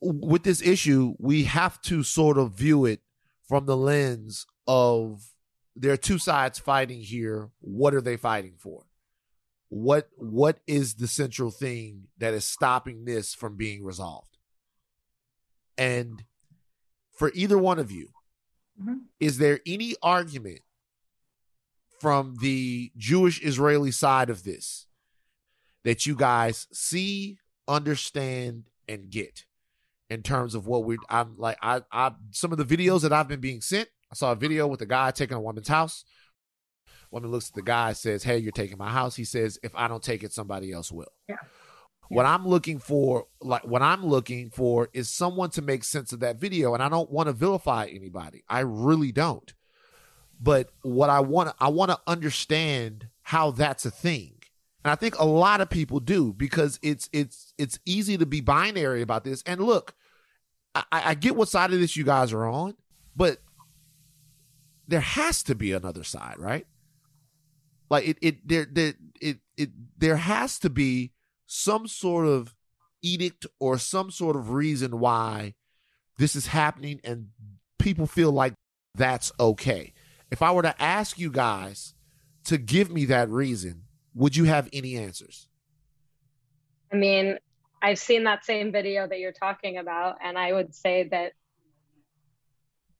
[0.00, 3.00] with this issue, we have to sort of view it
[3.48, 5.22] from the lens of
[5.76, 7.50] there are two sides fighting here.
[7.60, 8.84] What are they fighting for?
[9.68, 14.38] What what is the central thing that is stopping this from being resolved?
[15.76, 16.24] And
[17.12, 18.10] for either one of you,
[18.80, 18.98] mm-hmm.
[19.18, 20.60] is there any argument
[22.00, 24.86] from the Jewish Israeli side of this
[25.82, 27.38] that you guys see
[27.68, 29.44] understand and get
[30.10, 33.28] in terms of what we I'm like I I some of the videos that I've
[33.28, 33.88] been being sent.
[34.12, 36.04] I saw a video with a guy taking a woman's house.
[37.10, 39.14] Woman looks at the guy, says, Hey, you're taking my house.
[39.14, 41.12] He says, If I don't take it, somebody else will.
[41.28, 41.36] Yeah.
[42.08, 46.20] What I'm looking for, like what I'm looking for is someone to make sense of
[46.20, 46.74] that video.
[46.74, 48.44] And I don't want to vilify anybody.
[48.48, 49.52] I really don't.
[50.40, 54.33] But what I want to, I want to understand how that's a thing.
[54.84, 58.42] And I think a lot of people do because it's it's it's easy to be
[58.42, 59.42] binary about this.
[59.46, 59.94] And look,
[60.74, 62.74] I, I get what side of this you guys are on,
[63.16, 63.38] but
[64.86, 66.66] there has to be another side, right?
[67.88, 71.12] Like it it there there it it there has to be
[71.46, 72.54] some sort of
[73.00, 75.54] edict or some sort of reason why
[76.18, 77.28] this is happening and
[77.78, 78.52] people feel like
[78.94, 79.94] that's okay.
[80.30, 81.94] If I were to ask you guys
[82.44, 83.83] to give me that reason,
[84.14, 85.48] would you have any answers?
[86.92, 87.38] I mean,
[87.82, 91.32] I've seen that same video that you're talking about, and I would say that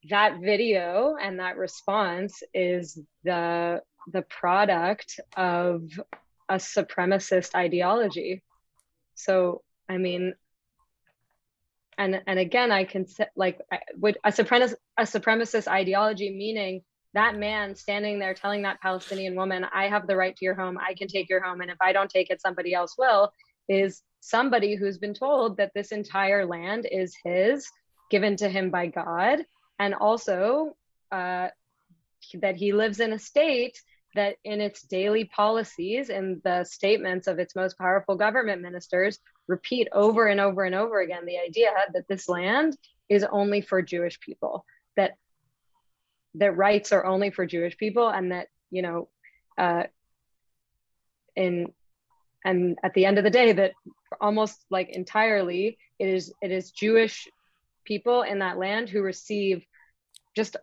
[0.09, 3.81] that video and that response is the
[4.11, 5.89] the product of
[6.47, 8.43] a supremacist ideology.
[9.15, 10.35] So, I mean,
[11.97, 13.59] and and again, I can like
[13.95, 16.81] would a supremacist a supremacist ideology meaning
[17.15, 20.77] that man standing there telling that Palestinian woman, I have the right to your home,
[20.77, 23.31] I can take your home, and if I don't take it, somebody else will,
[23.67, 27.67] is somebody who's been told that this entire land is his,
[28.11, 29.39] given to him by God,
[29.79, 30.75] and also
[31.11, 31.47] uh,
[32.41, 33.81] that he lives in a state
[34.15, 39.87] that in its daily policies and the statements of its most powerful government ministers repeat
[39.91, 42.77] over and over and over again the idea that this land
[43.09, 44.65] is only for Jewish people,
[44.95, 45.17] that
[46.37, 49.09] that rights are only for Jewish people and that, you know,
[49.57, 49.83] uh,
[51.35, 51.71] in
[52.43, 53.73] and at the end of the day that
[54.21, 57.27] almost like entirely it is it is Jewish
[57.85, 59.65] people in that land who receive
[60.35, 60.57] just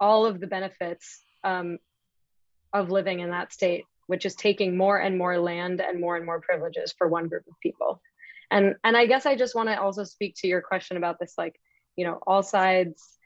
[0.00, 1.78] all of the benefits um,
[2.72, 6.26] of living in that state, which is taking more and more land and more and
[6.26, 8.00] more privileges for one group of people.
[8.50, 11.34] And and I guess I just want to also speak to your question about this,
[11.38, 11.58] like,
[11.96, 13.18] you know, all sides.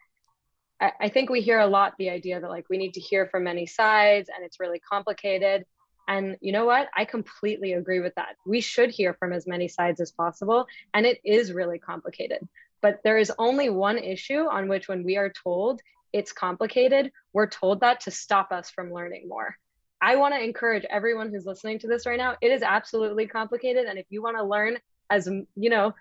[0.81, 3.27] I, I think we hear a lot the idea that like we need to hear
[3.27, 5.65] from many sides and it's really complicated.
[6.09, 6.89] And you know what?
[6.97, 8.37] I completely agree with that.
[8.47, 10.67] We should hear from as many sides as possible.
[10.95, 12.47] And it is really complicated.
[12.81, 15.81] But there is only one issue on which, when we are told
[16.13, 19.57] it's complicated, we're told that to stop us from learning more.
[20.01, 22.37] I want to encourage everyone who's listening to this right now.
[22.41, 23.87] It is absolutely complicated.
[23.87, 24.77] And if you want to learn
[25.11, 25.95] as, you know,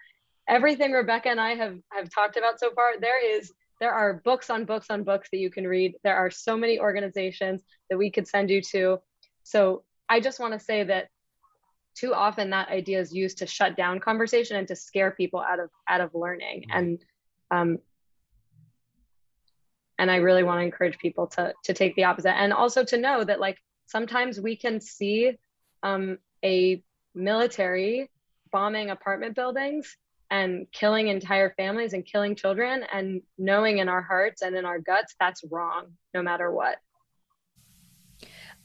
[0.47, 4.49] everything Rebecca and I have, have talked about so far, there is there are books
[4.49, 5.95] on books on books that you can read.
[6.03, 8.99] There are so many organizations that we could send you to.
[9.43, 11.09] So I just want to say that
[11.95, 15.59] too often that idea is used to shut down conversation and to scare people out
[15.59, 16.61] of out of learning.
[16.61, 16.77] Mm-hmm.
[16.77, 17.05] And
[17.51, 17.77] um,
[19.97, 22.97] and I really want to encourage people to to take the opposite and also to
[22.97, 25.37] know that like sometimes we can see
[25.83, 26.83] um, a
[27.13, 28.09] military
[28.51, 29.97] bombing apartment buildings
[30.31, 34.79] and killing entire families and killing children and knowing in our hearts and in our
[34.79, 36.77] guts that's wrong no matter what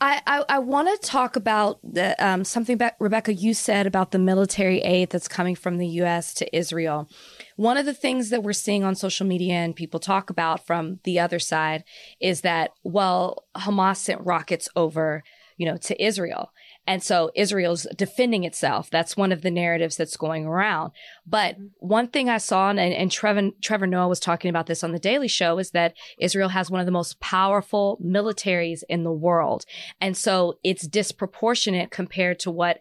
[0.02, 4.12] I, I, I want to talk about the, um, something that Rebecca you said about
[4.12, 6.32] the military aid that's coming from the U.S.
[6.34, 7.08] to Israel.
[7.56, 11.00] One of the things that we're seeing on social media and people talk about from
[11.04, 11.84] the other side
[12.18, 15.22] is that well, Hamas sent rockets over,
[15.58, 16.50] you know, to Israel,
[16.90, 18.90] and so Israel's defending itself.
[18.90, 20.90] That's one of the narratives that's going around.
[21.24, 24.90] But one thing I saw, and, and Trevor, Trevor Noah was talking about this on
[24.90, 29.12] the Daily Show, is that Israel has one of the most powerful militaries in the
[29.12, 29.66] world.
[30.00, 32.80] And so it's disproportionate compared to what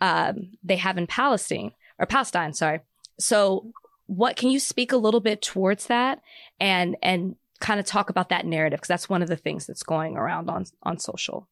[0.00, 2.82] um, they have in Palestine or Palestine, sorry.
[3.18, 3.72] So
[4.06, 6.20] what can you speak a little bit towards that
[6.60, 9.82] and and kind of talk about that narrative because that's one of the things that's
[9.82, 11.48] going around on on social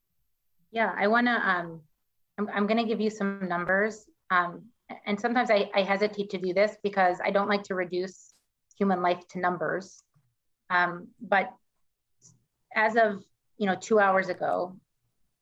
[0.71, 1.83] yeah i want to um
[2.39, 4.07] I'm, I'm going to give you some numbers.
[4.31, 4.63] Um,
[5.07, 8.33] and sometimes I, I, hesitate to do this because I don't like to reduce
[8.79, 10.03] human life to numbers.
[10.71, 11.51] Um, but
[12.75, 13.25] as of
[13.59, 14.77] you know two hours ago,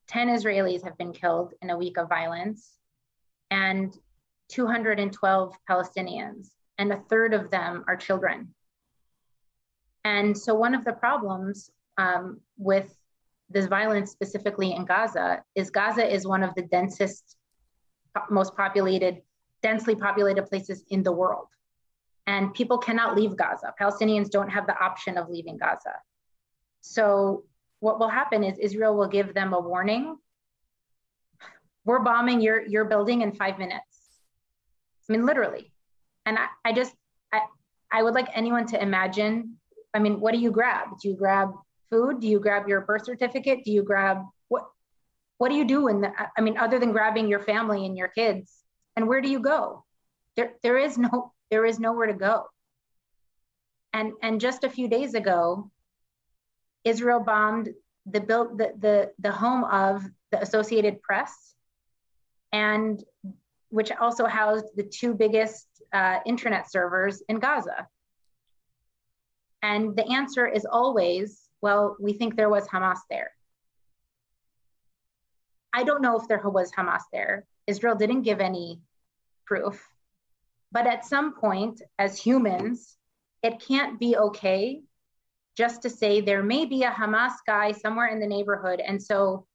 [0.07, 2.73] 10 Israelis have been killed in a week of violence,
[3.51, 3.93] and
[4.49, 8.53] 212 Palestinians, and a third of them are children.
[10.03, 12.96] And so one of the problems um, with
[13.49, 17.37] this violence specifically in Gaza is Gaza is one of the densest,
[18.29, 19.21] most populated,
[19.63, 21.47] densely populated places in the world.
[22.25, 23.73] And people cannot leave Gaza.
[23.79, 25.95] Palestinians don't have the option of leaving Gaza.
[26.81, 27.45] So
[27.79, 30.17] what will happen is Israel will give them a warning.
[31.85, 33.85] We're bombing your, your building in five minutes.
[35.09, 35.71] I mean, literally.
[36.25, 36.93] And I, I just,
[37.31, 37.41] I,
[37.89, 39.55] I would like anyone to imagine,
[39.93, 40.89] I mean, what do you grab?
[41.01, 41.51] Do you grab
[41.89, 42.19] food?
[42.19, 43.63] Do you grab your birth certificate?
[43.63, 44.65] Do you grab what?
[45.37, 45.87] What do you do?
[45.87, 48.51] In the, I mean, other than grabbing your family and your kids,
[48.95, 49.85] and where do you go?
[50.35, 52.45] There, there is no, there is nowhere to go.
[53.93, 55.71] And and just a few days ago,
[56.83, 57.69] Israel bombed
[58.05, 61.55] the built the the the home of the Associated Press,
[62.51, 63.03] and
[63.69, 67.87] which also housed the two biggest uh, internet servers in Gaza.
[69.61, 73.31] And the answer is always well, we think there was Hamas there.
[75.73, 77.45] I don't know if there was Hamas there.
[77.67, 78.79] Israel didn't give any
[79.45, 79.83] proof.
[80.71, 82.97] But at some point, as humans,
[83.43, 84.81] it can't be okay
[85.55, 88.79] just to say there may be a Hamas guy somewhere in the neighborhood.
[88.79, 89.45] And so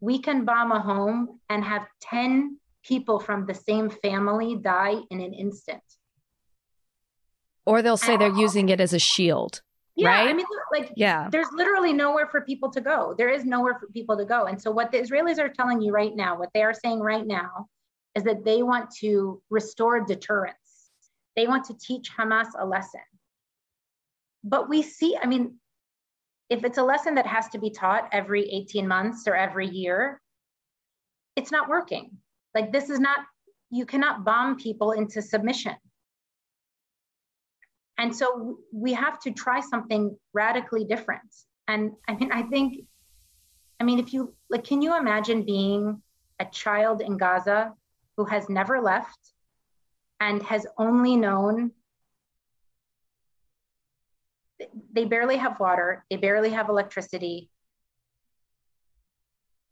[0.00, 5.20] we can bomb a home and have 10 people from the same family die in
[5.20, 5.82] an instant.
[7.64, 9.62] Or they'll say they're using it as a shield.
[9.94, 10.28] Yeah, right?
[10.28, 13.14] I mean, like, yeah, there's literally nowhere for people to go.
[13.18, 14.46] There is nowhere for people to go.
[14.46, 17.26] And so, what the Israelis are telling you right now, what they are saying right
[17.26, 17.66] now,
[18.14, 20.56] is that they want to restore deterrence.
[21.36, 23.00] They want to teach Hamas a lesson.
[24.44, 25.56] But we see, I mean,
[26.50, 30.20] if it's a lesson that has to be taught every 18 months or every year,
[31.36, 32.10] it's not working.
[32.54, 33.20] Like, this is not,
[33.70, 35.74] you cannot bomb people into submission.
[37.98, 41.22] And so we have to try something radically different.
[41.68, 42.84] And I mean, I think,
[43.80, 46.02] I mean, if you like, can you imagine being
[46.40, 47.72] a child in Gaza
[48.16, 49.18] who has never left
[50.20, 51.72] and has only known
[54.92, 57.50] they barely have water, they barely have electricity.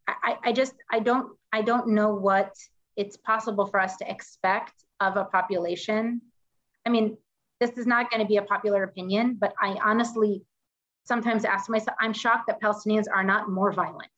[0.08, 2.52] I, I just I don't I don't know what
[2.96, 6.20] it's possible for us to expect of a population.
[6.84, 7.16] I mean,
[7.60, 10.42] this is not going to be a popular opinion, but I honestly
[11.04, 14.10] sometimes ask myself, I'm shocked that Palestinians are not more violent.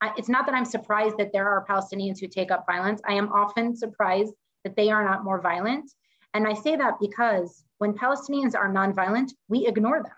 [0.00, 3.00] I, it's not that I'm surprised that there are Palestinians who take up violence.
[3.06, 4.34] I am often surprised
[4.64, 5.90] that they are not more violent.
[6.34, 10.12] And I say that because when Palestinians are nonviolent, we ignore them.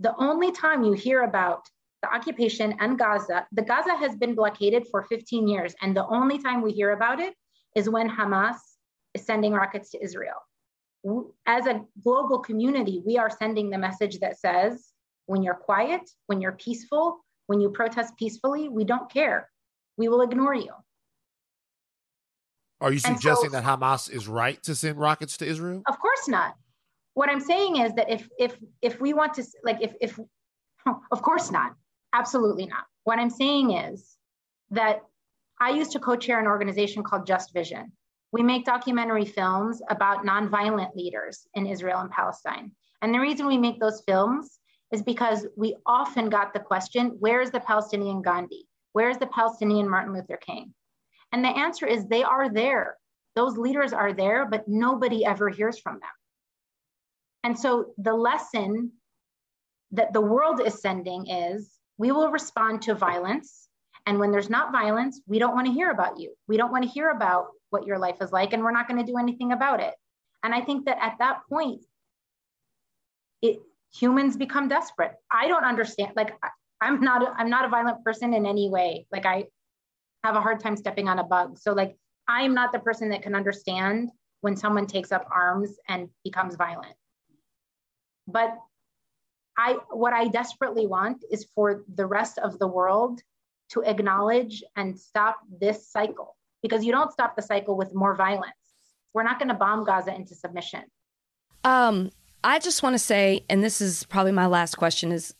[0.00, 1.68] The only time you hear about
[2.02, 5.74] the occupation and Gaza, the Gaza has been blockaded for 15 years.
[5.80, 7.34] And the only time we hear about it
[7.76, 8.56] is when Hamas
[9.14, 10.36] is sending rockets to Israel.
[11.46, 14.92] As a global community, we are sending the message that says,
[15.26, 19.50] when you're quiet, when you're peaceful, when you protest peacefully, we don't care.
[19.96, 20.72] We will ignore you.
[22.80, 25.82] Are you suggesting so, that Hamas is right to send rockets to Israel?
[25.86, 26.54] Of course not.
[27.14, 30.18] What I'm saying is that if if if we want to like if if
[31.12, 31.74] of course not.
[32.12, 32.84] Absolutely not.
[33.04, 34.16] What I'm saying is
[34.70, 35.00] that
[35.60, 37.92] I used to co-chair an organization called Just Vision.
[38.34, 42.72] We make documentary films about nonviolent leaders in Israel and Palestine.
[43.00, 44.58] And the reason we make those films
[44.90, 48.66] is because we often got the question, where's the Palestinian Gandhi?
[48.92, 50.74] Where's the Palestinian Martin Luther King?
[51.30, 52.96] And the answer is they are there.
[53.36, 56.16] Those leaders are there, but nobody ever hears from them.
[57.44, 58.90] And so the lesson
[59.92, 63.68] that the world is sending is we will respond to violence.
[64.06, 66.34] And when there's not violence, we don't want to hear about you.
[66.48, 69.04] We don't want to hear about what your life is like, and we're not going
[69.04, 69.94] to do anything about it.
[70.44, 71.84] And I think that at that point,
[73.42, 73.58] it
[73.92, 75.12] humans become desperate.
[75.30, 76.12] I don't understand.
[76.16, 76.34] Like
[76.80, 79.06] I'm not i'm not a violent person in any way.
[79.10, 79.46] Like I
[80.22, 81.58] have a hard time stepping on a bug.
[81.58, 81.96] So like
[82.28, 84.10] I'm not the person that can understand
[84.40, 86.94] when someone takes up arms and becomes violent.
[88.26, 88.56] But
[89.58, 93.20] I what I desperately want is for the rest of the world
[93.70, 98.56] to acknowledge and stop this cycle because you don't stop the cycle with more violence.
[99.12, 100.80] We're not going to bomb Gaza into submission.
[101.62, 102.10] Um,
[102.42, 105.34] I just want to say, and this is probably my last question: is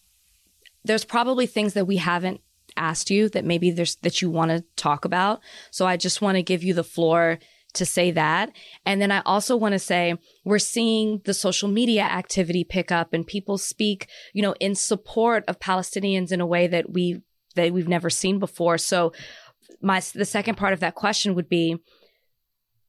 [0.85, 2.43] there's probably things that we haven't
[2.77, 5.41] asked you that maybe there's that you want to talk about.
[5.71, 7.39] So I just want to give you the floor
[7.73, 8.53] to say that.
[8.85, 13.15] And then I also want to say we're seeing the social media activity pick up
[13.15, 17.23] and people speak, you know, in support of Palestinians in a way that we
[17.55, 18.79] that we've never seen before.
[18.79, 19.13] So
[19.81, 21.77] my the second part of that question would be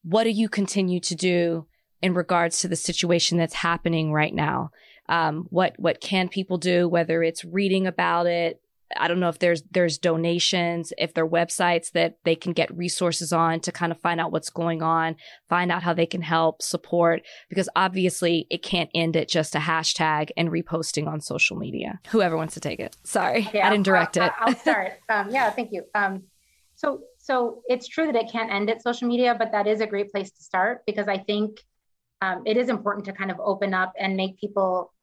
[0.03, 1.65] what do you continue to do
[2.01, 4.69] in regards to the situation that's happening right now?
[5.09, 6.87] Um, what what can people do?
[6.87, 8.61] Whether it's reading about it,
[8.97, 12.75] I don't know if there's there's donations, if there are websites that they can get
[12.75, 15.15] resources on to kind of find out what's going on,
[15.49, 19.59] find out how they can help support because obviously it can't end at just a
[19.59, 21.99] hashtag and reposting on social media.
[22.09, 22.95] Whoever wants to take it.
[23.03, 24.33] Sorry, I didn't direct I'll, it.
[24.39, 24.93] I'll start.
[25.09, 25.83] Um, yeah, thank you.
[25.95, 26.23] Um,
[26.75, 29.87] so so it's true that it can't end at social media, but that is a
[29.87, 31.59] great place to start because I think
[32.21, 34.93] um, it is important to kind of open up and make people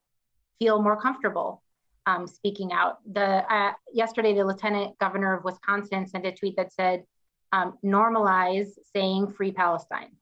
[0.59, 1.63] feel more comfortable
[2.07, 2.99] um, speaking out.
[3.13, 7.05] The uh, yesterday, the lieutenant governor of Wisconsin sent a tweet that said,
[7.53, 10.13] um, "Normalize saying free Palestine,"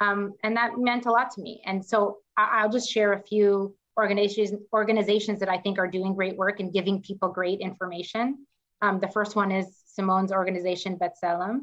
[0.00, 1.62] um, and that meant a lot to me.
[1.64, 6.14] And so I- will just share a few organizations organizations that I think are doing
[6.14, 8.46] great work and giving people great information.
[8.80, 11.60] Um, the first one is Simone's organization B'Tselem.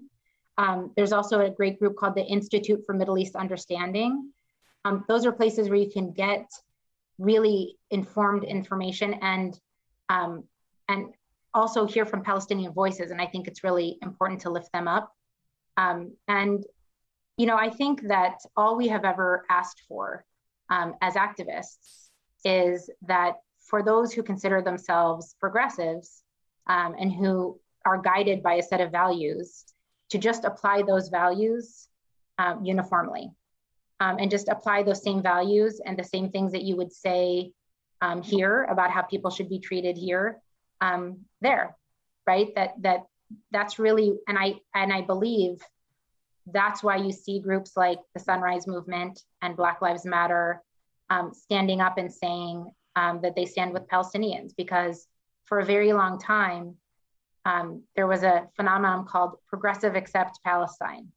[0.57, 4.31] Um, there's also a great group called the Institute for Middle East Understanding.
[4.85, 6.45] Um, those are places where you can get
[7.17, 9.59] really informed information and
[10.09, 10.43] um,
[10.87, 11.13] and
[11.53, 13.11] also hear from Palestinian voices.
[13.11, 15.11] And I think it's really important to lift them up.
[15.77, 16.63] Um, and
[17.37, 20.25] you know, I think that all we have ever asked for
[20.69, 22.09] um, as activists
[22.43, 26.23] is that for those who consider themselves progressives
[26.67, 29.65] um, and who are guided by a set of values,
[30.09, 31.87] to just apply those values
[32.37, 33.31] um, uniformly
[33.99, 37.51] um, and just apply those same values and the same things that you would say
[38.01, 40.39] um, here about how people should be treated here
[40.81, 41.75] um, there
[42.29, 42.53] right?
[42.55, 43.05] That that
[43.51, 45.61] that's really and i and i believe
[46.51, 50.63] that's why you see groups like the sunrise movement and black lives matter
[51.11, 55.05] um, standing up and saying um, that they stand with palestinians because
[55.45, 56.75] for a very long time
[57.45, 61.11] um, there was a phenomenon called progressive accept palestine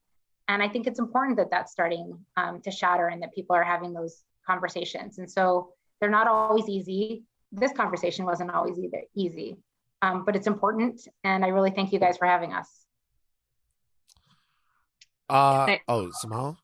[0.49, 3.63] and I think it's important that that's starting um, to shatter and that people are
[3.63, 5.19] having those conversations.
[5.19, 7.25] And so they're not always easy.
[7.53, 9.57] This conversation wasn't always either easy,
[10.03, 11.01] um, but it's important.
[11.25, 12.69] And I really thank you guys for having us.
[15.31, 16.57] Uh, oh, Simone?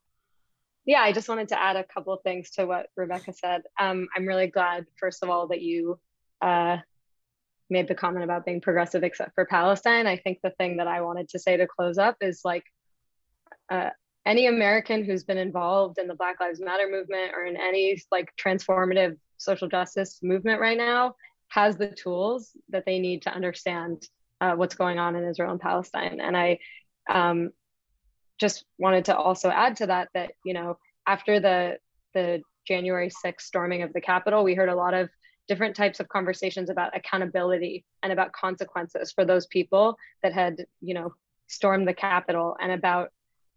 [0.84, 3.62] Yeah, I just wanted to add a couple of things to what Rebecca said.
[3.78, 5.98] Um, I'm really glad, first of all, that you
[6.42, 6.78] uh,
[7.70, 10.06] made the comment about being progressive except for Palestine.
[10.06, 12.64] I think the thing that I wanted to say to close up is like,
[13.70, 13.90] uh,
[14.26, 18.30] any American who's been involved in the Black Lives Matter movement or in any like
[18.36, 21.14] transformative social justice movement right now
[21.48, 24.06] has the tools that they need to understand
[24.40, 26.20] uh, what's going on in Israel and Palestine.
[26.20, 26.58] And I
[27.08, 27.50] um,
[28.38, 31.78] just wanted to also add to that that you know after the
[32.14, 35.08] the January 6th storming of the Capitol, we heard a lot of
[35.48, 40.94] different types of conversations about accountability and about consequences for those people that had you
[40.94, 41.14] know
[41.48, 43.10] stormed the Capitol and about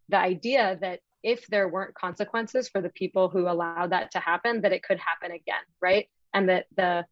[0.09, 4.61] the idea that if there weren't consequences for the people who allowed that to happen,
[4.61, 6.09] that it could happen again, right?
[6.33, 7.05] And that the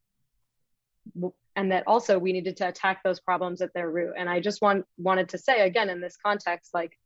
[1.55, 4.13] and that also we needed to attack those problems at their root.
[4.17, 6.97] And I just want wanted to say again in this context, like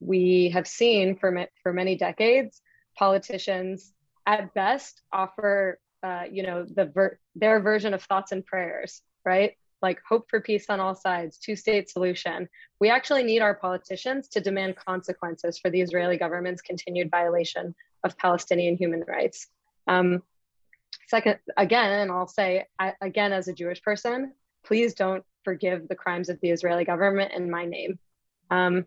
[0.00, 2.60] we have seen for for many decades,
[2.98, 3.92] politicians
[4.26, 9.52] at best offer uh, you know the ver- their version of thoughts and prayers, right?
[9.82, 12.48] like hope for peace on all sides, two state solution.
[12.80, 17.74] We actually need our politicians to demand consequences for the Israeli government's continued violation
[18.04, 19.48] of Palestinian human rights.
[19.86, 20.22] Um,
[21.08, 24.32] second, again, and I'll say I, again as a Jewish person,
[24.64, 27.98] please don't forgive the crimes of the Israeli government in my name.
[28.50, 28.86] Um,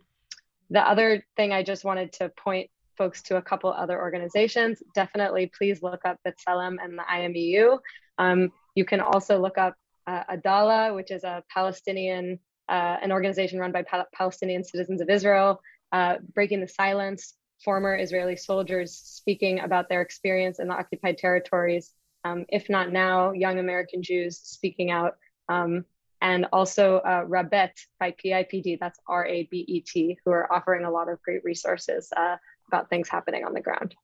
[0.69, 2.69] the other thing I just wanted to point
[2.99, 4.83] folks to a couple other organizations.
[4.93, 7.79] Definitely, please look up B'Tselem and the IMEU.
[8.19, 9.73] Um, you can also look up
[10.05, 15.09] uh, Adalah, which is a Palestinian, uh, an organization run by Pal- Palestinian citizens of
[15.09, 15.61] Israel,
[15.91, 21.93] uh, breaking the silence, former Israeli soldiers speaking about their experience in the occupied territories,
[22.25, 25.13] um, if not now, young American Jews speaking out.
[25.47, 25.85] Um,
[26.21, 30.83] and also uh, Rabet by PIPD, that's R A B E T, who are offering
[30.83, 32.35] a lot of great resources uh,
[32.69, 33.95] about things happening on the ground.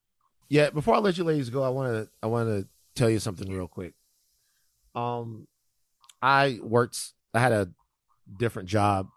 [0.49, 3.19] Yeah, before I let you ladies go, I want to I want to tell you
[3.19, 3.93] something real quick.
[4.93, 5.47] Um,
[6.21, 7.13] I worked.
[7.33, 7.69] I had a
[8.39, 9.07] different job,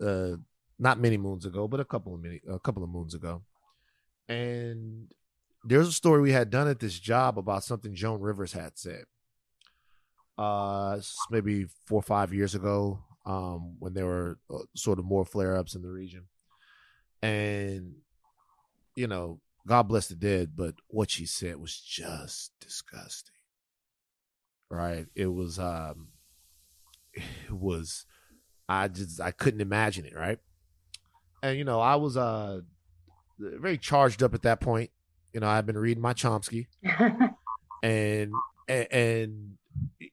[0.00, 0.36] uh,
[0.78, 3.42] not many moons ago, but a couple of many, a couple of moons ago,
[4.28, 5.08] and
[5.64, 9.04] there's a story we had done at this job about something Joan Rivers had said.
[10.38, 11.00] Uh,
[11.30, 15.56] maybe four or five years ago, um, when there were uh, sort of more flare
[15.56, 16.24] ups in the region,
[17.22, 17.94] and
[18.96, 23.34] you know, God bless the dead, but what she said was just disgusting.
[24.70, 25.06] Right?
[25.14, 26.08] It was um
[27.14, 28.06] it was
[28.68, 30.38] I just I couldn't imagine it, right?
[31.42, 32.60] And you know, I was uh
[33.38, 34.90] very charged up at that point.
[35.32, 36.66] You know, I've been reading my Chomsky,
[37.82, 38.32] and,
[38.68, 39.58] and and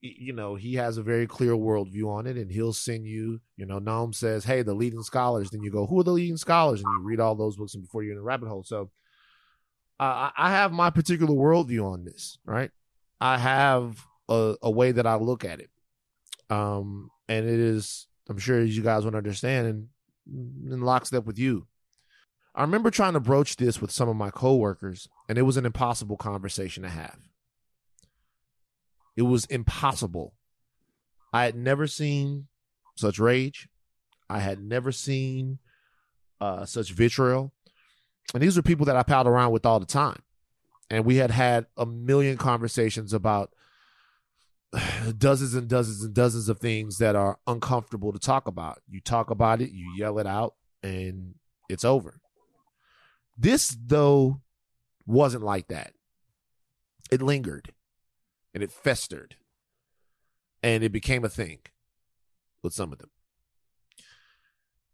[0.01, 3.41] you know he has a very clear worldview on it, and he'll send you.
[3.57, 6.37] You know, Noam says, "Hey, the leading scholars." Then you go, "Who are the leading
[6.37, 8.63] scholars?" And you read all those books, and before you're in a rabbit hole.
[8.63, 8.91] So,
[9.99, 12.71] uh, I have my particular worldview on this, right?
[13.21, 15.69] I have a, a way that I look at it.
[16.49, 19.87] Um, and it is, I'm sure you guys would understand, and
[20.71, 21.67] in lockstep with you.
[22.55, 25.65] I remember trying to broach this with some of my coworkers, and it was an
[25.65, 27.17] impossible conversation to have.
[29.15, 30.33] It was impossible.
[31.31, 32.47] I had never seen
[32.95, 33.67] such rage.
[34.29, 35.59] I had never seen
[36.39, 37.51] uh, such vitriol.
[38.33, 40.21] And these are people that I palled around with all the time.
[40.89, 43.51] And we had had a million conversations about
[45.17, 48.81] dozens and dozens and dozens of things that are uncomfortable to talk about.
[48.89, 51.35] You talk about it, you yell it out, and
[51.69, 52.19] it's over.
[53.37, 54.41] This, though,
[55.05, 55.93] wasn't like that.
[57.11, 57.72] It lingered
[58.53, 59.35] and it festered
[60.61, 61.59] and it became a thing
[62.61, 63.09] with some of them.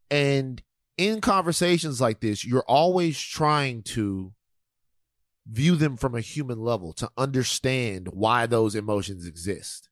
[0.10, 0.62] And
[0.98, 4.34] in conversations like this, you're always trying to
[5.48, 9.90] view them from a human level to understand why those emotions exist.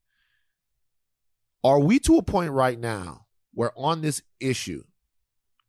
[1.64, 4.84] Are we to a point right now where on this issue,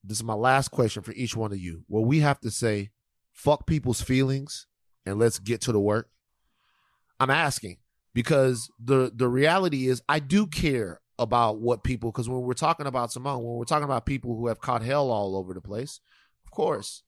[0.04, 2.90] this is my last question for each one of you, where we have to say,
[3.32, 4.66] fuck people's feelings
[5.04, 6.08] and let's get to the work?
[7.20, 7.78] I'm asking
[8.18, 12.88] because the the reality is I do care about what people because when we're talking
[12.88, 16.00] about Simone, when we're talking about people who have caught hell all over the place,
[16.44, 17.04] of course,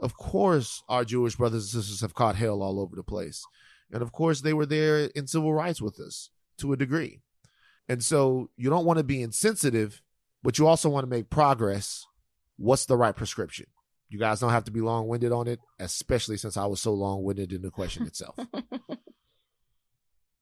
[0.00, 3.44] of course, our Jewish brothers and sisters have caught hell all over the place.
[3.90, 7.20] And of course, they were there in civil rights with us to a degree.
[7.86, 10.00] And so you don't want to be insensitive,
[10.42, 12.06] but you also want to make progress.
[12.56, 13.66] What's the right prescription?
[14.08, 16.94] You guys don't have to be long winded on it, especially since I was so
[16.94, 18.38] long winded in the question itself.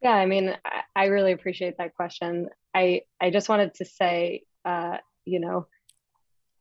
[0.02, 0.56] yeah, I mean,
[0.96, 2.48] I, really appreciate that question.
[2.74, 5.66] I I just wanted to say, uh, you know,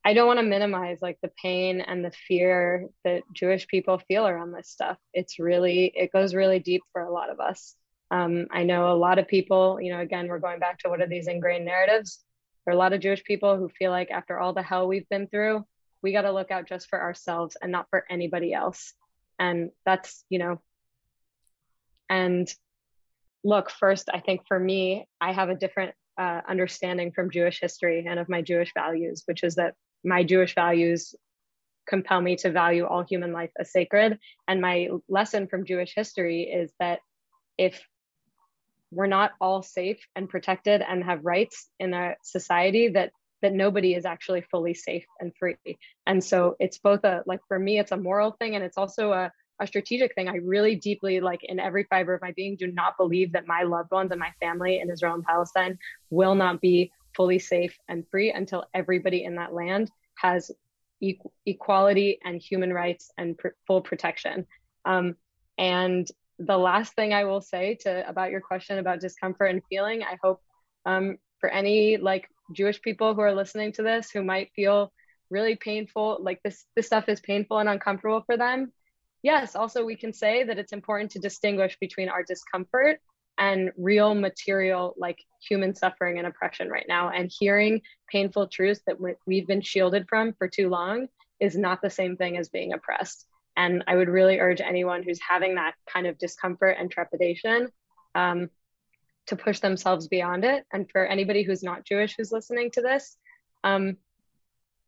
[0.03, 4.27] I don't want to minimize like the pain and the fear that Jewish people feel
[4.27, 4.97] around this stuff.
[5.13, 7.75] It's really, it goes really deep for a lot of us.
[8.11, 11.01] Um, I know a lot of people, you know, again, we're going back to what
[11.01, 12.23] are these ingrained narratives?
[12.65, 15.07] There are a lot of Jewish people who feel like after all the hell we've
[15.09, 15.65] been through,
[16.01, 18.93] we got to look out just for ourselves and not for anybody else.
[19.37, 20.61] And that's, you know,
[22.09, 22.51] and
[23.43, 28.05] look, first, I think for me, I have a different uh, understanding from Jewish history
[28.07, 31.15] and of my Jewish values, which is that my Jewish values
[31.87, 34.19] compel me to value all human life as sacred.
[34.47, 36.99] And my lesson from Jewish history is that
[37.57, 37.81] if
[38.91, 43.11] we're not all safe and protected and have rights in a society that
[43.41, 45.55] that nobody is actually fully safe and free
[46.05, 49.13] and so it's both a like for me it's a moral thing and it's also
[49.13, 52.67] a, a strategic thing i really deeply like in every fiber of my being do
[52.67, 55.77] not believe that my loved ones and my family in israel and palestine
[56.09, 60.51] will not be fully safe and free until everybody in that land has
[61.01, 64.45] e- equality and human rights and pr- full protection
[64.85, 65.15] um,
[65.57, 66.09] and
[66.39, 70.17] the last thing I will say to about your question about discomfort and feeling, I
[70.23, 70.41] hope
[70.85, 74.91] um, for any like Jewish people who are listening to this who might feel
[75.29, 78.71] really painful, like this this stuff is painful and uncomfortable for them.
[79.21, 82.99] Yes, also we can say that it's important to distinguish between our discomfort
[83.37, 87.81] and real material like human suffering and oppression right now and hearing
[88.11, 91.07] painful truths that we've been shielded from for too long
[91.39, 93.25] is not the same thing as being oppressed
[93.59, 97.67] and I would really urge anyone who's having that kind of discomfort and trepidation
[98.15, 98.49] um,
[99.27, 100.65] to push themselves beyond it.
[100.71, 103.17] And for anybody who's not Jewish who's listening to this,
[103.65, 103.97] um,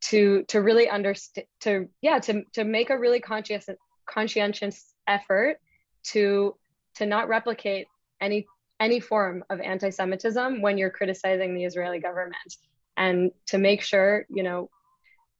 [0.03, 3.67] to to really understand, to yeah, to to make a really conscious
[4.11, 5.57] conscientious effort
[6.03, 6.55] to
[6.95, 7.87] to not replicate
[8.19, 8.45] any
[8.79, 12.55] any form of anti-Semitism when you're criticizing the Israeli government,
[12.97, 14.69] and to make sure you know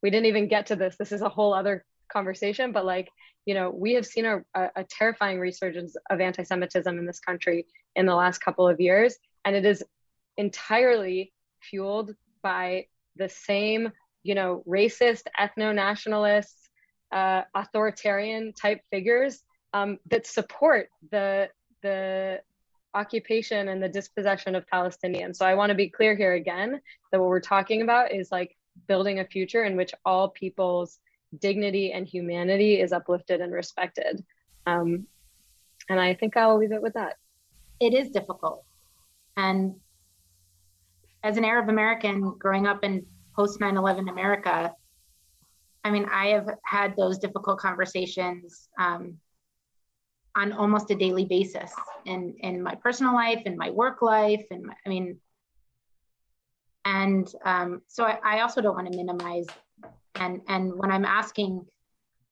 [0.01, 0.95] we didn't even get to this.
[0.97, 3.09] This is a whole other conversation, but like,
[3.45, 7.65] you know, we have seen a, a terrifying resurgence of anti Semitism in this country
[7.95, 9.15] in the last couple of years.
[9.45, 9.83] And it is
[10.37, 12.11] entirely fueled
[12.41, 12.85] by
[13.15, 13.91] the same,
[14.23, 16.60] you know, racist, ethno nationalist,
[17.11, 19.43] uh, authoritarian type figures
[19.73, 21.49] um, that support the,
[21.81, 22.41] the
[22.93, 25.37] occupation and the dispossession of Palestinians.
[25.37, 26.81] So I want to be clear here again
[27.11, 28.55] that what we're talking about is like
[28.87, 30.99] building a future in which all peoples
[31.39, 34.23] dignity and humanity is uplifted and respected.
[34.65, 35.07] Um,
[35.89, 37.17] and I think I'll leave it with that.
[37.79, 38.63] It is difficult.
[39.37, 39.75] And
[41.23, 43.05] as an Arab American growing up in
[43.35, 44.73] post 9 11 America,
[45.83, 49.17] I mean, I have had those difficult conversations um,
[50.35, 51.71] on almost a daily basis
[52.05, 54.45] in, in my personal life, in my work life.
[54.51, 55.19] And I mean,
[56.85, 59.47] and um, so I, I also don't want to minimize
[60.15, 61.65] and and when i'm asking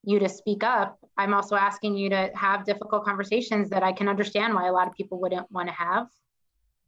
[0.03, 4.07] you to speak up i'm also asking you to have difficult conversations that i can
[4.07, 6.07] understand why a lot of people wouldn't want to have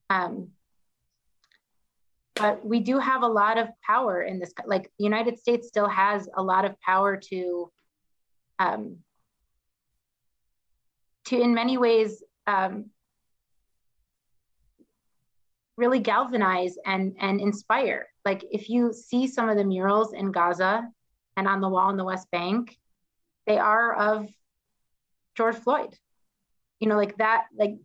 [0.10, 0.50] um,
[2.36, 5.88] but we do have a lot of power in this like the united states still
[5.88, 7.72] has a lot of power to
[8.60, 8.98] um,
[11.26, 12.86] to in many ways um,
[15.78, 20.88] really galvanize and and inspire like if you see some of the murals in Gaza
[21.38, 22.78] and on the wall in the West Bank,
[23.48, 24.28] they are of
[25.36, 25.96] George Floyd.
[26.80, 27.78] You know, like that, like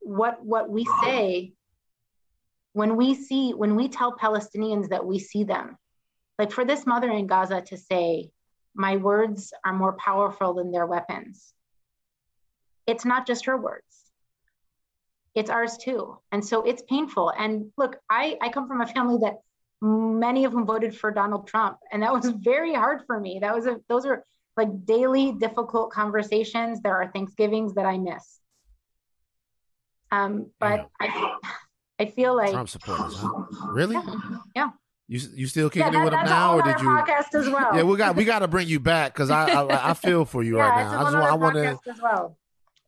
[0.00, 1.52] what what we say
[2.76, 5.76] when we see when we tell Palestinians that we see them,
[6.38, 8.30] like for this mother in Gaza to say,
[8.74, 11.54] my words are more powerful than their weapons.
[12.86, 13.82] It's not just her words
[15.34, 19.18] it's ours too and so it's painful and look i i come from a family
[19.18, 19.34] that
[19.80, 21.78] many of them voted for Donald Trump.
[21.92, 23.38] And that was very hard for me.
[23.40, 24.24] That was a, those are
[24.56, 26.80] like daily difficult conversations.
[26.80, 28.40] There are Thanksgivings that I miss.
[30.10, 31.08] Um, but yeah.
[31.08, 31.36] I,
[31.98, 33.44] I feel like Trump supporters, huh?
[33.68, 33.94] Really?
[33.94, 34.38] Yeah.
[34.54, 34.70] yeah.
[35.08, 36.88] You you still kicking yeah, it with him now, or did you?
[36.88, 37.76] Podcast as well.
[37.76, 40.42] Yeah, we got we got to bring you back because I, I, I feel for
[40.42, 41.00] you yeah, right now.
[41.00, 41.90] I just I want to.
[41.90, 42.36] As well.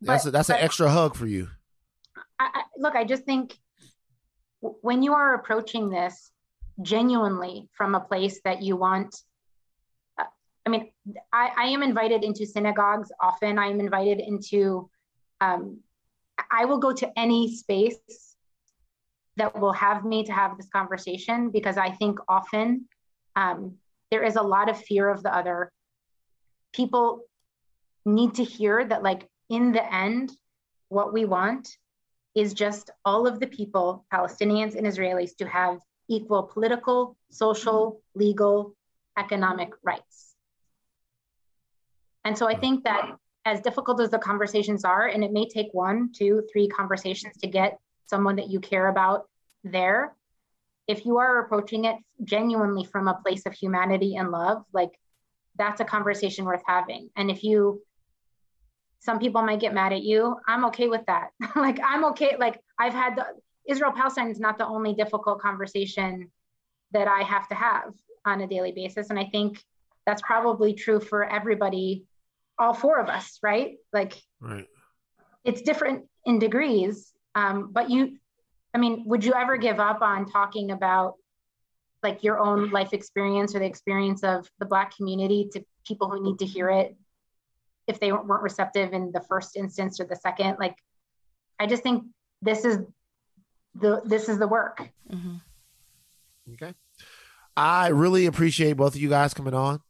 [0.01, 1.49] That's a, that's but, an extra hug for you.
[2.41, 3.57] I, I, look, I just think
[4.61, 6.31] when you are approaching this
[6.83, 9.23] genuinely from a place that you want
[10.19, 10.25] uh,
[10.67, 10.91] i mean
[11.33, 14.89] I, I, am invited into synagogues often i am invited into
[15.41, 15.81] um,
[16.51, 18.28] i will go to any space
[19.39, 22.87] that will have me to have this conversation because i think often
[23.37, 23.75] um,
[24.11, 25.73] there is a lot of fear of the other
[26.73, 27.23] people
[28.05, 30.33] need to hear that like in the end
[30.89, 31.69] what we want
[32.35, 35.79] is just all of the people palestinians and israelis to have
[36.09, 38.75] equal political, social, legal,
[39.19, 40.35] economic rights.
[42.25, 45.69] And so I think that as difficult as the conversations are, and it may take
[45.73, 47.79] one, two, three conversations to get
[48.09, 49.29] someone that you care about
[49.65, 50.15] there,
[50.87, 54.91] if you are approaching it genuinely from a place of humanity and love, like
[55.57, 57.11] that's a conversation worth having.
[57.17, 57.83] And if you
[59.01, 60.37] some people might get mad at you.
[60.47, 61.31] I'm okay with that.
[61.57, 62.37] like I'm okay.
[62.39, 63.27] Like I've had the
[63.69, 66.31] Israel Palestine is not the only difficult conversation
[66.93, 67.93] that I have to have
[68.25, 69.11] on a daily basis.
[69.11, 69.63] And I think
[70.07, 72.07] that's probably true for everybody,
[72.59, 73.77] all four of us, right?
[73.93, 74.67] Like Right.
[75.45, 77.13] it's different in degrees.
[77.35, 78.19] Um, but you,
[78.75, 81.15] I mean, would you ever give up on talking about
[82.03, 86.23] like your own life experience or the experience of the Black community to people who
[86.23, 86.97] need to hear it
[87.87, 90.57] if they weren't receptive in the first instance or the second?
[90.59, 90.77] Like,
[91.59, 92.05] I just think
[92.43, 92.79] this is
[93.75, 94.89] the this is the work.
[95.11, 95.37] Mm-hmm.
[96.55, 96.75] Okay.
[97.57, 99.81] I really appreciate both of you guys coming on.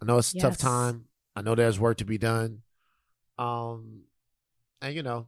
[0.00, 1.04] I know it's a tough time.
[1.36, 2.62] I know there's work to be done.
[3.38, 4.04] Um,
[4.80, 5.26] and you know,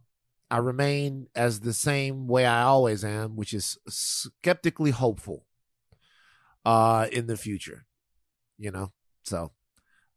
[0.51, 5.45] I remain as the same way I always am, which is skeptically hopeful.
[6.65, 7.87] Uh, in the future,
[8.59, 8.91] you know.
[9.23, 9.53] So,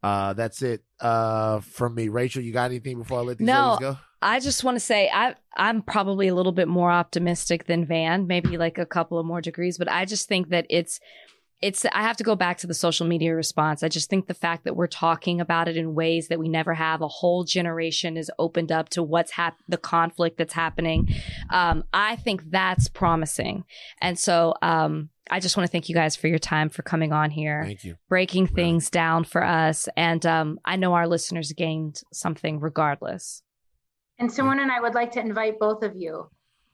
[0.02, 0.84] uh, that's it.
[1.00, 2.42] Uh, from me, Rachel.
[2.42, 3.74] You got anything before I let these No.
[3.74, 3.98] ladies go?
[4.22, 8.26] I just want to say I I'm probably a little bit more optimistic than Van,
[8.26, 11.00] maybe like a couple of more degrees, but I just think that it's
[11.62, 13.84] it's I have to go back to the social media response.
[13.84, 16.74] I just think the fact that we're talking about it in ways that we never
[16.74, 21.10] have, a whole generation is opened up to what's hap- the conflict that's happening.
[21.50, 23.66] Um, I think that's promising,
[24.02, 27.14] and so um, I just want to thank you guys for your time for coming
[27.14, 27.96] on here Thank you.
[28.08, 29.88] breaking things down for us.
[29.96, 33.44] And um, I know our listeners gained something regardless.
[34.18, 36.30] And Simone and I would like to invite both of you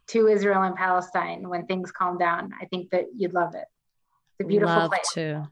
[0.07, 2.51] to Israel and Palestine when things calm down.
[2.59, 3.65] I think that you'd love it.
[4.39, 5.11] It's a beautiful Love place.
[5.13, 5.49] to.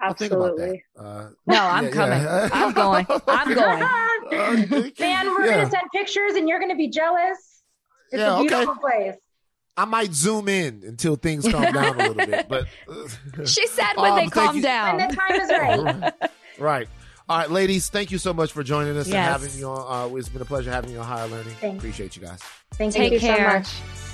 [0.00, 0.62] I'll think about that.
[0.64, 0.84] Absolutely.
[0.98, 2.22] Uh, No, I'm yeah, coming.
[2.22, 2.48] yeah.
[2.52, 3.06] I'm going.
[3.28, 3.82] I'm going.
[3.82, 5.54] Uh, Man, we're yeah.
[5.56, 7.62] gonna send pictures and you're gonna be jealous.
[8.10, 8.48] It's Yeah, a okay.
[8.48, 9.14] beautiful place.
[9.76, 12.66] I might zoom in until things calm down a little bit, but
[13.48, 14.62] She said when Um, they calm you.
[14.62, 14.96] down.
[14.96, 16.12] When the time is right.
[16.58, 16.88] right.
[17.28, 19.14] All right, ladies, thank you so much for joining us Yes.
[19.16, 20.12] and having you on.
[20.12, 21.54] Uh, it's been a pleasure having you on Higher Learning.
[21.60, 21.78] Thanks.
[21.78, 22.40] Appreciate you guys.
[22.74, 23.64] Thank Take you care.
[23.64, 24.13] so much.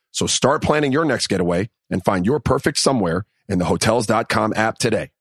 [0.11, 4.77] So start planning your next getaway and find your perfect somewhere in the Hotels.com app
[4.77, 5.11] today.